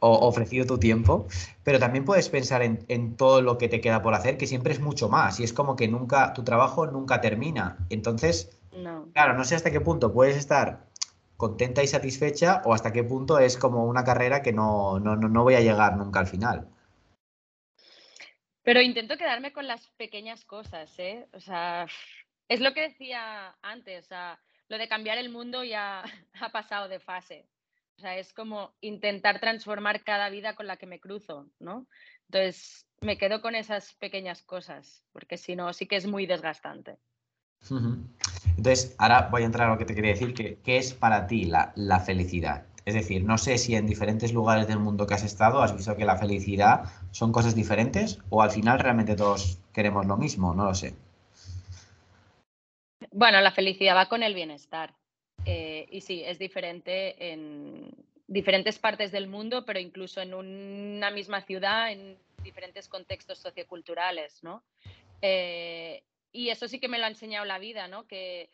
o 0.00 0.26
ofrecido 0.28 0.66
tu 0.66 0.78
tiempo, 0.78 1.26
pero 1.64 1.78
también 1.78 2.04
puedes 2.04 2.28
pensar 2.28 2.62
en, 2.62 3.16
todo 3.16 3.42
lo 3.42 3.58
que 3.58 3.68
te 3.68 3.80
queda 3.80 4.02
por 4.02 4.14
hacer, 4.14 4.36
que 4.36 4.46
siempre 4.46 4.72
es 4.72 4.80
mucho 4.80 5.08
más, 5.08 5.40
y 5.40 5.44
es 5.44 5.52
como 5.52 5.76
que 5.76 5.88
nunca, 5.88 6.32
tu 6.32 6.44
trabajo 6.44 6.86
nunca 6.86 7.20
termina. 7.20 7.78
Entonces, 7.90 8.50
claro, 9.12 9.34
no 9.34 9.44
sé 9.44 9.54
hasta 9.54 9.70
qué 9.70 9.80
punto 9.80 10.12
puedes 10.12 10.36
estar 10.36 10.86
contenta 11.36 11.82
y 11.82 11.86
satisfecha 11.86 12.62
o 12.64 12.74
hasta 12.74 12.92
qué 12.92 13.04
punto 13.04 13.38
es 13.38 13.56
como 13.56 13.86
una 13.86 14.04
carrera 14.04 14.42
que 14.42 14.52
no, 14.52 14.98
no, 14.98 15.16
no 15.16 15.42
voy 15.44 15.54
a 15.54 15.60
llegar 15.60 15.96
nunca 15.96 16.20
al 16.20 16.26
final. 16.26 16.68
Pero 18.62 18.82
intento 18.82 19.16
quedarme 19.16 19.52
con 19.52 19.66
las 19.66 19.88
pequeñas 19.96 20.44
cosas, 20.44 20.92
¿eh? 20.98 21.26
O 21.32 21.40
sea, 21.40 21.86
es 22.48 22.60
lo 22.60 22.74
que 22.74 22.82
decía 22.82 23.56
antes, 23.62 24.04
o 24.04 24.08
sea, 24.08 24.38
lo 24.68 24.76
de 24.76 24.88
cambiar 24.88 25.16
el 25.16 25.30
mundo 25.30 25.64
ya 25.64 26.02
ha 26.40 26.48
pasado 26.50 26.88
de 26.88 27.00
fase. 27.00 27.46
O 27.98 28.00
sea, 28.00 28.16
es 28.16 28.32
como 28.32 28.72
intentar 28.80 29.40
transformar 29.40 30.04
cada 30.04 30.30
vida 30.30 30.54
con 30.54 30.68
la 30.68 30.76
que 30.76 30.86
me 30.86 31.00
cruzo, 31.00 31.48
¿no? 31.58 31.88
Entonces, 32.28 32.86
me 33.00 33.18
quedo 33.18 33.42
con 33.42 33.56
esas 33.56 33.94
pequeñas 33.94 34.42
cosas, 34.42 35.02
porque 35.12 35.36
si 35.36 35.56
no, 35.56 35.72
sí 35.72 35.86
que 35.86 35.96
es 35.96 36.06
muy 36.06 36.24
desgastante. 36.24 36.96
Entonces, 38.56 38.94
ahora 38.98 39.28
voy 39.32 39.42
a 39.42 39.46
entrar 39.46 39.66
a 39.66 39.72
lo 39.72 39.78
que 39.78 39.84
te 39.84 39.96
quería 39.96 40.12
decir, 40.12 40.32
que, 40.32 40.60
¿qué 40.62 40.76
es 40.76 40.94
para 40.94 41.26
ti 41.26 41.46
la, 41.46 41.72
la, 41.74 41.98
felicidad? 41.98 42.66
Es 42.84 42.94
decir, 42.94 43.24
no 43.24 43.36
sé 43.36 43.58
si 43.58 43.74
en 43.74 43.86
diferentes 43.86 44.32
lugares 44.32 44.68
del 44.68 44.78
mundo 44.78 45.04
que 45.04 45.14
has 45.14 45.24
estado 45.24 45.60
has 45.60 45.74
visto 45.74 45.96
que 45.96 46.04
la 46.04 46.16
felicidad 46.16 46.84
son 47.10 47.32
cosas 47.32 47.56
diferentes 47.56 48.20
o 48.30 48.42
al 48.42 48.52
final 48.52 48.78
realmente 48.78 49.16
todos 49.16 49.58
queremos 49.72 50.06
lo 50.06 50.16
mismo, 50.16 50.54
no 50.54 50.66
lo 50.66 50.74
sé. 50.74 50.94
Bueno, 53.10 53.40
la 53.40 53.50
felicidad 53.50 53.96
va 53.96 54.08
con 54.08 54.22
el 54.22 54.34
bienestar. 54.34 54.94
Eh, 55.50 55.86
y 55.90 56.02
sí, 56.02 56.22
es 56.26 56.38
diferente 56.38 57.32
en 57.32 57.90
diferentes 58.26 58.78
partes 58.78 59.10
del 59.10 59.28
mundo, 59.28 59.64
pero 59.64 59.78
incluso 59.78 60.20
en 60.20 60.34
una 60.34 61.10
misma 61.10 61.40
ciudad, 61.40 61.90
en 61.90 62.18
diferentes 62.42 62.86
contextos 62.86 63.38
socioculturales, 63.38 64.44
¿no? 64.44 64.62
Eh, 65.22 66.02
y 66.32 66.50
eso 66.50 66.68
sí 66.68 66.78
que 66.78 66.88
me 66.88 66.98
lo 66.98 67.06
ha 67.06 67.08
enseñado 67.08 67.46
la 67.46 67.58
vida, 67.58 67.88
¿no? 67.88 68.06
Que, 68.06 68.50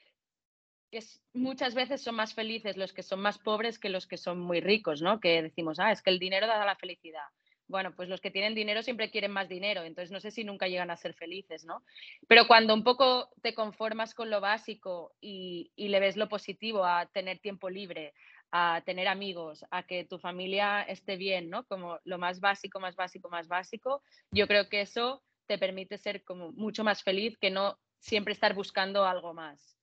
muchas 1.33 1.75
veces 1.75 2.01
son 2.01 2.15
más 2.15 2.35
felices 2.35 2.77
los 2.77 2.93
que 2.93 3.03
son 3.03 3.19
más 3.19 3.39
pobres 3.39 3.81
que 3.81 3.89
los 3.89 4.07
que 4.07 4.17
son 4.17 4.39
muy 4.39 4.61
ricos, 4.61 5.03
¿no? 5.03 5.19
Que 5.19 5.43
decimos, 5.43 5.81
ah, 5.81 5.91
es 5.91 6.01
que 6.01 6.11
el 6.11 6.21
dinero 6.21 6.47
da 6.47 6.65
la 6.65 6.77
felicidad. 6.77 7.27
Bueno, 7.75 7.93
pues 7.93 8.09
los 8.09 8.21
que 8.21 8.31
tienen 8.31 8.55
dinero 8.55 8.85
siempre 8.85 9.11
quieren 9.11 9.33
más 9.33 9.49
dinero, 9.49 9.83
entonces 9.83 10.13
no 10.13 10.21
sé 10.21 10.31
si 10.31 10.45
nunca 10.45 10.69
llegan 10.69 10.93
a 10.93 10.97
ser 10.97 11.13
felices, 11.13 11.65
¿no? 11.65 11.83
Pero 12.29 12.47
cuando 12.47 12.73
un 12.73 12.85
poco 12.85 13.31
te 13.43 13.53
conformas 13.53 14.15
con 14.15 14.31
lo 14.31 14.41
básico 14.41 15.13
y, 15.21 15.73
le 15.77 15.99
ves 15.99 16.17
lo 16.17 16.29
positivo 16.29 16.85
a 16.85 17.07
tener 17.07 17.41
tiempo 17.41 17.69
libre, 17.69 18.15
a 18.53 18.81
tener 18.87 19.09
amigos, 19.09 19.65
a 19.73 19.83
que 19.83 20.05
tu 20.05 20.21
familia 20.21 20.83
esté 20.83 21.17
bien, 21.17 21.51
¿no? 21.51 21.65
Como 21.65 21.99
lo 22.05 22.17
más 22.17 22.39
básico, 22.39 22.79
más 22.79 22.95
básico, 22.95 23.29
más 23.29 23.49
básico, 23.49 24.05
yo 24.31 24.47
creo 24.47 24.69
que 24.69 24.81
eso 24.81 25.25
te 25.49 25.59
permite 25.59 25.99
ser 25.99 26.23
como 26.23 26.53
mucho 26.53 26.85
más 26.85 27.03
feliz 27.03 27.37
que 27.39 27.51
no 27.51 27.77
siempre 27.99 28.35
estar 28.35 28.55
buscando 28.55 29.05
algo 29.05 29.35
más. 29.35 29.77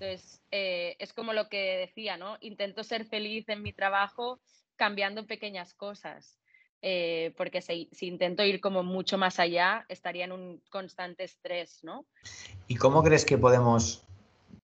Entonces, 0.00 0.40
eh, 0.50 0.96
es 0.98 1.12
como 1.12 1.34
lo 1.34 1.50
que 1.50 1.76
decía, 1.76 2.16
¿no? 2.16 2.38
Intento 2.40 2.82
ser 2.84 3.04
feliz 3.04 3.46
en 3.50 3.60
mi 3.60 3.74
trabajo 3.74 4.40
cambiando 4.76 5.26
pequeñas 5.26 5.74
cosas. 5.74 6.40
Eh, 6.86 7.32
porque 7.38 7.62
si, 7.62 7.88
intento 8.02 8.44
ir 8.44 8.60
como 8.60 8.82
mucho 8.82 9.16
más 9.16 9.38
allá, 9.38 9.86
estaría 9.88 10.26
en 10.26 10.32
un 10.32 10.60
constante 10.68 11.24
estrés, 11.24 11.78
¿no? 11.82 12.04
¿Y 12.68 12.74
cómo 12.74 13.02
crees 13.02 13.24
que 13.24 13.38
podemos 13.38 14.02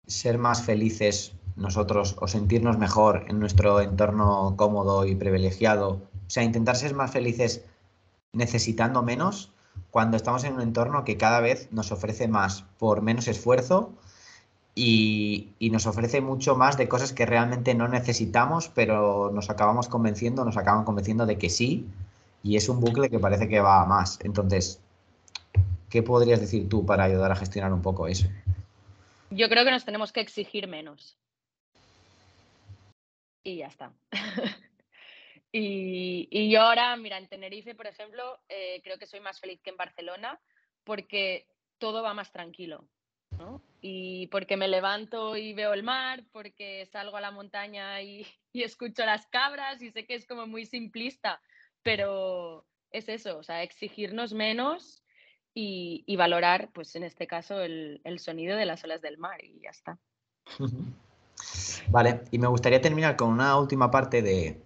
ser 0.05 0.38
más 0.38 0.61
felices 0.61 1.32
nosotros 1.55 2.17
o 2.20 2.28
sentirnos 2.28 2.78
mejor 2.78 3.24
en 3.30 3.39
nuestro 3.39 3.80
entorno 3.80 4.55
cómodo 4.57 5.05
y 5.05 5.15
privilegiado? 5.15 5.91
O 5.91 6.30
sea, 6.30 6.43
intentar 6.43 6.76
ser 6.76 6.93
más 6.93 7.09
felices 7.09 7.63
necesitando 8.34 9.01
menos 9.01 9.53
cuando 9.89 10.17
estamos 10.17 10.43
en 10.43 10.55
un 10.55 10.61
entorno 10.61 11.05
que 11.05 11.15
cada 11.15 11.39
vez 11.39 11.72
nos 11.72 11.93
ofrece 11.93 12.28
más 12.28 12.63
por 12.80 13.01
menos 13.01 13.30
esfuerzo 13.30 13.93
y, 14.76 15.70
nos 15.72 15.88
ofrece 15.88 16.20
mucho 16.20 16.57
más 16.57 16.78
de 16.78 16.89
cosas 16.89 17.13
que 17.13 17.26
realmente 17.26 17.76
no 17.76 17.88
necesitamos, 17.88 18.67
pero 18.67 19.32
nos 19.34 19.49
acabamos 19.49 19.88
convenciendo, 19.88 20.43
nos 20.43 20.57
acaban 20.57 20.84
convenciendo 20.84 21.26
de 21.26 21.38
que 21.38 21.49
sí, 21.49 21.88
y 22.44 22.56
es 22.56 22.70
un 22.70 22.80
bucle 22.80 23.10
que 23.10 23.20
parece 23.20 23.48
que 23.48 23.60
va 23.60 23.82
a 23.82 23.86
más. 23.86 24.20
Entonces, 24.24 24.82
¿qué 25.90 26.04
podrías 26.04 26.40
decir 26.40 26.70
tú 26.70 26.86
para 26.86 27.04
ayudar 27.04 27.32
a 27.32 27.36
gestionar 27.36 27.74
un 27.74 27.82
poco 27.82 28.08
eso? 28.08 28.28
Yo 29.32 29.50
creo 29.50 29.64
que 29.66 29.72
nos 29.72 29.86
tenemos 29.86 30.12
que 30.12 30.22
exigir 30.22 30.68
menos. 30.68 31.18
Y 33.44 33.58
ya 33.58 33.68
está. 33.68 33.94
y, 35.52 36.50
yo 36.52 36.62
ahora, 36.62 36.96
mira, 36.98 37.18
en 37.18 37.28
Tenerife, 37.28 37.76
por 37.76 37.88
ejemplo, 37.88 38.40
eh, 38.50 38.82
creo 38.84 38.98
que 38.98 39.06
soy 39.06 39.20
más 39.20 39.40
feliz 39.40 39.62
que 39.62 39.70
en 39.70 39.78
Barcelona 39.78 40.40
porque 40.84 41.48
todo 41.78 42.02
va 42.02 42.14
más 42.14 42.32
tranquilo. 42.32 42.88
Y 43.80 44.28
porque 44.28 44.58
me 44.58 44.68
levanto 44.68 45.38
y 45.38 45.54
veo 45.54 45.74
el 45.74 45.84
mar, 45.84 46.26
porque 46.34 46.86
salgo 46.88 47.16
a 47.16 47.22
la 47.22 47.32
montaña 47.32 48.02
y, 48.02 48.26
y 48.54 48.64
escucho 48.64 49.06
las 49.06 49.28
cabras 49.28 49.82
y 49.82 49.92
sé 49.92 50.06
que 50.06 50.16
es 50.16 50.26
como 50.26 50.48
muy 50.48 50.66
simplista, 50.66 51.42
pero 51.84 52.66
es 52.92 53.10
eso, 53.10 53.38
o 53.38 53.44
sea, 53.44 53.64
exigirnos 53.64 54.34
menos 54.34 55.04
y, 55.54 56.16
valorar, 56.16 56.70
pues 56.74 56.96
en 56.96 57.04
este 57.04 57.28
caso, 57.28 57.62
el, 57.62 58.02
sonido 58.20 58.56
de 58.56 58.66
las 58.66 58.84
olas 58.84 59.02
del 59.02 59.18
mar 59.18 59.44
y 59.44 59.60
ya 59.62 59.70
está. 59.70 59.98
Vale, 61.90 62.22
y 62.32 62.40
me 62.40 62.48
gustaría 62.48 62.82
terminar 62.82 63.16
con 63.16 63.30
una 63.30 63.58
última 63.58 63.92
parte 63.92 64.22
de, 64.22 64.62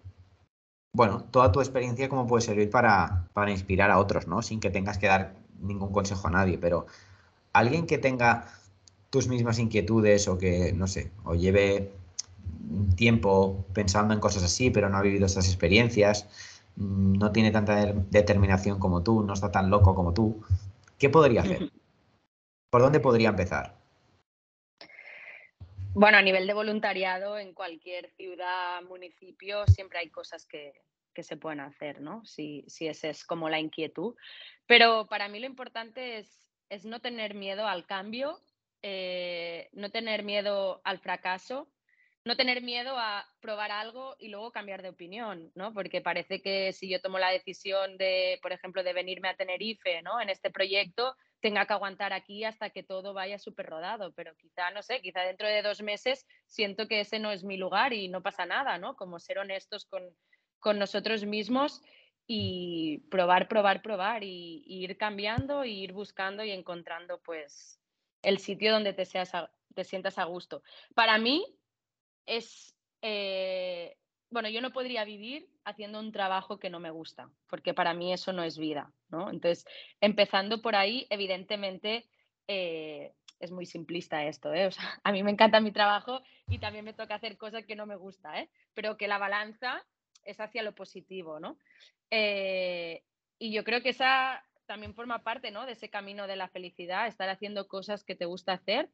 bueno, 0.93 1.24
toda 1.32 1.51
tu 1.51 1.61
experiencia 1.61 2.09
cómo 2.09 2.28
puede 2.28 2.41
servir 2.41 2.70
para, 2.70 3.28
para 3.34 3.51
inspirar 3.51 3.89
a 3.91 3.99
otros, 3.99 4.28
¿no? 4.28 4.41
Sin 4.41 4.59
que 4.59 4.70
tengas 4.70 4.97
que 4.97 5.07
dar 5.07 5.36
ningún 5.59 5.91
consejo 5.91 6.28
a 6.28 6.32
nadie, 6.32 6.57
pero 6.57 6.86
alguien 7.53 7.88
que 7.88 7.97
tenga 7.97 8.47
tus 9.09 9.28
mismas 9.28 9.59
inquietudes 9.59 10.28
o 10.28 10.38
que, 10.38 10.74
no 10.74 10.88
sé, 10.88 11.11
o 11.24 11.36
lleve 11.36 11.91
tiempo 12.95 13.66
pensando 13.74 14.14
en 14.14 14.20
cosas 14.20 14.43
así, 14.43 14.70
pero 14.70 14.89
no 14.89 14.97
ha 14.97 15.01
vivido 15.01 15.26
estas 15.26 15.47
experiencias, 15.47 16.28
no 16.76 17.32
tiene 17.32 17.51
tanta 17.51 17.86
determinación 17.86 18.80
como 18.80 19.03
tú, 19.03 19.24
no 19.24 19.34
está 19.34 19.51
tan 19.51 19.69
loco 19.69 19.95
como 19.95 20.13
tú, 20.13 20.43
¿qué 20.97 21.09
podría 21.09 21.41
hacer? 21.41 21.69
¿Por 22.69 22.82
dónde 22.82 22.99
podría 22.99 23.30
empezar? 23.30 23.76
Bueno, 25.93 26.17
a 26.17 26.24
nivel 26.24 26.47
de 26.47 26.53
voluntariado, 26.53 27.38
en 27.38 27.53
cualquier 27.53 28.09
ciudad, 28.11 28.82
municipio, 28.82 29.67
siempre 29.67 29.99
hay 29.99 30.09
cosas 30.09 30.45
que, 30.45 30.74
se 31.15 31.38
pueden 31.38 31.59
hacer, 31.59 32.01
¿no? 32.01 32.26
Si, 32.26 32.65
si 32.67 32.88
esa 32.88 33.09
es 33.09 33.24
como 33.24 33.47
la 33.47 33.59
inquietud. 33.59 34.15
Pero 34.65 35.05
para 35.05 35.28
mí 35.28 35.39
lo 35.39 35.45
importante 35.45 36.17
es, 36.17 36.49
es 36.69 36.86
no 36.86 36.99
tener 36.99 37.36
miedo 37.36 37.67
al 37.67 37.86
cambio, 37.86 38.41
eh, 38.82 39.69
no 39.74 39.91
tener 39.91 40.24
miedo 40.24 40.82
al 40.84 40.97
fracaso 40.97 41.67
no 42.26 42.38
tener 42.38 42.61
miedo 42.61 42.97
a 42.97 43.26
probar 43.41 43.71
algo 43.71 44.15
y 44.17 44.30
luego 44.30 44.51
cambiar 44.51 44.82
de 44.82 44.89
opinión, 44.89 45.51
¿no? 45.55 45.74
Porque 45.74 46.01
parece 46.01 46.41
que 46.41 46.71
si 46.71 46.89
yo 46.89 47.01
tomo 47.01 47.19
la 47.19 47.32
decisión 47.32 47.97
de, 47.97 48.39
por 48.41 48.53
ejemplo, 48.53 48.82
de 48.84 48.93
venirme 48.93 49.28
a 49.28 49.36
Tenerife, 49.36 50.01
¿no? 50.01 50.21
En 50.21 50.30
este 50.30 50.49
proyecto, 50.49 51.15
tenga 51.41 51.65
que 51.65 51.74
aguantar 51.74 52.13
aquí 52.13 52.45
hasta 52.45 52.69
que 52.69 52.84
todo 52.84 53.13
vaya 53.13 53.38
súper 53.38 53.65
rodado, 53.65 54.13
pero 54.13 54.34
quizá, 54.38 54.71
no 54.71 54.82
sé, 54.82 55.01
quizá 55.01 55.21
dentro 55.21 55.45
de 55.47 55.61
dos 55.61 55.82
meses 55.82 56.26
siento 56.47 56.88
que 56.88 57.01
ese 57.01 57.19
no 57.19 57.32
es 57.32 57.43
mi 57.43 57.57
lugar 57.57 57.91
y 57.91 58.07
no 58.07 58.24
pasa 58.24 58.45
nada, 58.45 58.78
¿no? 58.78 58.95
Como 58.95 59.19
ser 59.19 59.39
honestos 59.39 59.86
con, 59.86 60.15
nosotros 60.80 61.26
mismos 61.26 61.82
y 62.26 62.99
probar, 63.11 63.49
probar, 63.49 63.82
probar 63.82 64.24
y, 64.24 64.63
ir 64.65 64.95
cambiando 64.95 65.65
y 65.65 65.84
ir 65.84 65.91
buscando 65.91 66.45
y 66.45 66.51
encontrando, 66.51 67.19
pues, 67.21 67.82
el 68.21 68.38
sitio 68.38 68.71
donde 68.71 68.93
te, 68.93 69.03
seas 69.03 69.34
te 69.76 69.84
sientas 69.84 70.17
a 70.17 70.24
gusto. 70.24 70.63
Para 70.95 71.17
mí, 71.17 71.45
es, 72.26 72.76
eh, 73.01 73.97
bueno, 74.30 74.49
yo 74.49 74.61
no 74.61 74.71
podría 74.71 75.03
vivir 75.05 75.47
haciendo 75.63 75.99
un 75.99 76.11
trabajo 76.11 76.59
que 76.59 76.69
no 76.69 76.80
me 76.80 76.91
gusta, 76.91 77.30
porque 77.47 77.74
para 77.74 77.93
mí 77.93 78.13
eso 78.13 78.34
no 78.34 78.43
es 78.43 78.57
vida, 78.57 78.91
¿no? 79.09 79.30
Entonces, 79.30 79.65
empezando 80.01 80.61
por 80.61 80.76
ahí, 80.76 81.07
evidentemente, 81.09 82.05
eh, 82.47 83.13
es 83.39 83.51
muy 83.51 83.65
simplista 83.65 84.26
esto, 84.26 84.53
¿eh? 84.53 84.69
A 85.03 85.11
mí 85.11 85.24
me 85.24 85.32
encanta 85.32 85.59
mi 85.59 85.71
trabajo 85.71 86.21
y 86.47 86.59
también 86.59 86.86
me 86.86 86.93
toca 86.93 87.15
hacer 87.15 87.38
cosas 87.38 87.65
que 87.65 87.76
no 87.76 87.86
me 87.86 87.95
gusta, 87.95 88.39
¿eh? 88.39 88.49
Pero 88.74 88.97
que 88.97 89.07
la 89.07 89.17
balanza 89.17 89.84
es 90.24 90.39
hacia 90.39 90.63
lo 90.63 90.74
positivo, 90.74 91.39
¿no? 91.39 91.57
y 93.39 93.51
yo 93.51 93.63
creo 93.63 93.82
que 93.82 93.89
esa 93.89 94.43
también 94.67 94.93
forma 94.93 95.24
parte, 95.24 95.51
¿no? 95.51 95.65
De 95.65 95.74
ese 95.74 95.89
camino 95.89 96.28
de 96.28 96.36
la 96.36 96.47
felicidad, 96.47 97.07
estar 97.07 97.28
haciendo 97.28 97.67
cosas 97.67 98.03
que 98.03 98.15
te 98.15 98.26
gusta 98.26 98.53
hacer 98.53 98.89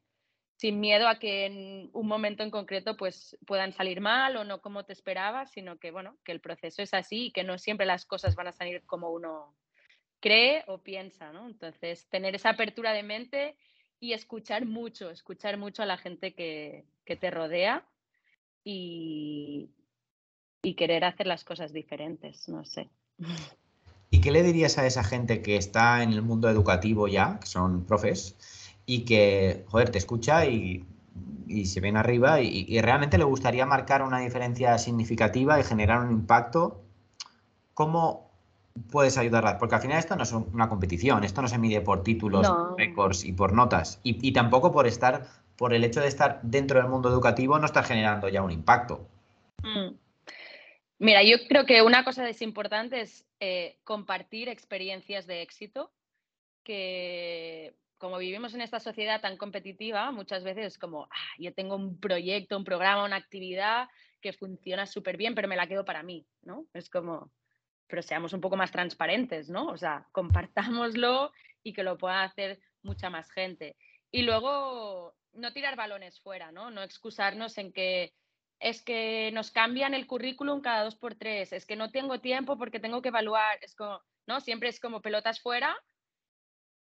sin 0.60 0.82
miedo 0.82 1.08
a 1.08 1.20
que 1.20 1.46
en 1.46 1.90
un 1.94 2.06
momento 2.06 2.44
en 2.44 2.52
concreto 2.52 2.98
pues 2.98 3.38
puedan 3.48 3.72
salir 3.72 4.02
mal 4.02 4.36
o 4.36 4.44
no 4.44 4.60
como 4.60 4.84
te 4.84 4.92
esperabas, 4.92 5.52
sino 5.52 5.80
que 5.80 5.90
bueno, 5.90 6.18
que 6.26 6.34
el 6.34 6.42
proceso 6.42 6.82
es 6.82 6.94
así 6.94 7.28
y 7.28 7.32
que 7.32 7.46
no 7.46 7.58
siempre 7.58 7.86
las 7.86 8.06
cosas 8.06 8.36
van 8.36 8.48
a 8.48 8.52
salir 8.52 8.84
como 8.86 9.10
uno 9.10 9.56
cree 10.20 10.66
o 10.68 10.80
piensa, 10.80 11.32
¿no? 11.32 11.48
Entonces, 11.48 12.08
tener 12.10 12.36
esa 12.36 12.50
apertura 12.50 12.92
de 12.92 13.04
mente 13.04 13.56
y 14.02 14.12
escuchar 14.12 14.66
mucho, 14.66 15.10
escuchar 15.12 15.56
mucho 15.56 15.82
a 15.82 15.86
la 15.86 15.98
gente 15.98 16.34
que, 16.34 16.84
te 17.06 17.32
rodea 17.32 17.88
y, 18.66 19.70
y 20.62 20.74
querer 20.74 21.06
hacer 21.06 21.26
las 21.26 21.46
cosas 21.46 21.72
diferentes, 21.72 22.50
no 22.50 22.66
sé. 22.66 22.90
¿Y 24.12 24.20
qué 24.20 24.32
le 24.32 24.44
dirías 24.44 24.78
a 24.78 24.86
esa 24.86 25.06
gente 25.06 25.42
que 25.42 25.56
está 25.56 26.04
en 26.04 26.12
el 26.12 26.22
mundo 26.22 26.50
educativo 26.50 27.08
ya, 27.08 27.40
que 27.40 27.48
son 27.48 27.86
profes, 27.86 28.36
y 28.90 29.06
que, 29.06 29.66
joder, 29.68 29.92
te 29.92 30.00
escucha 30.00 30.48
y, 30.48 30.84
se 31.64 31.80
ven 31.80 31.96
arriba 31.96 32.42
y, 32.42 32.82
realmente 32.82 33.20
le 33.20 33.24
gustaría 33.24 33.64
marcar 33.68 34.02
una 34.02 34.18
diferencia 34.18 34.76
significativa 34.80 35.60
y 35.60 35.64
generar 35.64 36.02
un 36.02 36.12
impacto. 36.12 36.82
¿Cómo, 37.76 38.32
puedes 38.92 39.16
ayudarlas? 39.20 39.58
Porque 39.60 39.76
al 39.76 39.82
final 39.82 40.00
esto 40.00 40.16
no 40.16 40.24
es 40.24 40.32
una 40.32 40.70
competición, 40.70 41.24
esto 41.24 41.44
no 41.44 41.48
se 41.48 41.60
mide 41.60 41.82
por 41.82 42.02
títulos, 42.02 42.52
récords 42.78 43.26
y 43.26 43.32
por 43.32 43.54
notas. 43.54 44.00
Y, 44.02 44.32
tampoco 44.32 44.72
por 44.72 44.88
estar, 44.88 45.28
por 45.56 45.76
el 45.76 45.84
hecho 45.84 46.02
de 46.02 46.08
estar 46.08 46.40
dentro 46.42 46.80
del 46.80 46.90
mundo 46.90 47.10
educativo, 47.10 47.60
no 47.60 47.68
estar 47.68 47.84
generando 47.84 48.28
ya 48.28 48.42
un 48.42 48.52
impacto. 48.52 49.08
Mm. 49.62 49.94
Mira, 50.98 51.22
yo 51.22 51.38
creo 51.48 51.68
que 51.68 51.84
una 51.84 52.04
cosa 52.04 52.28
es 52.28 52.42
importante 52.42 53.02
es 53.02 53.24
eh, 53.40 53.78
compartir 53.84 54.50
experiencias 54.50 55.28
de 55.28 55.44
éxito 55.44 55.92
que 56.64 57.76
como 58.00 58.18
vivimos 58.18 58.54
en 58.56 58.62
esta 58.62 58.80
sociedad 58.80 59.22
tan 59.22 59.38
competitiva, 59.38 60.12
muchas 60.12 60.44
veces 60.44 60.68
es 60.68 60.78
como, 60.78 61.04
ah, 61.04 61.36
yo 61.38 61.54
tengo 61.54 61.76
un 61.76 62.00
proyecto, 62.00 62.58
un 62.58 62.64
programa, 62.64 63.06
una 63.06 63.18
actividad 63.18 63.90
que 64.22 64.34
funciona 64.34 64.86
súper 64.86 65.18
bien, 65.18 65.36
pero 65.36 65.48
me 65.48 65.56
la 65.56 65.68
quedo 65.68 65.86
para 65.86 66.02
mí, 66.02 66.26
¿no? 66.42 66.66
Es 66.74 66.90
como, 66.90 67.32
pero 67.88 68.02
seamos 68.02 68.34
un 68.34 68.42
poco 68.42 68.56
más 68.56 68.72
transparentes, 68.72 69.50
¿no? 69.50 69.68
O 69.68 69.78
sea, 69.78 70.08
compartámoslo 70.12 71.32
y 71.62 71.74
que 71.74 71.84
lo 71.84 71.98
pueda 71.98 72.24
hacer 72.24 72.60
mucha 72.82 73.10
más 73.10 73.30
gente. 73.32 73.76
Y 74.12 74.24
luego, 74.24 75.14
no 75.34 75.54
tirar 75.54 75.76
balones 75.76 76.20
fuera, 76.22 76.52
¿no? 76.52 76.72
No 76.72 76.82
excusarnos 76.82 77.58
en 77.58 77.74
que 77.74 78.14
es 78.60 78.82
que 78.82 79.32
nos 79.34 79.52
cambian 79.52 79.94
el 79.94 80.08
currículum 80.08 80.62
cada 80.62 80.84
dos 80.84 80.96
por 80.96 81.16
tres, 81.16 81.54
es 81.54 81.66
que 81.66 81.76
no 81.76 81.92
tengo 81.92 82.20
tiempo 82.20 82.58
porque 82.58 82.80
tengo 82.80 83.02
que 83.02 83.10
evaluar, 83.10 83.58
es 83.62 83.76
como, 83.76 84.02
¿no? 84.26 84.42
Siempre 84.42 84.70
es 84.70 84.80
como 84.80 85.02
pelotas 85.02 85.40
fuera, 85.42 85.78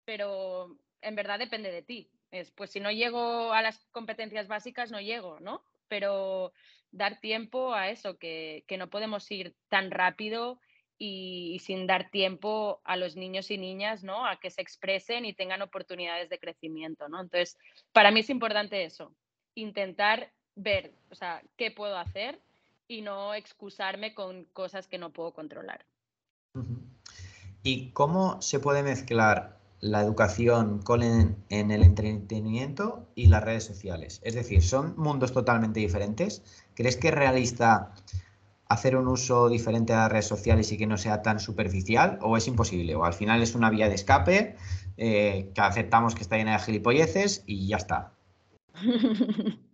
pero 0.05 0.77
en 1.01 1.15
verdad 1.15 1.39
depende 1.39 1.71
de 1.71 1.81
ti. 1.81 2.09
Es, 2.31 2.51
pues 2.51 2.69
si 2.69 2.79
no 2.79 2.91
llego 2.91 3.53
a 3.53 3.61
las 3.61 3.85
competencias 3.91 4.47
básicas, 4.47 4.91
no 4.91 5.01
llego, 5.01 5.39
¿no? 5.39 5.63
Pero 5.87 6.53
dar 6.91 7.19
tiempo 7.19 7.73
a 7.73 7.89
eso, 7.89 8.17
que, 8.17 8.63
no 8.77 8.89
podemos 8.89 9.29
ir 9.31 9.55
tan 9.69 9.91
rápido 9.91 10.59
y, 10.97 11.59
sin 11.63 11.87
dar 11.87 12.09
tiempo 12.11 12.81
a 12.83 12.97
los 12.97 13.15
niños 13.15 13.49
y 13.51 13.57
niñas, 13.57 14.03
¿no? 14.03 14.25
A 14.25 14.39
que 14.39 14.51
se 14.51 14.61
expresen 14.61 15.25
y 15.25 15.33
tengan 15.33 15.61
oportunidades 15.61 16.29
de 16.29 16.39
crecimiento, 16.39 17.09
¿no? 17.09 17.21
Entonces, 17.21 17.57
para 17.93 18.11
mí 18.11 18.19
es 18.19 18.29
importante 18.29 18.83
eso, 18.83 19.15
intentar 19.55 20.31
ver, 20.55 20.93
o 21.09 21.15
sea, 21.15 21.41
qué 21.57 21.71
puedo 21.71 21.97
hacer 21.97 22.39
y 22.87 23.01
no 23.01 23.33
excusarme 23.33 24.13
con 24.13 24.45
cosas 24.45 24.87
que 24.87 24.97
no 24.97 25.11
puedo 25.11 25.33
controlar. 25.33 25.85
¿Y 27.63 27.91
cómo 27.91 28.41
se 28.41 28.59
puede 28.59 28.83
mezclar 28.83 29.58
la 29.81 30.01
educación 30.01 30.81
con 30.81 31.03
en, 31.03 31.37
el 31.49 31.83
entretenimiento 31.83 33.07
y 33.15 33.27
las 33.27 33.43
redes 33.43 33.63
sociales. 33.65 34.21
Es 34.23 34.35
decir, 34.35 34.61
son 34.61 34.95
mundos 34.97 35.31
totalmente 35.33 35.79
diferentes. 35.79 36.43
¿Crees 36.75 36.97
que 36.97 37.09
es 37.09 37.13
realista 37.13 37.93
hacer 38.67 38.95
un 38.95 39.07
uso 39.07 39.49
diferente 39.49 39.93
de 39.93 39.99
las 39.99 40.11
redes 40.11 40.27
sociales 40.27 40.71
y 40.71 40.77
que 40.77 40.85
no 40.85 40.97
sea 40.97 41.21
tan 41.21 41.39
superficial 41.39 42.19
o 42.21 42.35
es 42.35 42.47
imposible? 42.47 42.95
O 42.95 43.05
al 43.05 43.13
final 43.13 43.41
es 43.41 43.55
una 43.55 43.69
vía 43.69 43.87
de 43.87 43.95
escape 43.95 44.57
eh, 44.97 45.51
que 45.53 45.61
aceptamos 45.61 46.13
que 46.13 46.23
está 46.23 46.37
llena 46.37 46.53
de 46.53 46.63
gilipolleces 46.63 47.43
y 47.45 47.67
ya 47.67 47.77
está. 47.77 48.13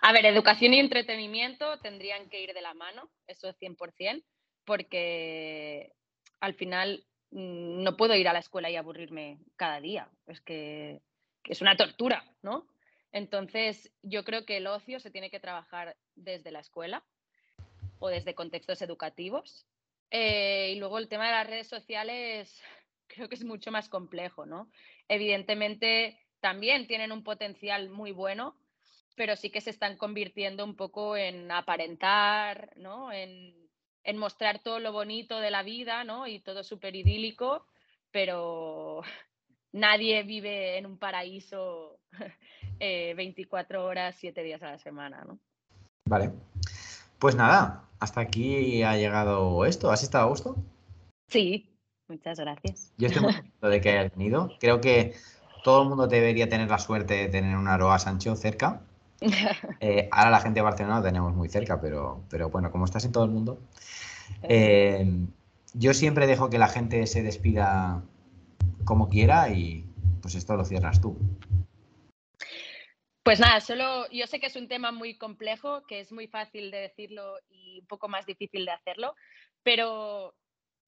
A 0.00 0.12
ver, 0.12 0.26
educación 0.26 0.74
y 0.74 0.80
entretenimiento 0.80 1.78
tendrían 1.78 2.28
que 2.28 2.42
ir 2.42 2.52
de 2.52 2.60
la 2.60 2.74
mano, 2.74 3.08
eso 3.26 3.48
es 3.48 3.56
100%, 3.58 4.22
porque 4.66 5.94
al 6.40 6.52
final 6.52 7.06
no 7.34 7.96
puedo 7.96 8.14
ir 8.14 8.28
a 8.28 8.32
la 8.32 8.38
escuela 8.38 8.70
y 8.70 8.76
aburrirme 8.76 9.38
cada 9.56 9.80
día. 9.80 10.08
Es 10.28 10.40
que, 10.40 11.00
es 11.44 11.60
una 11.60 11.76
tortura, 11.76 12.24
¿no? 12.42 12.66
Entonces, 13.10 13.92
yo 14.02 14.24
creo 14.24 14.46
que 14.46 14.58
el 14.58 14.66
ocio 14.68 15.00
se 15.00 15.10
tiene 15.10 15.30
que 15.30 15.40
trabajar 15.40 15.96
desde 16.14 16.52
la 16.52 16.60
escuela 16.60 17.04
o 17.98 18.08
desde 18.08 18.34
contextos 18.34 18.80
educativos. 18.82 19.66
Eh, 20.10 20.72
y 20.74 20.78
luego 20.78 20.98
el 20.98 21.08
tema 21.08 21.26
de 21.26 21.32
las 21.32 21.46
redes 21.46 21.66
sociales 21.66 22.62
creo 23.08 23.28
que 23.28 23.34
es 23.34 23.44
mucho 23.44 23.72
más 23.72 23.88
complejo, 23.88 24.46
¿no? 24.46 24.70
Evidentemente 25.08 26.20
también 26.40 26.86
tienen 26.86 27.10
un 27.10 27.24
potencial 27.24 27.90
muy 27.90 28.12
bueno, 28.12 28.56
pero 29.16 29.34
sí 29.34 29.50
que 29.50 29.60
se 29.60 29.70
están 29.70 29.96
convirtiendo 29.96 30.64
un 30.64 30.76
poco 30.76 31.16
en 31.16 31.50
aparentar, 31.50 32.76
¿no? 32.76 33.10
En, 33.10 33.63
en 34.04 34.18
mostrar 34.18 34.60
todo 34.60 34.78
lo 34.78 34.92
bonito 34.92 35.40
de 35.40 35.50
la 35.50 35.62
vida, 35.62 36.04
¿no? 36.04 36.26
Y 36.26 36.40
todo 36.40 36.62
súper 36.62 36.94
idílico, 36.94 37.66
pero 38.10 39.02
nadie 39.72 40.22
vive 40.22 40.78
en 40.78 40.86
un 40.86 40.98
paraíso 40.98 41.98
24 42.78 42.78
eh, 43.80 43.82
horas, 43.82 44.16
7 44.18 44.42
días 44.42 44.62
a 44.62 44.72
la 44.72 44.78
semana, 44.78 45.24
¿no? 45.26 45.38
Vale. 46.06 46.30
Pues 47.18 47.34
nada, 47.34 47.88
hasta 47.98 48.20
aquí 48.20 48.82
ha 48.82 48.96
llegado 48.96 49.64
esto. 49.64 49.90
¿Has 49.90 50.02
estado 50.02 50.26
a 50.26 50.28
gusto? 50.28 50.56
Sí, 51.28 51.74
muchas 52.06 52.38
gracias. 52.38 52.92
Yo 52.98 53.06
estoy 53.06 53.22
muy 53.22 53.32
contento 53.34 53.68
de 53.68 53.80
que 53.80 53.90
hayas 53.90 54.14
venido. 54.14 54.50
Creo 54.60 54.80
que 54.80 55.14
todo 55.64 55.82
el 55.82 55.88
mundo 55.88 56.06
debería 56.06 56.48
tener 56.48 56.68
la 56.68 56.78
suerte 56.78 57.14
de 57.14 57.28
tener 57.28 57.56
un 57.56 57.68
Aroa 57.68 57.98
Sancho 57.98 58.36
cerca. 58.36 58.82
Eh, 59.80 60.08
ahora 60.10 60.30
la 60.30 60.40
gente 60.40 60.60
de 60.60 60.64
Barcelona 60.64 60.98
lo 60.98 61.04
tenemos 61.04 61.34
muy 61.34 61.48
cerca, 61.48 61.80
pero, 61.80 62.22
pero 62.30 62.50
bueno, 62.50 62.70
como 62.70 62.84
estás 62.84 63.04
en 63.04 63.12
todo 63.12 63.24
el 63.24 63.30
mundo, 63.30 63.58
eh, 64.42 65.06
yo 65.74 65.94
siempre 65.94 66.26
dejo 66.26 66.50
que 66.50 66.58
la 66.58 66.68
gente 66.68 67.06
se 67.06 67.22
despida 67.22 68.02
como 68.84 69.08
quiera 69.08 69.50
y 69.50 69.84
pues 70.22 70.34
esto 70.34 70.56
lo 70.56 70.64
cierras 70.64 71.00
tú. 71.00 71.18
Pues 73.22 73.40
nada, 73.40 73.60
solo 73.60 74.08
yo 74.10 74.26
sé 74.26 74.38
que 74.38 74.46
es 74.46 74.56
un 74.56 74.68
tema 74.68 74.92
muy 74.92 75.16
complejo, 75.16 75.82
que 75.86 76.00
es 76.00 76.12
muy 76.12 76.28
fácil 76.28 76.70
de 76.70 76.78
decirlo 76.78 77.36
y 77.48 77.80
un 77.80 77.86
poco 77.86 78.06
más 78.08 78.26
difícil 78.26 78.66
de 78.66 78.72
hacerlo, 78.72 79.14
pero 79.62 80.34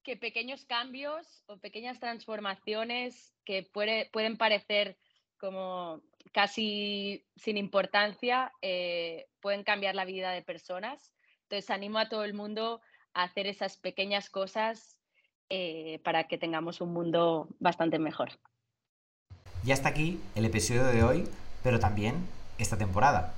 que 0.03 0.17
pequeños 0.17 0.63
cambios 0.65 1.43
o 1.47 1.57
pequeñas 1.57 1.99
transformaciones 1.99 3.33
que 3.43 3.63
pueden 3.63 4.37
parecer 4.37 4.97
como 5.39 6.01
casi 6.33 7.25
sin 7.35 7.57
importancia 7.57 8.51
eh, 8.61 9.27
pueden 9.39 9.63
cambiar 9.63 9.95
la 9.95 10.05
vida 10.05 10.31
de 10.31 10.41
personas. 10.41 11.13
Entonces 11.43 11.69
animo 11.69 11.99
a 11.99 12.09
todo 12.09 12.23
el 12.23 12.33
mundo 12.33 12.81
hacer 13.13 13.47
esas 13.47 13.77
pequeñas 13.77 14.29
cosas 14.29 14.97
eh, 15.49 15.99
para 16.03 16.25
que 16.25 16.37
tengamos 16.37 16.81
un 16.81 16.93
mundo 16.93 17.47
bastante 17.59 17.99
mejor. 17.99 18.29
Y 19.65 19.71
hasta 19.71 19.89
aquí 19.89 20.19
el 20.35 20.45
episodio 20.45 20.83
de 20.85 21.03
hoy, 21.03 21.27
pero 21.63 21.79
también 21.79 22.27
esta 22.57 22.77
temporada. 22.77 23.33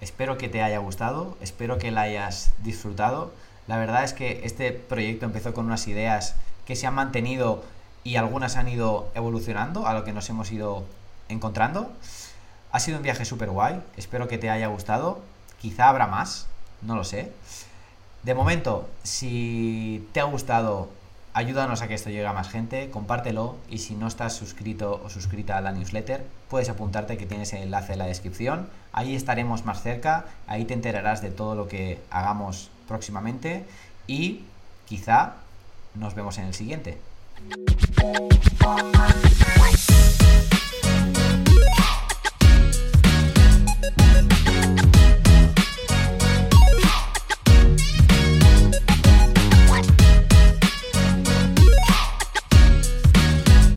Espero 0.00 0.38
que 0.38 0.48
te 0.48 0.62
haya 0.62 0.78
gustado, 0.78 1.36
espero 1.40 1.78
que 1.78 1.90
la 1.90 2.02
hayas 2.02 2.54
disfrutado. 2.62 3.32
La 3.66 3.78
verdad 3.78 4.04
es 4.04 4.12
que 4.12 4.40
este 4.44 4.72
proyecto 4.72 5.26
empezó 5.26 5.54
con 5.54 5.66
unas 5.66 5.88
ideas 5.88 6.36
que 6.66 6.76
se 6.76 6.86
han 6.86 6.94
mantenido 6.94 7.64
y 8.04 8.16
algunas 8.16 8.56
han 8.56 8.68
ido 8.68 9.10
evolucionando 9.14 9.86
a 9.86 9.94
lo 9.94 10.04
que 10.04 10.12
nos 10.12 10.28
hemos 10.30 10.52
ido 10.52 10.84
encontrando. 11.28 11.92
Ha 12.70 12.80
sido 12.80 12.98
un 12.98 13.02
viaje 13.02 13.24
súper 13.24 13.50
guay, 13.50 13.82
espero 13.96 14.28
que 14.28 14.38
te 14.38 14.50
haya 14.50 14.66
gustado. 14.66 15.20
Quizá 15.60 15.88
habrá 15.88 16.06
más, 16.06 16.46
no 16.82 16.96
lo 16.96 17.04
sé. 17.04 17.32
De 18.22 18.34
momento, 18.34 18.88
si 19.02 20.06
te 20.12 20.20
ha 20.20 20.24
gustado, 20.24 20.90
ayúdanos 21.32 21.80
a 21.80 21.88
que 21.88 21.94
esto 21.94 22.10
llegue 22.10 22.26
a 22.26 22.32
más 22.32 22.50
gente, 22.50 22.90
compártelo 22.90 23.56
y 23.70 23.78
si 23.78 23.94
no 23.94 24.06
estás 24.06 24.34
suscrito 24.34 25.00
o 25.02 25.08
suscrita 25.08 25.56
a 25.56 25.60
la 25.62 25.72
newsletter, 25.72 26.26
puedes 26.50 26.68
apuntarte 26.68 27.16
que 27.16 27.26
tienes 27.26 27.52
el 27.54 27.62
enlace 27.62 27.94
en 27.94 28.00
la 28.00 28.06
descripción. 28.06 28.68
Ahí 28.92 29.14
estaremos 29.14 29.64
más 29.64 29.82
cerca, 29.82 30.26
ahí 30.46 30.64
te 30.64 30.74
enterarás 30.74 31.22
de 31.22 31.30
todo 31.30 31.54
lo 31.54 31.68
que 31.68 32.00
hagamos 32.10 32.70
próximamente 32.86 33.64
y 34.06 34.42
quizá 34.86 35.34
nos 35.94 36.14
vemos 36.14 36.36
en 36.38 36.44
el 36.44 36.54
siguiente. 36.54 36.98
Thank 43.96 44.37